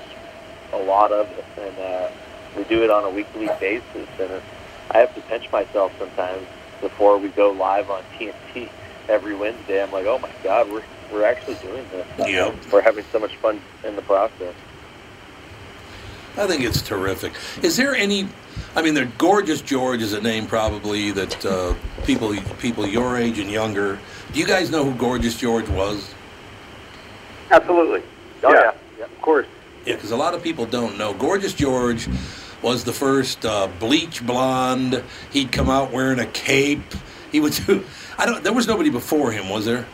a 0.73 0.79
lot 0.79 1.13
of 1.13 1.29
it, 1.31 1.45
and 1.59 1.79
uh, 1.79 2.11
we 2.57 2.65
do 2.65 2.83
it 2.83 2.91
on 2.91 3.05
a 3.05 3.11
weekly 3.11 3.47
basis. 3.61 4.09
And 4.19 4.31
it, 4.31 4.43
I 4.91 4.99
have 4.99 5.15
to 5.15 5.21
pinch 5.23 5.51
myself 5.53 5.93
sometimes 5.99 6.47
before 6.81 7.19
we 7.19 7.29
go 7.29 7.51
live 7.51 7.91
on 7.91 8.03
TNT 8.19 8.69
every 9.09 9.35
Wednesday. 9.35 9.83
I'm 9.83 9.93
like, 9.93 10.07
oh 10.07 10.19
my 10.19 10.31
god, 10.43 10.71
we're 10.71 10.83
we're 11.13 11.25
actually 11.25 11.57
doing 11.57 11.85
this. 11.91 12.07
Yeah. 12.19 12.55
We're 12.73 12.81
having 12.81 13.05
so 13.13 13.19
much 13.19 13.37
fun 13.37 13.61
in 13.85 13.97
the 13.97 14.03
process. 14.03 14.55
I 16.37 16.47
think 16.47 16.63
it's 16.63 16.81
terrific. 16.81 17.35
Is 17.63 17.77
there 17.77 17.95
any? 17.95 18.27
I 18.75 18.81
mean, 18.81 18.95
the 18.95 19.05
Gorgeous 19.19 19.61
George 19.61 20.01
is 20.01 20.15
a 20.15 20.21
name 20.21 20.47
probably 20.47 21.11
that 21.11 21.45
uh, 21.45 21.75
people 22.07 22.35
people 22.59 22.87
your 22.87 23.19
age 23.19 23.39
and 23.39 23.51
younger. 23.51 23.99
Do 24.33 24.41
you 24.41 24.47
guys 24.47 24.71
know 24.71 24.83
who 24.85 24.95
Gorgeous 24.95 25.39
George 25.39 25.69
was? 25.69 26.15
Absolutely. 27.51 28.03
Oh 28.43 28.53
yeah. 28.53 28.73
yeah, 28.99 29.05
of 29.05 29.21
course. 29.21 29.47
Yeah, 29.85 29.95
because 29.97 30.11
a 30.13 30.17
lot 30.17 30.35
of 30.35 30.43
people 30.43 30.67
don't 30.67 30.97
know. 30.97 31.13
Gorgeous 31.15 31.55
George 31.55 32.09
was 32.63 32.85
the 32.85 32.93
first 32.93 33.45
uh, 33.45 33.69
bleach 33.81 34.25
blonde. 34.25 35.03
He'd 35.33 35.51
come 35.51 35.69
out 35.69 35.91
wearing 35.91 36.21
a 36.21 36.27
cape. 36.27 36.81
He 37.33 37.41
would 37.41 37.53
do. 37.67 37.85
I 38.19 38.27
don't. 38.27 38.45
There 38.45 38.53
was 38.53 38.67
nobody 38.69 38.91
before 38.91 39.33
him, 39.33 39.49
was 39.49 39.65
there? 39.65 39.87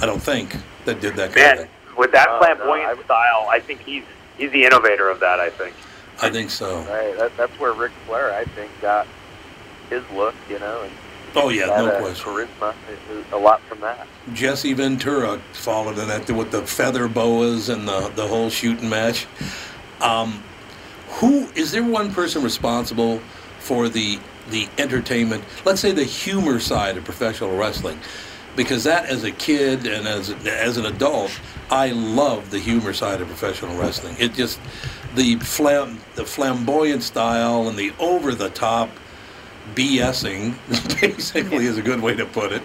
I 0.00 0.06
don't 0.06 0.22
think 0.22 0.56
that 0.86 1.00
did 1.00 1.16
that 1.16 1.32
kind 1.34 1.52
of 1.52 1.56
Man, 1.56 1.56
thing. 1.58 1.96
with 1.96 2.12
that 2.12 2.26
No, 2.28 2.38
flamboyant 2.38 3.04
style, 3.04 3.46
I 3.50 3.60
think 3.60 3.80
he's 3.82 4.04
he's 4.38 4.50
the 4.52 4.64
innovator 4.64 5.08
of 5.10 5.20
that. 5.20 5.40
I 5.40 5.50
think. 5.50 5.74
I 6.22 6.30
think 6.30 6.50
so. 6.50 6.78
Right. 6.82 7.16
That, 7.18 7.36
that's 7.36 7.52
where 7.58 7.72
Ric 7.72 7.92
Flair, 8.06 8.32
I 8.32 8.44
think, 8.44 8.70
got 8.80 9.06
his 9.90 10.02
look. 10.14 10.34
You 10.48 10.58
know, 10.60 10.82
and 10.82 10.92
Oh 11.36 11.48
yeah, 11.48 11.66
no 11.66 11.88
a 11.90 12.00
question. 12.00 12.24
charisma. 12.24 12.74
A 13.32 13.36
lot 13.36 13.60
from 13.62 13.80
that. 13.80 14.06
Jesse 14.32 14.72
Ventura 14.72 15.40
followed 15.52 15.98
in 15.98 16.08
that 16.08 16.30
with 16.30 16.50
the 16.50 16.66
feather 16.66 17.08
boas 17.08 17.68
and 17.68 17.88
the 17.88 18.10
the 18.14 18.26
whole 18.26 18.50
shooting 18.50 18.88
match. 18.88 19.26
Um, 20.00 20.42
who 21.08 21.48
is 21.54 21.72
there 21.72 21.84
one 21.84 22.12
person 22.12 22.42
responsible 22.42 23.20
for 23.58 23.88
the 23.88 24.20
the 24.50 24.68
entertainment? 24.78 25.44
Let's 25.64 25.80
say 25.80 25.92
the 25.92 26.04
humor 26.04 26.60
side 26.60 26.96
of 26.96 27.04
professional 27.04 27.56
wrestling, 27.56 27.98
because 28.54 28.84
that 28.84 29.06
as 29.06 29.24
a 29.24 29.32
kid 29.32 29.86
and 29.86 30.06
as 30.06 30.30
as 30.46 30.76
an 30.76 30.86
adult, 30.86 31.32
I 31.70 31.90
love 31.90 32.50
the 32.50 32.58
humor 32.60 32.92
side 32.92 33.20
of 33.20 33.28
professional 33.28 33.76
wrestling. 33.76 34.16
It 34.18 34.34
just 34.34 34.60
the 35.14 35.36
flam 35.36 36.00
the 36.14 36.24
flamboyant 36.24 37.02
style 37.02 37.68
and 37.68 37.76
the 37.76 37.92
over 37.98 38.34
the 38.34 38.50
top 38.50 38.90
BSing 39.74 40.54
basically 41.00 41.66
is 41.66 41.78
a 41.78 41.82
good 41.82 42.00
way 42.00 42.14
to 42.14 42.26
put 42.26 42.52
it. 42.52 42.62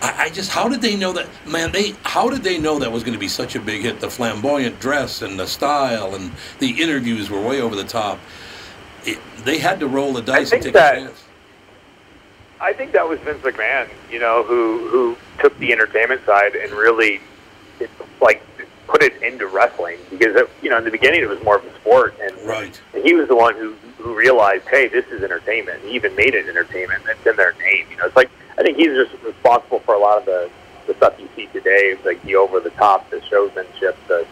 I, 0.00 0.24
I 0.24 0.30
just 0.30 0.50
how 0.50 0.68
did 0.68 0.80
they 0.80 0.96
know 0.96 1.12
that 1.12 1.28
man 1.46 1.72
they 1.72 1.94
how 2.02 2.28
did 2.28 2.42
they 2.42 2.58
know 2.58 2.78
that 2.78 2.90
was 2.90 3.02
going 3.02 3.14
to 3.14 3.18
be 3.18 3.28
such 3.28 3.56
a 3.56 3.60
big 3.60 3.82
hit? 3.82 4.00
The 4.00 4.10
flamboyant 4.10 4.80
dress 4.80 5.22
and 5.22 5.38
the 5.38 5.46
style 5.46 6.14
and 6.14 6.32
the 6.58 6.70
interviews 6.82 7.30
were 7.30 7.40
way 7.40 7.60
over 7.60 7.74
the 7.74 7.84
top. 7.84 8.18
It, 9.04 9.18
they 9.44 9.58
had 9.58 9.80
to 9.80 9.88
roll 9.88 10.12
the 10.12 10.22
dice 10.22 10.52
and 10.52 10.62
take 10.62 10.74
that- 10.74 10.96
a 10.96 11.00
chance. 11.00 11.24
I 12.60 12.72
think 12.72 12.90
that 12.92 13.08
was 13.08 13.20
Vince 13.20 13.40
McMahon, 13.42 13.88
you 14.10 14.18
know, 14.18 14.42
who 14.42 14.88
who 14.88 15.16
took 15.40 15.56
the 15.58 15.72
entertainment 15.72 16.24
side 16.26 16.56
and 16.56 16.72
really, 16.72 17.20
it, 17.78 17.88
like, 18.20 18.42
put 18.88 19.00
it 19.02 19.22
into 19.22 19.46
wrestling 19.46 19.98
because 20.10 20.34
it, 20.34 20.50
you 20.60 20.68
know 20.70 20.78
in 20.78 20.84
the 20.84 20.90
beginning 20.90 21.20
it 21.22 21.28
was 21.28 21.40
more 21.44 21.58
of 21.58 21.64
a 21.64 21.74
sport, 21.76 22.16
and, 22.20 22.36
right. 22.46 22.80
and 22.94 23.04
he 23.04 23.14
was 23.14 23.28
the 23.28 23.36
one 23.36 23.54
who 23.54 23.76
who 24.08 24.16
realized, 24.16 24.66
hey, 24.68 24.88
this 24.88 25.04
is 25.08 25.22
entertainment. 25.22 25.82
He 25.82 25.90
even 25.94 26.16
made 26.16 26.34
it 26.34 26.48
entertainment. 26.48 27.02
It's 27.06 27.26
in 27.26 27.36
their 27.36 27.52
name, 27.54 27.86
you 27.90 27.96
know. 27.98 28.06
It's 28.06 28.16
like 28.16 28.30
I 28.56 28.62
think 28.62 28.78
he's 28.78 28.94
just 28.94 29.22
responsible 29.22 29.80
for 29.80 29.94
a 29.94 29.98
lot 29.98 30.18
of 30.18 30.24
the 30.24 30.50
the 30.86 30.94
stuff 30.94 31.14
you 31.18 31.28
see 31.36 31.46
today, 31.48 31.98
like 32.06 32.22
the 32.22 32.34
over 32.36 32.58
the 32.60 32.70
top, 32.70 33.10
the 33.10 33.20
showmanship, 33.26 33.98
the 34.08 34.26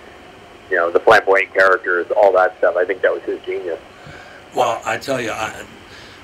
you 0.70 0.76
know 0.76 0.90
the 0.90 1.00
flamboyant 1.00 1.52
characters, 1.52 2.06
all 2.16 2.32
that 2.32 2.56
stuff. 2.56 2.74
I 2.76 2.86
think 2.86 3.02
that 3.02 3.12
was 3.12 3.22
his 3.24 3.38
genius. 3.44 3.78
well 4.54 4.80
I 4.86 4.96
tell 4.96 5.20
you 5.20 5.30
I, 5.30 5.64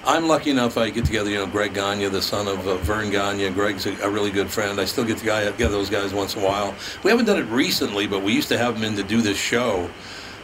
I'm 0.04 0.26
lucky 0.26 0.50
enough 0.50 0.78
I 0.78 0.88
get 0.88 1.04
together 1.04 1.28
you 1.28 1.36
know 1.36 1.46
Greg 1.46 1.74
Gagne 1.74 2.08
the 2.08 2.22
son 2.22 2.48
of 2.48 2.66
uh, 2.66 2.76
Verne 2.78 3.10
Gagne 3.10 3.50
Greg's 3.50 3.84
a, 3.86 3.92
a 4.00 4.08
really 4.08 4.30
good 4.30 4.50
friend 4.50 4.80
I 4.80 4.86
still 4.86 5.04
get 5.04 5.18
together 5.18 5.52
those 5.68 5.90
guys 5.90 6.14
once 6.14 6.34
in 6.34 6.42
a 6.42 6.44
while 6.44 6.74
we 7.04 7.10
haven't 7.10 7.26
done 7.26 7.38
it 7.38 7.46
recently 7.50 8.06
but 8.06 8.22
we 8.22 8.32
used 8.32 8.48
to 8.48 8.58
have 8.58 8.74
them 8.74 8.84
in 8.84 8.96
to 8.96 9.02
do 9.02 9.20
this 9.20 9.36
show 9.36 9.88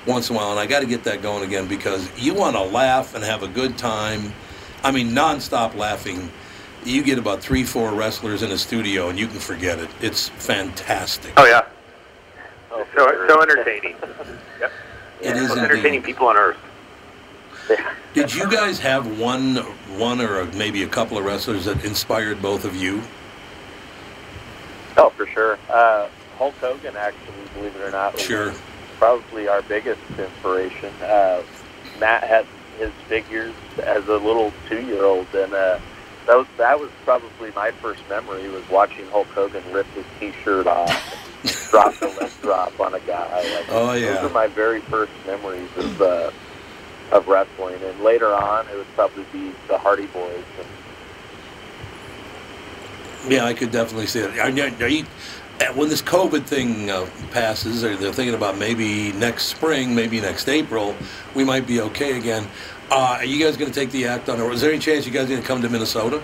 once 0.09 0.31
in 0.31 0.37
a 0.37 0.39
while, 0.39 0.51
and 0.51 0.59
I 0.59 0.67
got 0.67 0.81
to 0.81 0.87
get 0.87 1.05
that 1.05 1.23
going 1.23 1.45
again 1.45 1.69
because 1.69 2.11
you 2.19 2.35
want 2.35 2.57
to 2.57 2.63
laugh 2.63 3.15
and 3.15 3.23
have 3.23 3.43
a 3.43 3.49
good 3.49 3.77
time. 3.77 4.33
I 4.83 4.91
mean, 4.91 5.11
nonstop 5.11 5.75
laughing. 5.75 6.31
You 6.85 7.03
get 7.03 7.19
about 7.19 7.41
three, 7.41 7.65
four 7.65 7.93
wrestlers 7.93 8.43
in 8.43 8.51
a 8.51 8.59
studio, 8.59 9.11
and 9.11 9.19
you 9.19 9.27
can 9.27 9.39
forget 9.39 9.79
it. 9.79 9.91
It's 10.01 10.29
fantastic. 10.31 11.35
Oh 11.37 11.45
yeah. 11.45 11.67
so 12.71 13.27
so 13.29 13.43
entertaining. 13.43 13.97
yep. 14.61 14.73
It 15.21 15.37
is 15.37 15.49
Most 15.49 15.59
indeed. 15.59 15.65
entertaining 15.65 16.03
people 16.03 16.29
on 16.29 16.37
earth. 16.37 16.57
Did 18.15 18.35
you 18.35 18.51
guys 18.51 18.79
have 18.79 19.21
one, 19.21 19.57
one 19.99 20.21
or 20.21 20.47
maybe 20.47 20.83
a 20.85 20.89
couple 20.89 21.19
of 21.19 21.25
wrestlers 21.25 21.67
that 21.67 21.85
inspired 21.85 22.41
both 22.41 22.65
of 22.65 22.75
you? 22.75 23.03
Oh, 24.97 25.11
for 25.11 25.27
sure. 25.27 25.59
Uh, 25.69 26.09
Hulk 26.39 26.55
Hogan, 26.55 26.97
actually, 26.97 27.35
believe 27.55 27.77
it 27.77 27.83
or 27.83 27.91
not, 27.91 28.15
was 28.15 28.23
Sure. 28.23 28.55
Probably 28.99 29.49
our 29.49 29.63
biggest 29.63 30.01
inspiration. 30.19 30.93
Uh, 31.03 31.43
Matt 31.99 32.25
had 32.25 32.47
his 32.79 32.91
figures 33.09 33.55
as 33.83 34.07
a 34.09 34.17
little 34.17 34.53
two-year-old, 34.69 35.27
and 35.35 35.53
uh, 35.55 35.79
that 36.27 36.37
was 36.37 36.47
that 36.59 36.79
was 36.81 36.91
probably 37.05 37.51
my 37.53 37.71
first 37.71 38.03
memory 38.09 38.49
was 38.49 38.69
watching 38.69 39.07
Hulk 39.09 39.27
Hogan 39.29 39.63
rip 39.73 39.87
his 39.95 40.05
T-shirt 40.21 40.67
off, 40.67 40.91
and 41.43 41.53
drop 41.71 41.95
the 41.99 42.09
leg 42.21 42.31
drop 42.43 42.79
on 42.81 42.95
a 42.95 43.01
guy. 43.01 43.37
Like, 43.55 43.67
Oh, 43.71 43.93
yeah. 43.95 44.15
those 44.15 44.31
are 44.31 44.35
my 44.35 44.47
very 44.49 44.81
first 44.83 45.13
memories 45.27 45.69
of 45.77 46.03
uh, 46.03 46.31
of 47.13 47.27
wrestling. 47.27 47.83
And 47.83 48.01
later 48.01 48.33
on, 48.35 48.69
it 48.69 48.77
would 48.77 48.87
probably 48.95 49.25
be 49.33 49.53
the 49.69 49.79
Hardy 49.79 50.07
Boys. 50.07 50.45
And, 53.25 53.33
Yeah, 53.33 53.45
I 53.45 53.55
could 53.55 53.71
definitely 53.73 54.07
see 54.07 54.21
it. 54.21 54.39
Are 54.39 54.49
you- 54.89 55.07
uh, 55.61 55.73
when 55.75 55.89
this 55.89 56.03
COVID 56.03 56.45
thing 56.45 56.91
uh, 56.91 57.09
passes, 57.33 57.85
or 57.85 57.97
they're 57.97 58.13
thinking 58.13 58.35
about 58.35 58.59
maybe 58.59 59.13
next 59.13 59.47
spring, 59.47 59.95
maybe 59.95 60.21
next 60.21 60.49
April, 60.49 60.95
we 61.35 61.45
might 61.45 61.67
be 61.67 61.81
okay 61.81 62.19
again. 62.19 62.47
Uh, 62.91 63.17
are 63.19 63.25
you 63.25 63.45
guys 63.45 63.57
going 63.57 63.71
to 63.71 63.79
take 63.79 63.91
the 63.91 64.07
act 64.07 64.29
on, 64.29 64.41
or 64.41 64.53
is 64.53 64.61
there 64.61 64.71
any 64.71 64.79
chance 64.79 65.07
you 65.07 65.13
guys 65.13 65.25
are 65.25 65.29
going 65.31 65.43
to 65.43 65.47
come 65.47 65.61
to 65.61 65.69
Minnesota? 65.69 66.23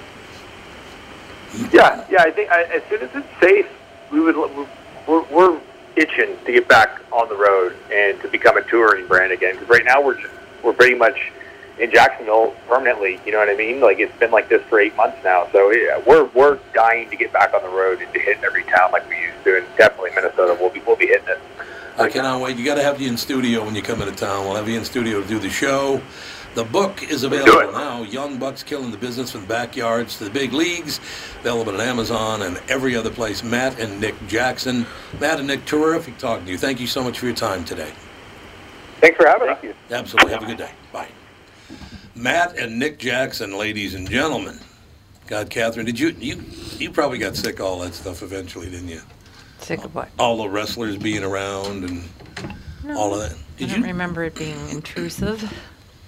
Yeah, 1.72 2.04
yeah. 2.10 2.22
I 2.22 2.30
think 2.30 2.50
I, 2.50 2.62
as 2.64 2.82
soon 2.88 3.02
as 3.02 3.10
it's 3.14 3.40
safe, 3.40 3.66
we 4.10 4.20
would. 4.20 4.36
We're, 5.06 5.22
we're 5.24 5.60
itching 5.96 6.36
to 6.44 6.52
get 6.52 6.66
back 6.66 7.00
on 7.12 7.28
the 7.28 7.36
road 7.36 7.76
and 7.92 8.20
to 8.22 8.28
become 8.28 8.56
a 8.56 8.62
touring 8.62 9.06
brand 9.06 9.32
again. 9.32 9.54
Because 9.54 9.68
right 9.68 9.84
now 9.84 10.02
we're 10.02 10.20
just 10.20 10.32
we're 10.62 10.72
pretty 10.72 10.96
much 10.96 11.30
in 11.78 11.90
Jacksonville 11.90 12.54
permanently. 12.68 13.20
You 13.26 13.32
know 13.32 13.38
what 13.38 13.48
I 13.48 13.56
mean? 13.56 13.80
Like 13.80 13.98
it's 13.98 14.16
been 14.18 14.30
like 14.30 14.48
this 14.48 14.62
for 14.68 14.80
eight 14.80 14.94
months 14.96 15.18
now. 15.24 15.48
So 15.52 15.70
yeah, 15.70 16.02
we're 16.06 16.24
we're 16.26 16.58
dying 16.72 17.10
to 17.10 17.16
get 17.16 17.32
back 17.32 17.54
on 17.54 17.62
the 17.62 17.68
road 17.68 18.00
and 18.00 18.12
to 18.12 18.20
hit 18.20 18.38
every 18.44 18.64
town 18.64 18.92
like 18.92 19.08
we 19.08 19.16
used 19.20 19.44
to. 19.44 19.58
And 19.58 19.66
definitely 19.76 20.10
Minnesota, 20.14 20.56
we'll 20.60 20.70
be 20.70 20.80
we'll 20.80 20.96
be 20.96 21.06
hitting 21.06 21.28
it. 21.28 21.40
I 21.96 22.08
cannot 22.08 22.40
wait. 22.40 22.56
You 22.56 22.64
got 22.64 22.74
to 22.74 22.82
have 22.82 23.00
you 23.00 23.08
in 23.08 23.16
studio 23.16 23.64
when 23.64 23.74
you 23.76 23.82
come 23.82 24.02
into 24.02 24.14
town. 24.16 24.44
We'll 24.44 24.56
have 24.56 24.68
you 24.68 24.76
in 24.76 24.84
studio 24.84 25.22
to 25.22 25.28
do 25.28 25.38
the 25.38 25.50
show. 25.50 26.02
The 26.54 26.64
book 26.64 27.02
is 27.02 27.24
available 27.24 27.72
now. 27.72 28.02
Young 28.02 28.38
Bucks 28.38 28.62
Killing 28.62 28.92
the 28.92 28.96
Business 28.96 29.32
from 29.32 29.42
the 29.42 29.46
Backyards 29.48 30.18
to 30.18 30.24
the 30.24 30.30
Big 30.30 30.52
Leagues. 30.52 31.00
Available 31.40 31.74
at 31.74 31.80
Amazon 31.80 32.42
and 32.42 32.60
every 32.68 32.94
other 32.94 33.10
place. 33.10 33.42
Matt 33.42 33.78
and 33.80 34.00
Nick 34.00 34.14
Jackson. 34.28 34.86
Matt 35.20 35.38
and 35.38 35.48
Nick, 35.48 35.64
terrific 35.66 36.16
talking 36.18 36.46
to 36.46 36.52
you. 36.52 36.58
Thank 36.58 36.78
you 36.78 36.86
so 36.86 37.02
much 37.02 37.18
for 37.18 37.26
your 37.26 37.34
time 37.34 37.64
today. 37.64 37.92
Thanks 39.00 39.16
for 39.16 39.26
having 39.26 39.48
us. 39.48 39.74
Absolutely. 39.90 40.32
Have 40.32 40.42
a 40.44 40.46
good 40.46 40.58
day. 40.58 40.70
Bye. 40.92 41.08
Matt 42.14 42.56
and 42.56 42.78
Nick 42.78 42.98
Jackson, 42.98 43.56
ladies 43.56 43.94
and 43.94 44.08
gentlemen. 44.08 44.58
God, 45.26 45.50
Catherine, 45.50 45.86
did 45.86 45.98
you 45.98 46.10
you 46.18 46.42
you 46.78 46.90
probably 46.90 47.18
got 47.18 47.34
sick 47.36 47.58
of 47.58 47.66
all 47.66 47.80
that 47.80 47.94
stuff 47.94 48.22
eventually, 48.22 48.70
didn't 48.70 48.88
you? 48.88 49.00
Sick 49.58 49.82
of 49.84 49.94
what? 49.94 50.08
All 50.18 50.36
the 50.42 50.48
wrestlers 50.48 50.96
being 50.96 51.24
around 51.24 51.84
and 51.84 52.04
No. 52.84 52.98
all 52.98 53.14
of 53.14 53.20
that. 53.20 53.36
I 53.60 53.66
don't 53.66 53.82
remember 53.82 54.24
it 54.24 54.34
being 54.34 54.68
intrusive. 54.70 55.50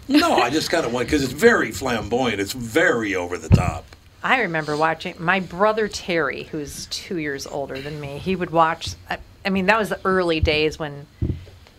No, 0.08 0.34
I 0.34 0.50
just 0.50 0.70
kind 0.70 0.84
of 0.86 0.92
went 0.92 1.08
because 1.08 1.24
it's 1.24 1.32
very 1.32 1.72
flamboyant. 1.72 2.40
It's 2.40 2.52
very 2.52 3.14
over 3.16 3.38
the 3.38 3.48
top. 3.48 3.84
I 4.22 4.42
remember 4.42 4.76
watching 4.76 5.14
my 5.18 5.40
brother 5.40 5.88
Terry, 5.88 6.44
who's 6.44 6.86
two 6.86 7.18
years 7.18 7.46
older 7.46 7.80
than 7.80 8.00
me. 8.00 8.18
He 8.18 8.36
would 8.36 8.50
watch. 8.50 8.90
I, 9.08 9.18
I 9.44 9.50
mean, 9.50 9.66
that 9.66 9.78
was 9.78 9.88
the 9.88 10.00
early 10.04 10.40
days 10.40 10.78
when 10.78 11.06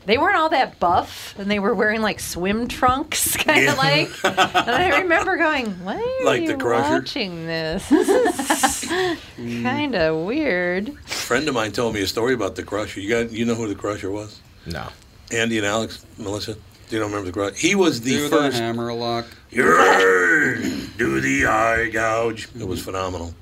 they 0.07 0.17
weren't 0.17 0.35
all 0.37 0.49
that 0.49 0.79
buff, 0.79 1.35
and 1.37 1.51
they 1.51 1.59
were 1.59 1.75
wearing 1.75 2.01
like 2.01 2.19
swim 2.19 2.67
trunks, 2.67 3.37
kind 3.45 3.59
of 3.69 3.75
Yeah. 3.75 3.79
like. 3.79 4.09
And 4.23 4.71
I 4.71 4.99
remember 5.01 5.37
going, 5.37 5.67
"Why 5.83 5.95
are 6.21 6.23
Like 6.25 6.45
the 6.47 6.53
you 6.53 6.57
Crusher? 6.57 6.89
watching 6.99 7.45
this? 7.45 7.87
This 7.91 8.83
is 8.83 9.63
kind 9.63 9.93
of 9.95 10.25
weird." 10.25 10.89
A 10.89 10.93
friend 11.09 11.47
of 11.47 11.53
mine 11.53 11.71
told 11.73 11.93
me 11.93 12.01
a 12.01 12.07
story 12.07 12.33
about 12.33 12.55
the 12.55 12.63
Crusher. 12.63 12.99
You 12.99 13.09
got 13.09 13.31
you 13.31 13.45
know 13.45 13.53
who 13.55 13.67
the 13.67 13.75
Crusher 13.75 14.09
was? 14.09 14.39
No. 14.65 14.87
Andy 15.31 15.57
and 15.57 15.67
Alex, 15.67 16.05
Melissa. 16.17 16.53
Do 16.53 16.95
you 16.95 16.99
don't 17.01 17.11
remember 17.11 17.27
the 17.27 17.33
Crusher? 17.33 17.55
He 17.55 17.75
was 17.75 17.99
the 18.01 18.11
Do 18.15 18.23
the 18.29 18.37
first. 18.37 18.57
hammerlock. 18.57 19.25
Yearn, 19.51 20.89
do 20.97 21.19
the 21.21 21.45
eye 21.45 21.89
gouge. 21.91 22.47
It 22.57 22.67
was 22.67 22.81
phenomenal. 22.81 23.33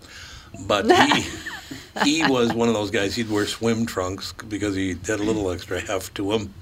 But 0.68 0.86
he 0.86 1.24
he 2.04 2.24
was 2.28 2.54
one 2.54 2.68
of 2.68 2.74
those 2.74 2.92
guys. 2.92 3.16
He'd 3.16 3.30
wear 3.30 3.46
swim 3.46 3.86
trunks 3.86 4.34
because 4.34 4.76
he 4.76 4.90
had 5.08 5.20
a 5.20 5.24
little 5.24 5.50
extra 5.52 5.80
heft 5.80 6.16
to 6.16 6.32
him. 6.34 6.54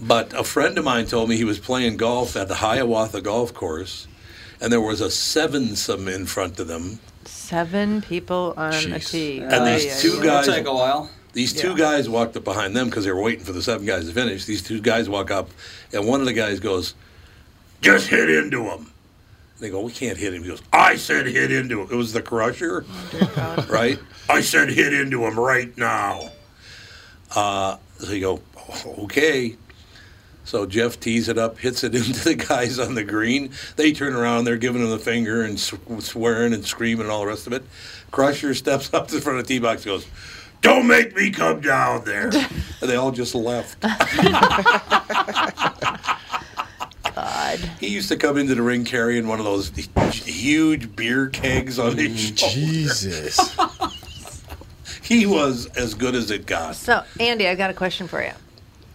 But 0.00 0.32
a 0.34 0.44
friend 0.44 0.76
of 0.76 0.84
mine 0.84 1.06
told 1.06 1.28
me 1.28 1.36
he 1.36 1.44
was 1.44 1.58
playing 1.58 1.96
golf 1.96 2.36
at 2.36 2.48
the 2.48 2.56
Hiawatha 2.56 3.20
Golf 3.22 3.54
Course, 3.54 4.06
and 4.60 4.72
there 4.72 4.80
was 4.80 5.00
a 5.00 5.06
sevensome 5.06 6.12
in 6.12 6.26
front 6.26 6.58
of 6.60 6.66
them, 6.68 6.98
Seven 7.24 8.02
people 8.02 8.52
on 8.56 8.72
a 8.92 8.98
tee. 8.98 9.38
and 9.38 9.52
Ay, 9.54 9.78
these 9.78 9.96
ay, 9.96 10.00
two 10.00 10.20
ay. 10.20 10.24
guys. 10.24 10.46
take 10.46 10.66
a 10.66 10.74
while. 10.74 11.10
These 11.32 11.52
two 11.54 11.76
guys 11.76 12.08
walked 12.08 12.36
up 12.36 12.44
behind 12.44 12.76
them 12.76 12.88
because 12.88 13.04
they 13.04 13.12
were 13.12 13.22
waiting 13.22 13.44
for 13.44 13.52
the 13.52 13.62
seven 13.62 13.86
guys 13.86 14.06
to 14.06 14.12
finish. 14.12 14.44
These 14.44 14.62
two 14.62 14.80
guys 14.80 15.08
walk 15.08 15.30
up, 15.30 15.50
and 15.92 16.06
one 16.06 16.20
of 16.20 16.26
the 16.26 16.32
guys 16.32 16.60
goes, 16.60 16.94
"Just 17.80 18.08
hit 18.08 18.28
into 18.30 18.64
him." 18.64 18.90
They 19.60 19.70
go, 19.70 19.80
"We 19.82 19.92
can't 19.92 20.18
hit 20.18 20.34
him." 20.34 20.42
He 20.42 20.48
goes, 20.48 20.62
"I 20.72 20.96
said 20.96 21.26
hit 21.26 21.50
into 21.52 21.80
him." 21.82 21.88
It 21.90 21.96
was 21.96 22.12
the 22.12 22.22
Crusher, 22.22 22.84
right? 23.68 23.98
I 24.28 24.40
said 24.40 24.68
hit 24.70 24.92
into 24.92 25.24
him 25.24 25.38
right 25.38 25.76
now. 25.78 26.30
Uh, 27.34 27.76
so 27.98 28.12
you 28.12 28.20
go, 28.20 28.40
"Okay." 29.04 29.56
So 30.46 30.66
Jeff 30.66 31.00
tees 31.00 31.28
it 31.30 31.38
up, 31.38 31.58
hits 31.58 31.84
it 31.84 31.94
into 31.94 32.22
the 32.24 32.34
guys 32.34 32.78
on 32.78 32.94
the 32.94 33.04
green. 33.04 33.50
They 33.76 33.92
turn 33.92 34.14
around, 34.14 34.44
they're 34.44 34.58
giving 34.58 34.82
him 34.82 34.90
the 34.90 34.98
finger 34.98 35.42
and 35.42 35.58
sw- 35.58 35.74
swearing 36.00 36.52
and 36.52 36.64
screaming 36.66 37.04
and 37.04 37.10
all 37.10 37.20
the 37.22 37.28
rest 37.28 37.46
of 37.46 37.54
it. 37.54 37.62
Crusher 38.10 38.54
steps 38.54 38.92
up 38.94 39.08
to 39.08 39.14
the 39.14 39.20
front 39.22 39.38
of 39.38 39.46
the 39.46 39.54
tee 39.54 39.58
box, 39.60 39.86
and 39.86 39.92
goes, 39.94 40.06
"Don't 40.60 40.86
make 40.86 41.16
me 41.16 41.30
come 41.30 41.60
down 41.60 42.04
there." 42.04 42.26
and 42.28 42.90
they 42.90 42.96
all 42.96 43.10
just 43.12 43.34
left. 43.34 43.78
God. 47.60 47.70
He 47.80 47.88
used 47.88 48.08
to 48.08 48.16
come 48.16 48.36
into 48.38 48.54
the 48.54 48.62
ring 48.62 48.84
carrying 48.84 49.26
one 49.26 49.38
of 49.38 49.44
those 49.44 49.68
huge 49.68 50.94
beer 50.96 51.28
kegs 51.28 51.78
on 51.78 51.96
his 51.96 52.18
shoulder. 52.38 52.54
Jesus. 52.54 53.56
he 55.02 55.26
was 55.26 55.66
as 55.76 55.94
good 55.94 56.14
as 56.14 56.30
it 56.30 56.46
got. 56.46 56.76
So, 56.76 57.02
Andy, 57.20 57.46
I 57.48 57.54
got 57.54 57.70
a 57.70 57.74
question 57.74 58.08
for 58.08 58.22
you. 58.22 58.32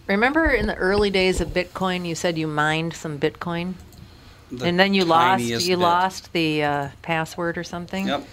Remember 0.06 0.46
in 0.46 0.66
the 0.66 0.74
early 0.74 1.10
days 1.10 1.40
of 1.40 1.48
Bitcoin, 1.50 2.04
you 2.06 2.14
said 2.14 2.36
you 2.36 2.48
mined 2.48 2.94
some 2.94 3.18
Bitcoin, 3.18 3.74
The 4.50 4.64
and 4.66 4.78
then 4.78 4.92
you 4.92 5.04
lost 5.04 5.44
you 5.44 5.58
bit. 5.58 5.78
lost 5.78 6.32
the 6.32 6.64
uh, 6.64 6.88
password 7.02 7.56
or 7.56 7.62
something. 7.62 8.08
Yep. 8.08 8.26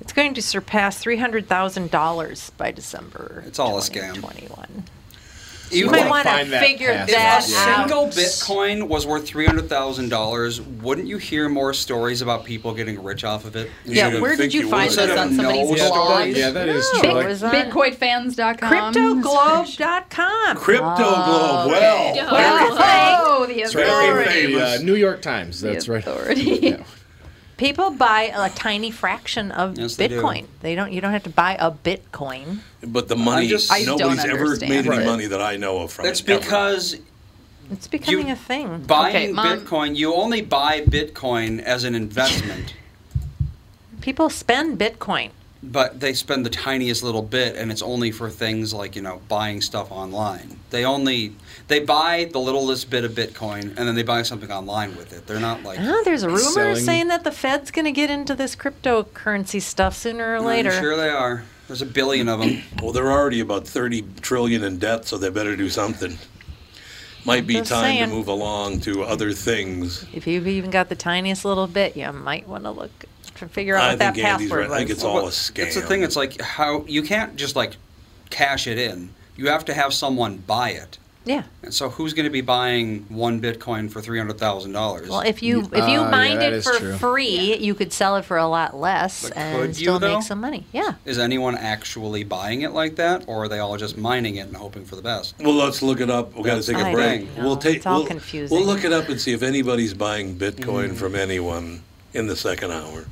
It's 0.00 0.12
going 0.12 0.34
to 0.34 0.42
surpass 0.42 0.98
three 0.98 1.16
hundred 1.16 1.48
thousand 1.48 1.90
dollars 1.90 2.50
by 2.50 2.70
December. 2.70 3.42
It's 3.46 3.58
all 3.58 3.76
a 3.76 3.80
scam. 3.80 4.20
Twenty-one. 4.20 4.84
You 5.70 5.86
might 5.86 5.98
wanna 5.98 6.10
want 6.10 6.24
to 6.24 6.30
find 6.30 6.52
that 6.52 6.62
figure 6.64 6.90
If 6.90 7.06
that 7.08 7.48
a 7.48 7.56
out. 7.56 7.88
single 7.88 8.06
Bitcoin 8.08 8.88
was 8.88 9.06
worth 9.06 9.26
three 9.26 9.46
hundred 9.46 9.68
thousand 9.68 10.08
dollars, 10.08 10.60
wouldn't 10.60 11.06
you 11.06 11.16
hear 11.18 11.48
more 11.48 11.72
stories 11.72 12.22
about 12.22 12.44
people 12.44 12.74
getting 12.74 13.02
rich 13.02 13.24
off 13.24 13.44
of 13.44 13.54
it? 13.56 13.70
Yeah, 13.84 14.20
where 14.20 14.36
did 14.36 14.52
you 14.52 14.62
you 14.62 14.68
find 14.70 14.90
would. 14.90 14.98
this 14.98 15.18
on 15.18 15.34
somebody's 15.34 15.70
no 15.70 15.88
blog? 15.88 16.08
stories? 16.08 16.36
Yeah, 16.36 16.50
that 16.50 16.68
is 16.68 16.88
No, 16.94 17.00
true. 17.00 17.10
it 17.10 17.14
Like- 17.14 17.26
was 17.28 17.42
on 17.44 17.52
BitcoinFans.com. 17.54 18.94
CryptoGlobe.com. 18.94 20.56
Crypto 20.56 20.96
Globe. 20.96 21.70
Well, 21.70 22.14
Oh, 23.22 23.46
the 23.46 23.54
That's 23.54 23.74
authority. 23.74 24.54
right. 24.54 24.76
The, 24.76 24.80
uh, 24.80 24.82
New 24.82 24.94
York 24.94 25.22
Times. 25.22 25.60
That's 25.60 25.88
right. 25.88 25.98
authority. 26.06 26.76
People 27.60 27.90
buy 27.90 28.32
a 28.34 28.48
tiny 28.48 28.90
fraction 28.90 29.52
of 29.52 29.76
Yes, 29.78 29.96
they 29.96 30.08
do. 30.08 30.22
Bitcoin. 30.22 30.46
They 30.62 30.74
don't. 30.74 30.90
You 30.92 31.02
don't 31.02 31.12
have 31.12 31.24
to 31.24 31.28
buy 31.30 31.56
a 31.60 31.70
Bitcoin. 31.70 32.60
But 32.82 33.08
the 33.08 33.16
money, 33.16 33.48
just- 33.48 33.70
I 33.70 33.82
nobody's 33.82 34.22
don't 34.22 34.30
ever 34.30 34.56
made 34.56 34.86
any 34.86 34.96
it. 34.96 35.04
money 35.04 35.26
that 35.26 35.42
I 35.42 35.58
know 35.58 35.80
of 35.80 35.92
from 35.92 36.06
That's 36.06 36.20
it. 36.22 36.30
ever. 36.30 36.40
because 36.40 36.96
It's 37.70 37.86
becoming 37.86 38.30
a 38.30 38.34
thing. 38.36 38.78
buying 38.86 39.14
Okay, 39.14 39.32
Mom. 39.32 39.46
Bitcoin, 39.60 39.94
you 39.94 40.14
only 40.14 40.40
buy 40.40 40.80
Bitcoin 40.80 41.60
as 41.60 41.84
an 41.84 41.94
investment, 41.94 42.72
People 44.00 44.30
spend 44.30 44.78
Bitcoin. 44.78 45.28
But 45.62 46.00
they 46.00 46.14
spend 46.14 46.46
the 46.46 46.50
tiniest 46.50 47.02
little 47.02 47.22
bit, 47.22 47.54
and 47.56 47.70
it's 47.70 47.82
only 47.82 48.10
for 48.10 48.30
things 48.30 48.72
like 48.72 48.96
you 48.96 49.02
know 49.02 49.20
buying 49.28 49.60
stuff 49.60 49.90
online. 49.92 50.58
They 50.70 50.84
only 50.84 51.34
they 51.68 51.80
buy 51.80 52.28
the 52.32 52.38
littlest 52.38 52.88
bit 52.90 53.04
of 53.04 53.12
Bitcoin, 53.12 53.62
and 53.76 53.76
then 53.76 53.94
they 53.94 54.02
buy 54.02 54.22
something 54.22 54.50
online 54.50 54.96
with 54.96 55.12
it. 55.12 55.26
They're 55.26 55.40
not 55.40 55.62
like 55.62 55.78
Ah, 55.80 56.00
there's 56.04 56.22
a 56.22 56.28
rumor 56.28 56.38
selling- 56.40 56.76
saying 56.76 57.08
that 57.08 57.24
the 57.24 57.32
Fed's 57.32 57.70
going 57.70 57.84
to 57.84 57.92
get 57.92 58.10
into 58.10 58.34
this 58.34 58.56
cryptocurrency 58.56 59.60
stuff 59.60 59.96
sooner 59.96 60.32
or 60.32 60.36
I'm 60.36 60.44
later. 60.44 60.72
sure 60.72 60.96
they 60.96 61.10
are. 61.10 61.44
There's 61.68 61.82
a 61.82 61.86
billion 61.86 62.28
of 62.28 62.40
them. 62.40 62.62
Well, 62.82 62.92
they're 62.92 63.12
already 63.12 63.40
about 63.40 63.66
30 63.68 64.02
trillion 64.22 64.64
in 64.64 64.78
debt, 64.78 65.06
so 65.06 65.18
they 65.18 65.28
better 65.30 65.54
do 65.56 65.68
something. 65.68 66.18
Might 67.26 67.46
be 67.46 67.54
Just 67.54 67.70
time 67.70 67.82
saying. 67.82 68.08
to 68.08 68.14
move 68.14 68.28
along 68.28 68.80
to 68.80 69.02
other 69.02 69.32
things. 69.32 70.06
If 70.14 70.26
you've 70.26 70.48
even 70.48 70.70
got 70.70 70.88
the 70.88 70.94
tiniest 70.96 71.44
little 71.44 71.66
bit, 71.66 71.94
you 71.96 72.10
might 72.12 72.48
want 72.48 72.64
to 72.64 72.70
look 72.70 73.04
to 73.40 73.48
figure 73.48 73.76
out 73.76 73.82
I 73.84 73.88
what 73.90 73.98
that 73.98 74.14
think 74.14 74.26
Andy's 74.26 74.48
password 74.48 74.60
right. 74.60 74.68
was. 74.70 74.74
I 74.76 74.78
think 74.78 74.90
it's 74.90 75.04
all 75.04 75.26
a 75.26 75.30
scam. 75.30 75.58
It's 75.66 75.74
the 75.74 75.82
thing. 75.82 76.02
It's 76.02 76.16
like 76.16 76.40
how 76.40 76.84
you 76.86 77.02
can't 77.02 77.36
just 77.36 77.56
like 77.56 77.76
cash 78.30 78.66
it 78.66 78.78
in. 78.78 79.10
You 79.36 79.48
have 79.48 79.64
to 79.66 79.74
have 79.74 79.92
someone 79.92 80.38
buy 80.38 80.70
it. 80.70 80.98
Yeah. 81.26 81.42
And 81.62 81.72
so, 81.72 81.90
who's 81.90 82.14
going 82.14 82.24
to 82.24 82.30
be 82.30 82.40
buying 82.40 83.04
one 83.10 83.42
Bitcoin 83.42 83.90
for 83.90 84.00
three 84.00 84.16
hundred 84.18 84.38
thousand 84.38 84.72
dollars? 84.72 85.08
Well, 85.10 85.20
if 85.20 85.42
you 85.42 85.68
if 85.72 85.86
you 85.88 86.00
mined 86.00 86.42
it 86.42 86.62
for 86.64 86.96
free, 86.96 87.58
you 87.58 87.74
could 87.74 87.92
sell 87.92 88.16
it 88.16 88.24
for 88.24 88.38
a 88.38 88.46
lot 88.48 88.74
less 88.74 89.28
But 89.28 89.36
and 89.36 89.58
could 89.60 89.68
you, 89.68 89.74
still 89.74 89.98
though? 89.98 90.14
make 90.14 90.22
some 90.24 90.40
money. 90.40 90.64
Yeah. 90.72 90.94
is 91.04 91.18
anyone 91.18 91.56
actually 91.58 92.24
buying 92.24 92.62
it 92.62 92.70
like 92.72 92.96
that, 92.96 93.24
or 93.26 93.44
are 93.44 93.48
they 93.48 93.58
all 93.58 93.76
just 93.76 93.98
mining 93.98 94.36
it 94.36 94.46
and 94.48 94.56
hoping 94.56 94.86
for 94.86 94.96
the 94.96 95.02
best? 95.02 95.34
Well, 95.38 95.52
let's 95.54 95.82
look 95.82 96.00
it 96.00 96.08
up. 96.08 96.34
We 96.34 96.42
got 96.42 96.62
to 96.62 96.66
take 96.66 96.82
a 96.82 96.86
I 96.88 96.92
break. 96.94 97.28
We'll 97.36 97.56
take. 97.58 97.76
It's 97.76 97.86
all 97.86 97.98
we'll, 97.98 98.06
confusing. 98.06 98.56
We'll 98.56 98.66
look 98.66 98.84
it 98.84 98.92
up 98.92 99.10
and 99.10 99.20
see 99.20 99.32
if 99.34 99.42
anybody's 99.42 99.92
buying 99.92 100.36
Bitcoin 100.36 100.90
Mm. 100.92 100.96
from 100.96 101.14
anyone 101.14 101.82
in 102.14 102.28
the 102.28 102.36
second 102.36 102.72
hour. 102.72 103.04